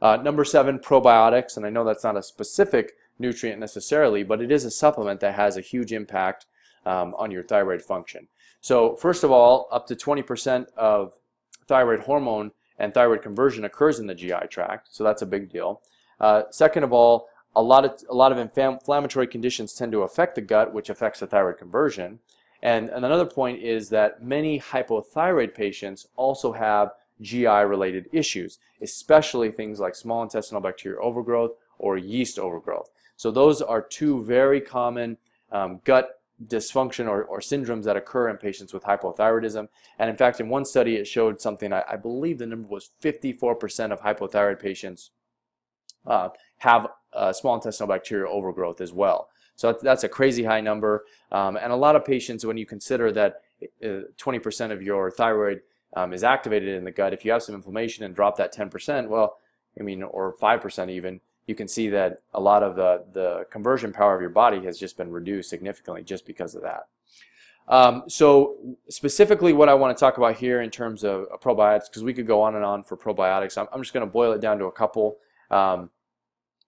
Uh, 0.00 0.16
number 0.16 0.44
seven, 0.44 0.78
probiotics, 0.78 1.56
and 1.56 1.66
I 1.66 1.70
know 1.70 1.84
that's 1.84 2.04
not 2.04 2.16
a 2.16 2.22
specific 2.22 2.92
nutrient 3.18 3.60
necessarily, 3.60 4.22
but 4.22 4.40
it 4.40 4.50
is 4.50 4.64
a 4.64 4.70
supplement 4.70 5.20
that 5.20 5.34
has 5.34 5.56
a 5.56 5.60
huge 5.60 5.92
impact 5.92 6.46
um, 6.84 7.14
on 7.18 7.30
your 7.30 7.42
thyroid 7.42 7.82
function. 7.82 8.28
So 8.60 8.96
first 8.96 9.24
of 9.24 9.30
all, 9.30 9.68
up 9.70 9.86
to 9.88 9.96
20% 9.96 10.66
of 10.76 11.14
thyroid 11.66 12.00
hormone 12.00 12.52
and 12.78 12.92
thyroid 12.92 13.22
conversion 13.22 13.64
occurs 13.64 13.98
in 13.98 14.06
the 14.06 14.14
GI 14.14 14.48
tract, 14.50 14.88
so 14.90 15.04
that's 15.04 15.22
a 15.22 15.26
big 15.26 15.50
deal. 15.50 15.82
Uh, 16.20 16.42
second 16.50 16.84
of 16.84 16.92
all, 16.92 17.28
a 17.54 17.62
lot 17.62 17.84
of 17.86 18.02
a 18.10 18.14
lot 18.14 18.32
of 18.32 18.38
inflammatory 18.38 19.26
conditions 19.26 19.72
tend 19.72 19.90
to 19.92 20.02
affect 20.02 20.34
the 20.34 20.42
gut, 20.42 20.74
which 20.74 20.90
affects 20.90 21.20
the 21.20 21.26
thyroid 21.26 21.56
conversion. 21.56 22.18
And, 22.62 22.90
and 22.90 23.04
another 23.04 23.24
point 23.24 23.62
is 23.62 23.88
that 23.90 24.22
many 24.22 24.60
hypothyroid 24.60 25.54
patients 25.54 26.06
also 26.16 26.52
have 26.52 26.90
GI-related 27.20 28.08
issues, 28.12 28.58
especially 28.82 29.50
things 29.50 29.80
like 29.80 29.94
small 29.94 30.22
intestinal 30.22 30.60
bacterial 30.60 31.04
overgrowth 31.04 31.52
or 31.78 31.96
yeast 31.96 32.38
overgrowth. 32.38 32.90
So 33.16 33.30
those 33.30 33.62
are 33.62 33.82
two 33.82 34.22
very 34.24 34.60
common 34.60 35.16
um, 35.50 35.80
gut 35.84 36.20
dysfunction 36.46 37.08
or, 37.08 37.24
or, 37.24 37.40
syndromes 37.40 37.84
that 37.84 37.96
occur 37.96 38.28
in 38.28 38.36
patients 38.36 38.74
with 38.74 38.82
hypothyroidism. 38.82 39.68
And 39.98 40.10
in 40.10 40.16
fact, 40.16 40.38
in 40.38 40.50
one 40.50 40.66
study, 40.66 40.96
it 40.96 41.06
showed 41.06 41.40
something, 41.40 41.72
I, 41.72 41.82
I 41.88 41.96
believe 41.96 42.38
the 42.38 42.46
number 42.46 42.68
was 42.68 42.90
54% 43.02 43.90
of 43.90 44.02
hypothyroid 44.02 44.60
patients 44.60 45.12
uh, 46.06 46.28
have 46.58 46.88
uh, 47.14 47.32
small 47.32 47.54
intestinal 47.54 47.88
bacterial 47.88 48.32
overgrowth 48.32 48.82
as 48.82 48.92
well. 48.92 49.28
So 49.54 49.72
that's 49.72 50.04
a 50.04 50.08
crazy 50.08 50.44
high 50.44 50.60
number. 50.60 51.06
Um, 51.32 51.56
and 51.56 51.72
a 51.72 51.76
lot 51.76 51.96
of 51.96 52.04
patients, 52.04 52.44
when 52.44 52.58
you 52.58 52.66
consider 52.66 53.10
that 53.12 53.40
20% 53.82 54.70
uh, 54.70 54.74
of 54.74 54.82
your 54.82 55.10
thyroid 55.10 55.62
um, 55.96 56.12
is 56.12 56.22
activated 56.22 56.76
in 56.76 56.84
the 56.84 56.90
gut, 56.90 57.14
if 57.14 57.24
you 57.24 57.32
have 57.32 57.42
some 57.42 57.54
inflammation 57.54 58.04
and 58.04 58.14
drop 58.14 58.36
that 58.36 58.54
10%, 58.54 59.08
well, 59.08 59.38
I 59.78 59.82
mean, 59.82 60.02
or 60.02 60.34
5% 60.34 60.90
even, 60.90 61.20
you 61.46 61.54
can 61.54 61.68
see 61.68 61.88
that 61.90 62.22
a 62.34 62.40
lot 62.40 62.62
of 62.62 62.76
the, 62.76 63.04
the 63.12 63.46
conversion 63.50 63.92
power 63.92 64.14
of 64.14 64.20
your 64.20 64.30
body 64.30 64.64
has 64.64 64.78
just 64.78 64.96
been 64.96 65.10
reduced 65.10 65.48
significantly 65.48 66.02
just 66.02 66.26
because 66.26 66.54
of 66.54 66.62
that. 66.62 66.86
Um, 67.68 68.04
so 68.08 68.76
specifically 68.88 69.52
what 69.52 69.68
I 69.68 69.74
want 69.74 69.96
to 69.96 70.00
talk 70.00 70.18
about 70.18 70.36
here 70.36 70.62
in 70.62 70.70
terms 70.70 71.04
of 71.04 71.26
probiotics, 71.40 71.88
because 71.88 72.04
we 72.04 72.14
could 72.14 72.26
go 72.26 72.40
on 72.42 72.54
and 72.54 72.64
on 72.64 72.84
for 72.84 72.96
probiotics, 72.96 73.58
I'm, 73.58 73.66
I'm 73.72 73.82
just 73.82 73.92
going 73.92 74.06
to 74.06 74.12
boil 74.12 74.32
it 74.32 74.40
down 74.40 74.58
to 74.58 74.66
a 74.66 74.72
couple. 74.72 75.16
Um, 75.50 75.90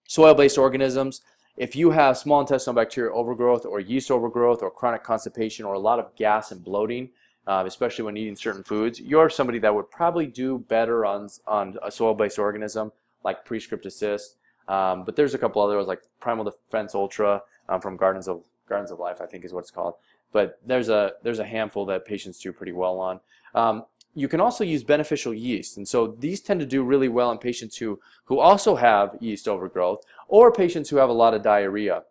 soil-based 0.07 0.57
organisms, 0.57 1.21
if 1.55 1.75
you 1.75 1.91
have 1.91 2.17
small 2.17 2.41
intestinal 2.41 2.75
bacterial 2.75 3.17
overgrowth 3.17 3.65
or 3.65 3.79
yeast 3.79 4.11
overgrowth 4.11 4.61
or 4.61 4.71
chronic 4.71 5.03
constipation 5.03 5.65
or 5.65 5.73
a 5.73 5.79
lot 5.79 5.99
of 5.99 6.15
gas 6.15 6.51
and 6.51 6.63
bloating, 6.63 7.09
uh, 7.47 7.63
especially 7.65 8.05
when 8.05 8.17
eating 8.17 8.35
certain 8.35 8.63
foods, 8.63 8.99
you're 8.99 9.29
somebody 9.29 9.59
that 9.59 9.73
would 9.73 9.89
probably 9.91 10.25
do 10.25 10.59
better 10.67 11.05
on, 11.05 11.29
on 11.47 11.77
a 11.83 11.91
soil-based 11.91 12.39
organism 12.39 12.91
like 13.23 13.45
Prescript 13.45 13.85
Assist. 13.85 14.35
Um, 14.69 15.03
but 15.03 15.15
there's 15.15 15.33
a 15.33 15.37
couple 15.37 15.61
others 15.61 15.87
like 15.87 16.01
Primal 16.21 16.45
Defense 16.45 16.95
Ultra 16.95 17.41
um, 17.67 17.81
from 17.81 17.97
Gardens 17.97 18.27
of 18.27 18.43
Gardens 18.69 18.91
of 18.91 18.99
Life, 18.99 19.19
I 19.19 19.25
think 19.25 19.43
is 19.43 19.51
what 19.51 19.61
it's 19.61 19.71
called. 19.71 19.95
But 20.31 20.59
there's 20.65 20.89
a 20.89 21.13
there's 21.23 21.39
a 21.39 21.45
handful 21.45 21.85
that 21.87 22.05
patients 22.05 22.39
do 22.39 22.53
pretty 22.53 22.71
well 22.71 22.99
on. 22.99 23.19
Um, 23.55 23.85
you 24.15 24.27
can 24.27 24.41
also 24.41 24.63
use 24.63 24.83
beneficial 24.83 25.33
yeast. 25.33 25.77
And 25.77 25.87
so 25.87 26.07
these 26.07 26.41
tend 26.41 26.59
to 26.59 26.65
do 26.65 26.83
really 26.83 27.07
well 27.07 27.31
in 27.31 27.37
patients 27.37 27.77
who, 27.77 27.99
who 28.25 28.39
also 28.39 28.75
have 28.75 29.15
yeast 29.19 29.47
overgrowth 29.47 30.03
or 30.27 30.51
patients 30.51 30.89
who 30.89 30.97
have 30.97 31.09
a 31.09 31.13
lot 31.13 31.33
of 31.33 31.43
diarrhea. 31.43 32.03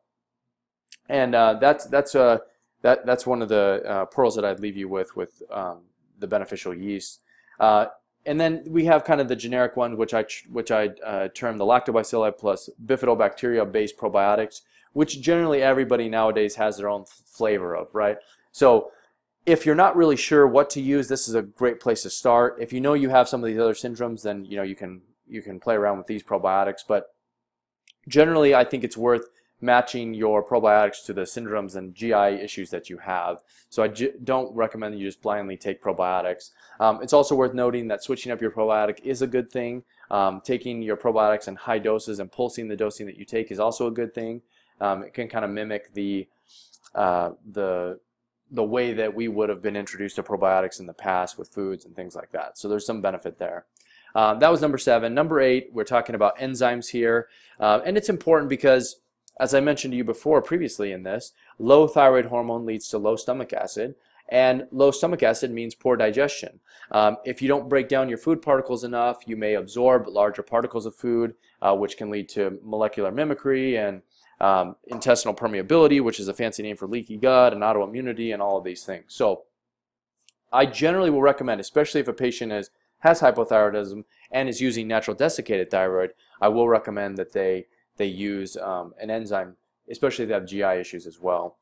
And 1.08 1.34
uh, 1.34 1.54
that's, 1.54 1.86
that's, 1.86 2.14
uh, 2.14 2.38
that, 2.82 3.04
that's 3.04 3.26
one 3.26 3.42
of 3.42 3.48
the 3.48 3.82
uh, 3.86 4.04
pearls 4.06 4.36
that 4.36 4.44
I'd 4.44 4.60
leave 4.60 4.76
you 4.76 4.88
with 4.88 5.16
with 5.16 5.42
um, 5.50 5.80
the 6.18 6.26
beneficial 6.26 6.72
yeast. 6.72 7.22
And 8.28 8.38
then 8.38 8.62
we 8.68 8.84
have 8.84 9.04
kind 9.04 9.22
of 9.22 9.28
the 9.28 9.36
generic 9.36 9.74
one, 9.74 9.96
which 9.96 10.12
I, 10.12 10.26
which 10.50 10.70
I 10.70 10.88
uh, 11.02 11.28
term 11.28 11.56
the 11.56 11.64
lactobacilli 11.64 12.36
plus 12.36 12.68
bifidobacteria-based 12.84 13.96
probiotics, 13.96 14.60
which 14.92 15.22
generally 15.22 15.62
everybody 15.62 16.10
nowadays 16.10 16.56
has 16.56 16.76
their 16.76 16.90
own 16.90 17.06
flavor 17.06 17.74
of, 17.74 17.88
right? 17.94 18.18
So 18.52 18.90
if 19.46 19.64
you're 19.64 19.74
not 19.74 19.96
really 19.96 20.16
sure 20.16 20.46
what 20.46 20.68
to 20.70 20.80
use, 20.82 21.08
this 21.08 21.26
is 21.26 21.34
a 21.34 21.40
great 21.40 21.80
place 21.80 22.02
to 22.02 22.10
start. 22.10 22.58
If 22.60 22.70
you 22.70 22.82
know 22.82 22.92
you 22.92 23.08
have 23.08 23.30
some 23.30 23.42
of 23.42 23.46
these 23.46 23.58
other 23.58 23.72
syndromes, 23.72 24.22
then 24.22 24.44
you 24.44 24.58
know 24.58 24.62
you 24.62 24.76
can 24.76 25.00
you 25.26 25.40
can 25.40 25.58
play 25.58 25.74
around 25.74 25.96
with 25.96 26.06
these 26.06 26.22
probiotics. 26.22 26.82
But 26.86 27.06
generally, 28.08 28.54
I 28.54 28.64
think 28.64 28.84
it's 28.84 28.96
worth 28.96 29.26
matching 29.60 30.14
your 30.14 30.44
probiotics 30.44 31.04
to 31.04 31.12
the 31.12 31.22
syndromes 31.22 31.74
and 31.74 31.94
GI 31.94 32.42
issues 32.42 32.70
that 32.70 32.88
you 32.88 32.98
have. 32.98 33.42
So 33.70 33.82
I 33.82 33.88
don't 33.88 34.54
recommend 34.54 34.98
you 34.98 35.06
just 35.06 35.20
blindly 35.20 35.56
take 35.56 35.82
probiotics. 35.82 36.50
Um, 36.80 37.00
it's 37.02 37.12
also 37.12 37.34
worth 37.34 37.54
noting 37.54 37.88
that 37.88 38.02
switching 38.02 38.30
up 38.30 38.40
your 38.40 38.50
probiotic 38.50 39.00
is 39.00 39.22
a 39.22 39.26
good 39.26 39.50
thing. 39.50 39.82
Um, 40.10 40.40
taking 40.42 40.80
your 40.80 40.96
probiotics 40.96 41.48
in 41.48 41.56
high 41.56 41.78
doses 41.78 42.20
and 42.20 42.30
pulsing 42.30 42.68
the 42.68 42.76
dosing 42.76 43.06
that 43.06 43.16
you 43.16 43.24
take 43.24 43.50
is 43.50 43.58
also 43.58 43.88
a 43.88 43.90
good 43.90 44.14
thing. 44.14 44.42
Um, 44.80 45.02
it 45.02 45.12
can 45.12 45.28
kind 45.28 45.44
of 45.44 45.50
mimic 45.50 45.92
the 45.94 46.28
uh, 46.94 47.32
the 47.52 47.98
the 48.50 48.64
way 48.64 48.94
that 48.94 49.14
we 49.14 49.28
would 49.28 49.48
have 49.48 49.60
been 49.60 49.76
introduced 49.76 50.16
to 50.16 50.22
probiotics 50.22 50.80
in 50.80 50.86
the 50.86 50.94
past 50.94 51.36
with 51.36 51.48
foods 51.48 51.84
and 51.84 51.94
things 51.94 52.14
like 52.14 52.32
that. 52.32 52.56
So 52.56 52.68
there's 52.68 52.86
some 52.86 53.02
benefit 53.02 53.38
there. 53.38 53.66
Um, 54.14 54.38
that 54.38 54.50
was 54.50 54.62
number 54.62 54.78
seven. 54.78 55.14
Number 55.14 55.40
eight, 55.40 55.68
we're 55.72 55.84
talking 55.84 56.14
about 56.14 56.38
enzymes 56.38 56.88
here. 56.88 57.28
Uh, 57.60 57.80
and 57.84 57.96
it's 57.96 58.08
important 58.08 58.48
because, 58.48 59.00
as 59.38 59.54
I 59.54 59.60
mentioned 59.60 59.92
to 59.92 59.96
you 59.96 60.04
before 60.04 60.42
previously 60.42 60.92
in 60.92 61.02
this, 61.02 61.32
low 61.58 61.86
thyroid 61.86 62.26
hormone 62.26 62.66
leads 62.66 62.88
to 62.88 62.98
low 62.98 63.16
stomach 63.16 63.52
acid. 63.52 63.94
And 64.30 64.66
low 64.72 64.90
stomach 64.90 65.22
acid 65.22 65.50
means 65.50 65.74
poor 65.74 65.96
digestion. 65.96 66.60
Um, 66.90 67.16
if 67.24 67.40
you 67.40 67.48
don't 67.48 67.68
break 67.68 67.88
down 67.88 68.10
your 68.10 68.18
food 68.18 68.42
particles 68.42 68.84
enough, 68.84 69.22
you 69.26 69.36
may 69.36 69.54
absorb 69.54 70.06
larger 70.06 70.42
particles 70.42 70.84
of 70.84 70.94
food, 70.94 71.34
uh, 71.62 71.74
which 71.74 71.96
can 71.96 72.10
lead 72.10 72.28
to 72.30 72.58
molecular 72.62 73.10
mimicry 73.10 73.76
and 73.76 74.02
um, 74.40 74.76
intestinal 74.88 75.34
permeability, 75.34 76.02
which 76.02 76.20
is 76.20 76.28
a 76.28 76.34
fancy 76.34 76.62
name 76.62 76.76
for 76.76 76.86
leaky 76.86 77.16
gut 77.16 77.54
and 77.54 77.62
autoimmunity 77.62 78.32
and 78.32 78.42
all 78.42 78.58
of 78.58 78.64
these 78.64 78.84
things. 78.84 79.04
So 79.08 79.44
I 80.52 80.66
generally 80.66 81.10
will 81.10 81.22
recommend, 81.22 81.60
especially 81.60 82.00
if 82.00 82.08
a 82.08 82.12
patient 82.12 82.52
is, 82.52 82.70
has 83.00 83.20
hypothyroidism 83.20 84.04
and 84.30 84.48
is 84.48 84.60
using 84.60 84.86
natural 84.86 85.16
desiccated 85.16 85.70
thyroid, 85.70 86.10
I 86.40 86.48
will 86.48 86.68
recommend 86.68 87.16
that 87.16 87.32
they, 87.32 87.66
they 87.98 88.06
use 88.06 88.56
um, 88.56 88.94
an 89.00 89.10
enzyme, 89.10 89.56
especially 89.90 90.24
if 90.24 90.28
they 90.28 90.34
have 90.34 90.46
GI 90.46 90.80
issues 90.80 91.06
as 91.06 91.20
well. 91.20 91.56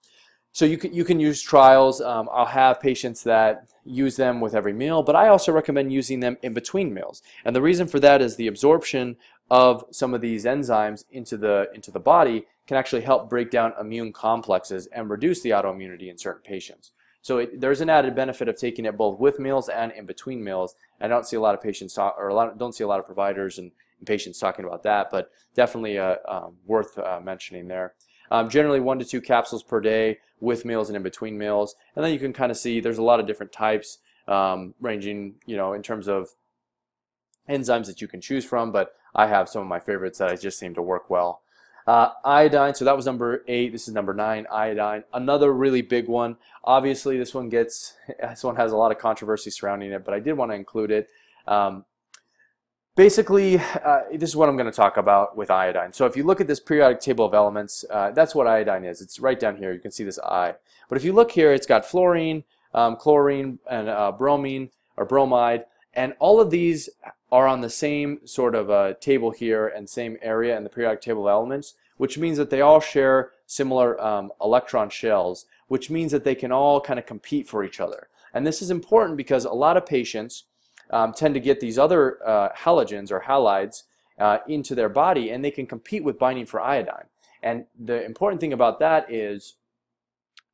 So 0.53 0.65
you 0.65 0.79
can, 0.79 0.95
you 0.95 1.05
can 1.05 1.21
use 1.21 1.43
trials. 1.43 2.01
Um, 2.01 2.31
I'll 2.33 2.47
have 2.47 2.81
patients 2.81 3.23
that 3.25 3.69
use 3.85 4.17
them 4.17 4.41
with 4.41 4.55
every 4.55 4.73
meal, 4.73 5.03
but 5.03 5.15
I 5.15 5.29
also 5.29 5.53
recommend 5.53 5.93
using 5.93 6.21
them 6.21 6.39
in 6.43 6.55
between 6.55 6.95
meals. 6.95 7.21
And 7.45 7.55
the 7.55 7.61
reason 7.61 7.87
for 7.87 8.01
that 8.01 8.23
is 8.23 8.37
the 8.37 8.47
absorption 8.47 9.17
of 9.51 9.85
some 9.91 10.15
of 10.15 10.23
these 10.23 10.47
enzymes 10.47 11.05
into 11.11 11.37
the, 11.37 11.69
into 11.75 11.91
the 11.91 12.01
body 12.01 12.47
can 12.67 12.79
actually 12.79 13.03
help 13.03 13.29
break 13.29 13.51
down 13.51 13.75
immune 13.79 14.15
complexes 14.15 14.87
and 14.87 15.11
reduce 15.11 15.43
the 15.43 15.51
autoimmunity 15.51 16.09
in 16.09 16.17
certain 16.17 16.43
patients. 16.43 16.93
So 17.21 17.37
it, 17.39 17.61
there's 17.61 17.83
an 17.83 17.91
added 17.91 18.15
benefit 18.15 18.49
of 18.49 18.57
taking 18.57 18.87
it 18.87 18.97
both 18.97 19.21
with 19.21 19.39
meals 19.39 19.69
and 19.69 19.93
in 19.93 20.07
between 20.07 20.43
meals. 20.43 20.75
I 21.03 21.09
don't 21.09 21.27
see 21.27 21.37
a 21.37 21.41
lot 21.41 21.55
of 21.55 21.61
patients 21.61 21.99
or 21.99 22.29
a 22.29 22.35
lot, 22.35 22.57
don't 22.59 22.75
see 22.75 22.85
a 22.85 22.89
lot 22.89 22.99
of 22.99 23.05
providers 23.05 23.59
and, 23.59 23.73
and 23.99 24.07
patients 24.07 24.39
talking 24.39 24.65
about 24.65 24.83
that, 24.85 25.11
but 25.11 25.31
definitely 25.55 25.99
uh, 25.99 26.17
um, 26.29 26.57
worth 26.67 26.99
uh, 26.99 27.21
mentioning 27.23 27.69
there. 27.69 27.95
Um, 28.31 28.49
generally 28.49 28.81
one 28.81 28.99
to 28.99 29.05
two 29.05 29.21
capsules 29.21 29.63
per 29.63 29.81
day 29.81 30.19
with 30.41 30.65
meals 30.65 30.89
and 30.89 30.97
in 30.97 31.03
between 31.03 31.39
meals. 31.39 31.75
And 31.95 32.05
then 32.05 32.13
you 32.13 32.19
can 32.19 32.33
kind 32.33 32.51
of 32.51 32.59
see 32.59 32.81
there's 32.81 32.99
a 32.99 33.03
lot 33.03 33.21
of 33.21 33.27
different 33.27 33.53
types 33.53 33.99
um, 34.29 34.75
ranging, 34.81 35.37
you 35.47 35.57
know, 35.57 35.73
in 35.73 35.83
terms 35.83 36.09
of 36.09 36.31
enzymes 37.49 37.87
that 37.87 38.01
you 38.01 38.09
can 38.09 38.21
choose 38.21 38.45
from, 38.45 38.73
but 38.73 38.95
I 39.15 39.29
have 39.29 39.49
some 39.49 39.63
of 39.63 39.69
my 39.69 39.81
favorites 39.81 40.19
that 40.19 40.31
I 40.31 40.37
just 40.37 40.59
seem 40.59 40.75
to 40.75 40.83
work 40.83 41.09
well. 41.09 41.43
Uh, 41.87 42.11
iodine, 42.25 42.75
so 42.75 42.85
that 42.85 42.97
was 42.97 43.07
number 43.07 43.45
eight. 43.47 43.71
This 43.71 43.87
is 43.87 43.95
number 43.95 44.13
nine, 44.13 44.47
iodine. 44.51 45.05
Another 45.15 45.53
really 45.53 45.83
big 45.83 46.09
one. 46.09 46.37
Obviously, 46.65 47.17
this 47.17 47.33
one 47.33 47.49
gets, 47.49 47.95
this 48.21 48.43
one 48.43 48.57
has 48.57 48.73
a 48.73 48.77
lot 48.77 48.91
of 48.91 48.99
controversy 48.99 49.51
surrounding 49.51 49.93
it, 49.93 50.05
but 50.05 50.13
I 50.13 50.19
did 50.19 50.33
want 50.33 50.51
to 50.51 50.57
include 50.57 50.91
it. 50.91 51.09
Um, 51.47 51.85
basically, 52.97 53.59
uh, 53.59 54.01
this 54.13 54.31
is 54.31 54.37
what 54.37 54.49
I'm 54.49 54.57
going 54.57 54.71
to 54.71 54.73
talk 54.73 54.97
about 54.97 55.37
with 55.37 55.51
iodine. 55.51 55.93
So 55.93 56.07
if 56.07 56.17
you 56.17 56.25
look 56.25 56.41
at 56.41 56.49
this 56.49 56.59
periodic 56.59 57.01
table 57.01 57.25
of 57.25 57.35
elements, 57.35 57.85
uh, 57.91 58.11
that's 58.11 58.35
what 58.35 58.47
iodine 58.47 58.85
is. 58.85 59.01
It's 59.01 59.21
right 59.21 59.39
down 59.39 59.57
here. 59.57 59.73
You 59.73 59.79
can 59.79 59.93
see 59.93 60.03
this 60.03 60.19
I. 60.19 60.55
But 60.89 60.97
if 60.97 61.05
you 61.05 61.13
look 61.13 61.31
here, 61.31 61.53
it's 61.53 61.67
got 61.67 61.85
fluorine, 61.85 62.43
um, 62.75 62.97
chlorine, 62.97 63.59
and 63.71 63.89
uh, 63.89 64.13
bromine 64.13 64.71
or 64.97 65.05
bromide. 65.05 65.67
And 65.95 66.15
all 66.19 66.41
of 66.41 66.51
these 66.51 66.89
are 67.31 67.47
on 67.47 67.61
the 67.61 67.71
same 67.71 68.27
sort 68.27 68.55
of 68.55 68.71
uh, 68.71 68.95
table 68.95 69.31
here 69.31 69.69
and 69.69 69.89
same 69.89 70.17
area 70.23 70.57
in 70.57 70.65
the 70.65 70.71
periodic 70.71 71.03
table 71.03 71.29
of 71.29 71.33
elements, 71.33 71.75
which 71.99 72.19
means 72.19 72.39
that 72.39 72.51
they 72.51 72.61
all 72.61 72.81
share 72.81 73.33
similar 73.47 74.01
um, 74.03 74.33
electron 74.41 74.91
shells, 74.91 75.47
which 75.69 75.91
means 75.91 76.13
that 76.13 76.25
they 76.25 76.35
can 76.35 76.53
all 76.53 76.81
kind 76.81 76.99
of 76.99 77.07
compete 77.07 77.49
for 77.49 77.65
each 77.65 77.81
other. 77.81 78.09
And 78.33 78.47
this 78.47 78.63
is 78.63 78.71
important 78.71 79.17
because 79.17 79.45
a 79.45 79.53
lot 79.53 79.77
of 79.77 79.87
patients 79.87 80.45
um, 80.91 81.13
tend 81.13 81.35
to 81.35 81.41
get 81.41 81.61
these 81.61 81.79
other 81.79 82.19
uh, 82.27 82.51
halogens 82.57 83.11
or 83.11 83.21
halides 83.21 83.85
uh, 84.19 84.39
into 84.49 84.75
their 84.75 84.89
body 84.89 85.31
and 85.31 85.45
they 85.45 85.51
can 85.51 85.67
compete 85.67 86.05
with 86.05 86.19
binding 86.19 86.47
for 86.47 86.61
iodine. 86.61 87.07
And 87.43 87.67
the 87.79 88.05
important 88.05 88.41
thing 88.41 88.53
about 88.53 88.79
that 88.81 89.13
is 89.13 89.55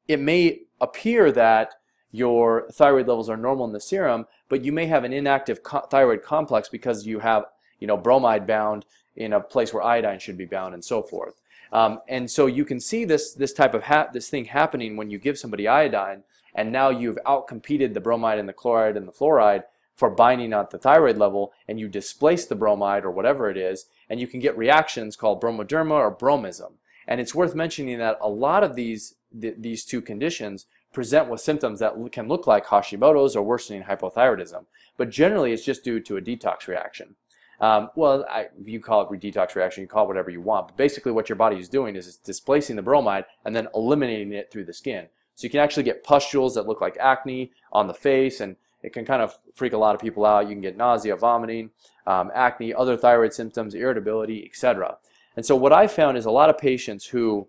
it 0.08 0.20
may 0.20 0.62
appear 0.80 1.32
that 1.32 1.74
your 2.10 2.68
thyroid 2.72 3.08
levels 3.08 3.30
are 3.30 3.36
normal 3.36 3.64
in 3.64 3.72
the 3.72 3.80
serum, 3.80 4.26
but 4.48 4.62
you 4.62 4.72
may 4.72 4.86
have 4.86 5.04
an 5.04 5.12
inactive 5.12 5.62
co 5.62 5.80
thyroid 5.90 6.22
complex 6.22 6.68
because 6.68 7.06
you 7.06 7.20
have 7.20 7.46
you 7.80 7.86
know 7.86 7.96
bromide 7.96 8.46
bound 8.46 8.84
in 9.16 9.32
a 9.32 9.40
place 9.40 9.72
where 9.72 9.82
iodine 9.82 10.18
should 10.18 10.36
be 10.36 10.44
bound 10.44 10.74
and 10.74 10.84
so 10.84 11.02
forth. 11.02 11.40
Um, 11.72 12.00
and 12.08 12.30
so 12.30 12.46
you 12.46 12.64
can 12.64 12.78
see 12.78 13.04
this 13.04 13.32
this 13.32 13.52
type 13.52 13.74
of 13.74 13.84
this 14.12 14.28
thing 14.28 14.44
happening 14.44 14.96
when 14.96 15.10
you 15.10 15.18
give 15.18 15.38
somebody 15.38 15.66
iodine, 15.66 16.22
and 16.54 16.70
now 16.70 16.90
you've 16.90 17.18
outcompeted 17.26 17.94
the 17.94 18.00
bromide 18.00 18.38
and 18.38 18.48
the 18.48 18.52
chloride 18.52 18.96
and 18.96 19.08
the 19.08 19.12
fluoride 19.12 19.64
for 19.94 20.10
binding 20.10 20.52
at 20.52 20.70
the 20.70 20.78
thyroid 20.78 21.18
level, 21.18 21.52
and 21.68 21.78
you 21.78 21.88
displace 21.88 22.46
the 22.46 22.54
bromide 22.54 23.04
or 23.04 23.10
whatever 23.10 23.50
it 23.50 23.56
is, 23.56 23.86
and 24.08 24.20
you 24.20 24.26
can 24.26 24.40
get 24.40 24.56
reactions 24.56 25.16
called 25.16 25.42
bromoderma 25.42 25.92
or 25.92 26.14
bromism. 26.14 26.72
And 27.06 27.20
it's 27.20 27.34
worth 27.34 27.54
mentioning 27.54 27.98
that 27.98 28.18
a 28.20 28.28
lot 28.28 28.64
of 28.64 28.74
these 28.74 29.14
th 29.40 29.54
these 29.58 29.84
two 29.84 30.00
conditions 30.00 30.66
present 30.92 31.28
with 31.28 31.40
symptoms 31.40 31.80
that 31.80 31.94
can 32.12 32.28
look 32.28 32.46
like 32.46 32.66
Hashimoto's 32.66 33.34
or 33.34 33.42
worsening 33.42 33.84
hypothyroidism. 33.84 34.66
But 34.98 35.10
generally, 35.10 35.52
it's 35.52 35.64
just 35.64 35.84
due 35.84 36.00
to 36.00 36.16
a 36.16 36.20
detox 36.20 36.66
reaction. 36.68 37.16
Um, 37.60 37.90
well, 37.94 38.26
I, 38.28 38.48
you 38.64 38.80
call 38.80 39.02
it 39.02 39.14
a 39.14 39.18
detox 39.18 39.54
reaction, 39.54 39.82
you 39.82 39.88
call 39.88 40.04
it 40.04 40.08
whatever 40.08 40.30
you 40.30 40.40
want. 40.40 40.68
But 40.68 40.76
basically, 40.76 41.12
what 41.12 41.28
your 41.28 41.36
body 41.36 41.58
is 41.58 41.68
doing 41.68 41.96
is 41.96 42.08
it's 42.08 42.16
displacing 42.16 42.76
the 42.76 42.82
bromide 42.82 43.24
and 43.44 43.54
then 43.54 43.68
eliminating 43.74 44.32
it 44.32 44.50
through 44.50 44.64
the 44.64 44.72
skin. 44.72 45.06
So 45.34 45.44
you 45.44 45.50
can 45.50 45.60
actually 45.60 45.84
get 45.84 46.04
pustules 46.04 46.54
that 46.54 46.66
look 46.66 46.80
like 46.80 46.96
acne 46.98 47.52
on 47.72 47.86
the 47.86 47.94
face, 47.94 48.40
and 48.40 48.56
it 48.82 48.92
can 48.92 49.04
kind 49.04 49.22
of 49.22 49.38
freak 49.54 49.72
a 49.72 49.78
lot 49.78 49.94
of 49.94 50.00
people 50.00 50.24
out. 50.24 50.48
You 50.48 50.54
can 50.54 50.60
get 50.60 50.76
nausea, 50.76 51.16
vomiting, 51.16 51.70
um, 52.06 52.30
acne, 52.34 52.74
other 52.74 52.96
thyroid 52.96 53.32
symptoms, 53.32 53.74
irritability, 53.74 54.44
etc. 54.44 54.96
And 55.36 55.46
so 55.46 55.56
what 55.56 55.72
I 55.72 55.86
found 55.86 56.16
is 56.18 56.24
a 56.24 56.30
lot 56.30 56.50
of 56.50 56.58
patients 56.58 57.06
who 57.06 57.48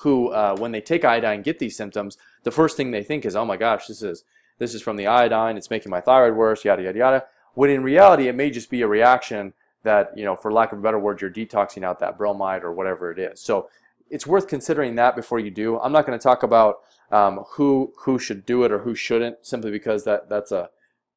who, 0.00 0.28
uh, 0.28 0.54
when 0.58 0.72
they 0.72 0.80
take 0.82 1.06
iodine, 1.06 1.40
get 1.40 1.58
these 1.58 1.74
symptoms, 1.74 2.18
the 2.42 2.50
first 2.50 2.76
thing 2.76 2.90
they 2.90 3.02
think 3.02 3.24
is, 3.24 3.34
oh 3.34 3.46
my 3.46 3.56
gosh, 3.56 3.86
this 3.86 4.02
is 4.02 4.24
this 4.58 4.74
is 4.74 4.82
from 4.82 4.96
the 4.96 5.06
iodine. 5.06 5.56
It's 5.56 5.70
making 5.70 5.90
my 5.90 6.00
thyroid 6.00 6.36
worse. 6.36 6.64
Yada 6.64 6.82
yada 6.82 6.98
yada. 6.98 7.24
When 7.54 7.70
in 7.70 7.82
reality, 7.82 8.28
it 8.28 8.34
may 8.34 8.50
just 8.50 8.70
be 8.70 8.82
a 8.82 8.86
reaction 8.88 9.54
that 9.84 10.16
you 10.16 10.24
know, 10.24 10.36
for 10.36 10.52
lack 10.52 10.72
of 10.72 10.78
a 10.78 10.82
better 10.82 10.98
word, 10.98 11.20
you're 11.20 11.30
detoxing 11.30 11.84
out 11.84 12.00
that 12.00 12.18
bromide 12.18 12.64
or 12.64 12.72
whatever 12.72 13.10
it 13.10 13.18
is. 13.18 13.40
So 13.40 13.68
it's 14.10 14.26
worth 14.26 14.48
considering 14.48 14.94
that 14.96 15.16
before 15.16 15.38
you 15.38 15.50
do. 15.50 15.78
I'm 15.78 15.92
not 15.92 16.06
going 16.06 16.18
to 16.18 16.22
talk 16.22 16.42
about 16.42 16.80
um, 17.10 17.44
who 17.50 17.92
who 17.98 18.18
should 18.18 18.44
do 18.46 18.64
it 18.64 18.72
or 18.72 18.80
who 18.80 18.94
shouldn't, 18.94 19.46
simply 19.46 19.70
because 19.70 20.04
that 20.04 20.28
that's 20.28 20.52
a 20.52 20.70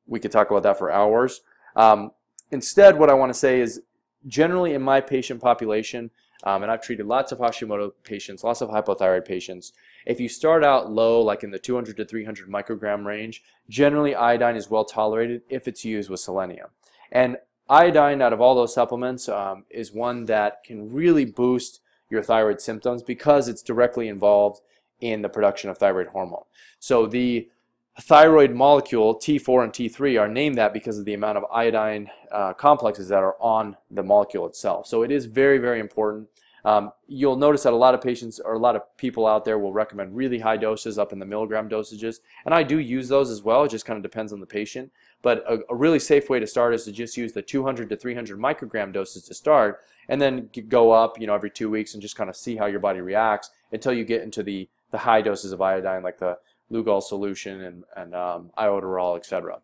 we 0.07 0.19
could 0.19 0.31
talk 0.31 0.49
about 0.49 0.63
that 0.63 0.77
for 0.77 0.91
hours. 0.91 1.41
Um, 1.75 2.11
instead, 2.51 2.97
what 2.97 3.09
I 3.09 3.13
want 3.13 3.31
to 3.31 3.37
say 3.39 3.61
is, 3.61 3.81
generally 4.25 4.73
in 4.73 4.81
my 4.81 5.01
patient 5.01 5.41
population, 5.41 6.11
um, 6.43 6.63
and 6.63 6.71
I've 6.71 6.81
treated 6.81 7.05
lots 7.05 7.31
of 7.31 7.39
Hashimoto 7.39 7.91
patients, 8.03 8.43
lots 8.43 8.61
of 8.61 8.69
hypothyroid 8.69 9.25
patients. 9.25 9.73
If 10.05 10.19
you 10.19 10.29
start 10.29 10.63
out 10.63 10.91
low, 10.91 11.21
like 11.21 11.43
in 11.43 11.51
the 11.51 11.59
200 11.59 11.97
to 11.97 12.05
300 12.05 12.49
microgram 12.49 13.05
range, 13.05 13.43
generally 13.69 14.15
iodine 14.15 14.55
is 14.55 14.69
well 14.69 14.85
tolerated 14.85 15.41
if 15.49 15.67
it's 15.67 15.83
used 15.83 16.09
with 16.09 16.21
selenium. 16.21 16.69
And 17.11 17.37
iodine, 17.69 18.21
out 18.21 18.33
of 18.33 18.39
all 18.39 18.55
those 18.55 18.73
supplements, 18.73 19.27
um, 19.27 19.65
is 19.69 19.91
one 19.91 20.25
that 20.25 20.63
can 20.63 20.91
really 20.91 21.25
boost 21.25 21.81
your 22.09 22.23
thyroid 22.23 22.61
symptoms 22.61 23.03
because 23.03 23.47
it's 23.47 23.61
directly 23.61 24.07
involved 24.07 24.61
in 25.01 25.21
the 25.21 25.29
production 25.29 25.69
of 25.69 25.77
thyroid 25.77 26.07
hormone. 26.07 26.43
So 26.79 27.05
the 27.05 27.49
thyroid 28.01 28.51
molecule 28.51 29.15
T4 29.15 29.63
and 29.63 29.73
T3 29.73 30.19
are 30.19 30.27
named 30.27 30.57
that 30.57 30.73
because 30.73 30.97
of 30.97 31.05
the 31.05 31.13
amount 31.13 31.37
of 31.37 31.45
iodine 31.51 32.09
uh, 32.31 32.53
complexes 32.53 33.07
that 33.09 33.23
are 33.23 33.35
on 33.41 33.75
the 33.91 34.03
molecule 34.03 34.47
itself. 34.47 34.87
So 34.87 35.03
it 35.03 35.11
is 35.11 35.25
very, 35.25 35.57
very 35.57 35.79
important. 35.79 36.27
Um, 36.65 36.91
you'll 37.07 37.37
notice 37.37 37.63
that 37.63 37.73
a 37.73 37.75
lot 37.75 37.93
of 37.93 38.01
patients 38.01 38.39
or 38.39 38.53
a 38.53 38.59
lot 38.59 38.75
of 38.75 38.81
people 38.97 39.25
out 39.25 39.45
there 39.45 39.59
will 39.59 39.71
recommend 39.71 40.15
really 40.15 40.39
high 40.39 40.57
doses 40.57 40.97
up 40.97 41.13
in 41.13 41.19
the 41.19 41.25
milligram 41.25 41.69
dosages. 41.69 42.17
And 42.45 42.53
I 42.53 42.63
do 42.63 42.79
use 42.79 43.07
those 43.07 43.29
as 43.29 43.41
well. 43.41 43.63
It 43.63 43.69
just 43.69 43.85
kind 43.85 43.97
of 43.97 44.03
depends 44.03 44.33
on 44.33 44.39
the 44.39 44.45
patient. 44.45 44.91
But 45.21 45.43
a, 45.47 45.59
a 45.69 45.75
really 45.75 45.99
safe 45.99 46.29
way 46.29 46.39
to 46.39 46.47
start 46.47 46.73
is 46.73 46.85
to 46.85 46.91
just 46.91 47.17
use 47.17 47.33
the 47.33 47.41
200 47.41 47.89
to 47.89 47.95
300 47.95 48.39
microgram 48.39 48.91
doses 48.93 49.23
to 49.23 49.33
start 49.33 49.81
and 50.07 50.21
then 50.21 50.49
go 50.67 50.91
up 50.91 51.19
you 51.19 51.27
know, 51.27 51.35
every 51.35 51.51
two 51.51 51.69
weeks 51.69 51.93
and 51.93 52.01
just 52.01 52.15
kind 52.15 52.29
of 52.29 52.35
see 52.35 52.55
how 52.55 52.65
your 52.65 52.79
body 52.79 52.99
reacts 52.99 53.51
until 53.71 53.93
you 53.93 54.03
get 54.03 54.21
into 54.21 54.43
the, 54.43 54.67
the 54.91 54.97
high 54.97 55.21
doses 55.21 55.51
of 55.51 55.61
iodine 55.61 56.03
like 56.03 56.19
the 56.19 56.37
Lugol 56.71 57.01
solution 57.01 57.61
and, 57.61 57.83
and 57.95 58.15
um, 58.15 58.51
iodoral, 58.57 59.17
etc. 59.17 59.59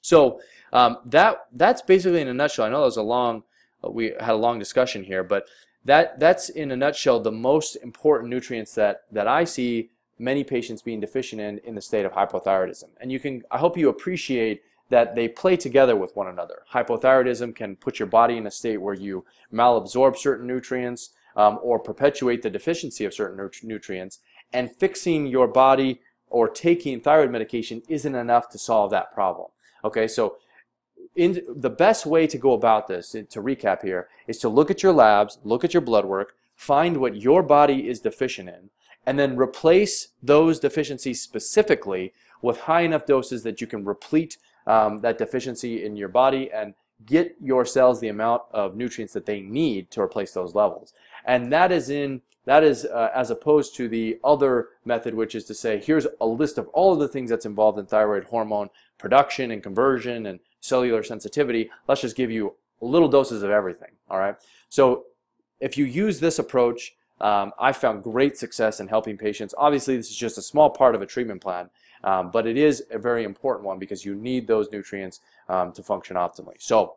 So 0.00 0.40
um, 0.72 0.98
that 1.06 1.46
that's 1.52 1.82
basically 1.82 2.20
in 2.20 2.28
a 2.28 2.34
nutshell. 2.34 2.66
I 2.66 2.68
know 2.68 2.80
that 2.80 2.86
was 2.86 2.96
a 2.96 3.02
long, 3.02 3.42
uh, 3.82 3.90
we 3.90 4.12
had 4.20 4.30
a 4.30 4.36
long 4.36 4.58
discussion 4.58 5.02
here, 5.04 5.24
but 5.24 5.46
that 5.84 6.20
that's 6.20 6.48
in 6.48 6.70
a 6.70 6.76
nutshell 6.76 7.20
the 7.20 7.32
most 7.32 7.76
important 7.76 8.30
nutrients 8.30 8.74
that 8.74 9.02
that 9.12 9.26
I 9.26 9.44
see 9.44 9.90
many 10.18 10.44
patients 10.44 10.82
being 10.82 11.00
deficient 11.00 11.40
in 11.40 11.58
in 11.58 11.74
the 11.74 11.80
state 11.80 12.04
of 12.04 12.12
hypothyroidism. 12.12 12.90
And 13.00 13.10
you 13.10 13.18
can, 13.18 13.42
I 13.50 13.58
hope 13.58 13.76
you 13.76 13.88
appreciate 13.88 14.62
that 14.90 15.14
they 15.14 15.28
play 15.28 15.56
together 15.56 15.96
with 15.96 16.14
one 16.14 16.28
another. 16.28 16.62
Hypothyroidism 16.72 17.54
can 17.54 17.74
put 17.76 17.98
your 17.98 18.06
body 18.06 18.36
in 18.36 18.46
a 18.46 18.50
state 18.50 18.76
where 18.76 18.94
you 18.94 19.24
malabsorb 19.52 20.16
certain 20.16 20.46
nutrients 20.46 21.10
um, 21.36 21.58
or 21.62 21.78
perpetuate 21.78 22.42
the 22.42 22.50
deficiency 22.50 23.04
of 23.04 23.14
certain 23.14 23.50
nutrients, 23.62 24.20
and 24.52 24.74
fixing 24.74 25.26
your 25.26 25.48
body 25.48 26.00
or 26.28 26.48
taking 26.48 27.00
thyroid 27.00 27.30
medication 27.30 27.82
isn't 27.88 28.14
enough 28.14 28.48
to 28.48 28.58
solve 28.58 28.90
that 28.90 29.12
problem. 29.12 29.48
Okay, 29.84 30.08
so 30.08 30.36
in 31.14 31.42
the 31.48 31.70
best 31.70 32.06
way 32.06 32.26
to 32.26 32.38
go 32.38 32.52
about 32.52 32.88
this, 32.88 33.10
to 33.12 33.42
recap 33.42 33.82
here, 33.82 34.08
is 34.26 34.38
to 34.38 34.48
look 34.48 34.70
at 34.70 34.82
your 34.82 34.92
labs, 34.92 35.38
look 35.44 35.64
at 35.64 35.74
your 35.74 35.80
blood 35.80 36.04
work, 36.04 36.34
find 36.56 36.96
what 36.96 37.20
your 37.20 37.42
body 37.42 37.88
is 37.88 38.00
deficient 38.00 38.48
in, 38.48 38.70
and 39.06 39.18
then 39.18 39.36
replace 39.36 40.08
those 40.22 40.58
deficiencies 40.58 41.20
specifically 41.20 42.12
with 42.42 42.60
high 42.60 42.82
enough 42.82 43.06
doses 43.06 43.42
that 43.42 43.60
you 43.60 43.66
can 43.66 43.84
replete 43.84 44.38
um, 44.66 44.98
that 44.98 45.18
deficiency 45.18 45.84
in 45.84 45.96
your 45.96 46.08
body 46.08 46.50
and 46.52 46.74
get 47.06 47.36
your 47.40 47.64
cells 47.64 48.00
the 48.00 48.08
amount 48.08 48.42
of 48.52 48.76
nutrients 48.76 49.12
that 49.12 49.26
they 49.26 49.40
need 49.40 49.90
to 49.90 50.00
replace 50.00 50.32
those 50.32 50.54
levels. 50.54 50.94
And 51.24 51.52
that 51.52 51.72
is 51.72 51.90
in 51.90 52.22
that 52.46 52.62
is 52.62 52.84
uh, 52.84 53.10
as 53.14 53.30
opposed 53.30 53.74
to 53.76 53.88
the 53.88 54.18
other 54.22 54.68
method, 54.84 55.14
which 55.14 55.34
is 55.34 55.44
to 55.46 55.54
say, 55.54 55.80
here's 55.80 56.06
a 56.20 56.26
list 56.26 56.58
of 56.58 56.68
all 56.68 56.92
of 56.92 56.98
the 56.98 57.08
things 57.08 57.30
that's 57.30 57.46
involved 57.46 57.78
in 57.78 57.86
thyroid 57.86 58.24
hormone 58.24 58.68
production 58.98 59.50
and 59.50 59.62
conversion 59.62 60.26
and 60.26 60.40
cellular 60.60 61.02
sensitivity. 61.02 61.70
Let's 61.88 62.02
just 62.02 62.16
give 62.16 62.30
you 62.30 62.54
little 62.80 63.08
doses 63.08 63.42
of 63.42 63.50
everything. 63.50 63.92
All 64.10 64.18
right. 64.18 64.36
So 64.68 65.04
if 65.60 65.78
you 65.78 65.86
use 65.86 66.20
this 66.20 66.38
approach, 66.38 66.94
um, 67.20 67.52
I 67.58 67.72
found 67.72 68.02
great 68.02 68.36
success 68.36 68.80
in 68.80 68.88
helping 68.88 69.16
patients. 69.16 69.54
Obviously, 69.56 69.96
this 69.96 70.10
is 70.10 70.16
just 70.16 70.36
a 70.36 70.42
small 70.42 70.68
part 70.68 70.94
of 70.94 71.00
a 71.00 71.06
treatment 71.06 71.40
plan, 71.40 71.70
um, 72.02 72.30
but 72.30 72.46
it 72.46 72.58
is 72.58 72.84
a 72.90 72.98
very 72.98 73.24
important 73.24 73.64
one 73.64 73.78
because 73.78 74.04
you 74.04 74.14
need 74.14 74.46
those 74.46 74.70
nutrients 74.70 75.20
um, 75.48 75.72
to 75.72 75.82
function 75.82 76.16
optimally. 76.16 76.56
So 76.58 76.96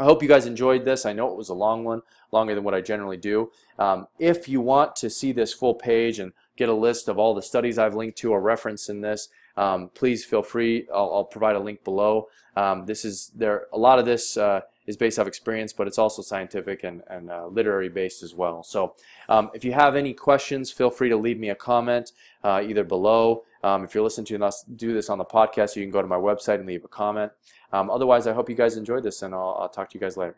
I 0.00 0.04
hope 0.04 0.22
you 0.22 0.28
guys 0.28 0.46
enjoyed 0.46 0.86
this. 0.86 1.04
I 1.04 1.12
know 1.12 1.30
it 1.30 1.36
was 1.36 1.50
a 1.50 1.54
long 1.54 1.84
one, 1.84 2.00
longer 2.32 2.54
than 2.54 2.64
what 2.64 2.72
I 2.72 2.80
generally 2.80 3.18
do. 3.18 3.52
Um, 3.78 4.08
if 4.18 4.48
you 4.48 4.62
want 4.62 4.96
to 4.96 5.10
see 5.10 5.30
this 5.32 5.52
full 5.52 5.74
page 5.74 6.18
and 6.18 6.32
get 6.56 6.70
a 6.70 6.74
list 6.74 7.06
of 7.08 7.18
all 7.18 7.34
the 7.34 7.42
studies 7.42 7.76
I've 7.76 7.94
linked 7.94 8.16
to 8.18 8.32
or 8.32 8.40
referenced 8.40 8.88
in 8.88 9.02
this, 9.02 9.28
um, 9.58 9.90
please 9.92 10.24
feel 10.24 10.42
free. 10.42 10.88
I'll, 10.90 11.12
I'll, 11.12 11.24
provide 11.24 11.54
a 11.54 11.60
link 11.60 11.84
below. 11.84 12.28
Um, 12.56 12.86
this 12.86 13.04
is 13.04 13.30
there. 13.34 13.66
A 13.74 13.78
lot 13.78 13.98
of 13.98 14.06
this 14.06 14.38
uh, 14.38 14.62
is 14.86 14.96
based 14.96 15.18
off 15.18 15.26
experience, 15.26 15.74
but 15.74 15.86
it's 15.86 15.98
also 15.98 16.22
scientific 16.22 16.82
and, 16.82 17.02
and 17.08 17.30
uh, 17.30 17.48
literary 17.48 17.90
based 17.90 18.22
as 18.22 18.34
well. 18.34 18.62
So 18.62 18.94
um, 19.28 19.50
if 19.52 19.66
you 19.66 19.72
have 19.72 19.96
any 19.96 20.14
questions, 20.14 20.70
feel 20.70 20.88
free 20.88 21.10
to 21.10 21.16
leave 21.16 21.38
me 21.38 21.50
a 21.50 21.54
comment 21.54 22.12
uh, 22.42 22.62
either 22.66 22.84
below. 22.84 23.44
Um, 23.62 23.84
if 23.84 23.94
you're 23.94 24.04
listening 24.04 24.24
to 24.26 24.44
us 24.44 24.62
do 24.62 24.94
this 24.94 25.10
on 25.10 25.18
the 25.18 25.26
podcast, 25.26 25.76
you 25.76 25.82
can 25.82 25.90
go 25.90 26.00
to 26.00 26.08
my 26.08 26.16
website 26.16 26.54
and 26.54 26.66
leave 26.66 26.84
a 26.84 26.88
comment. 26.88 27.32
Um, 27.72 27.90
otherwise, 27.90 28.26
I 28.26 28.32
hope 28.32 28.48
you 28.48 28.56
guys 28.56 28.76
enjoyed 28.76 29.02
this, 29.02 29.22
and 29.22 29.34
I'll, 29.34 29.56
I'll 29.60 29.68
talk 29.68 29.90
to 29.90 29.94
you 29.94 30.00
guys 30.00 30.16
later. 30.16 30.36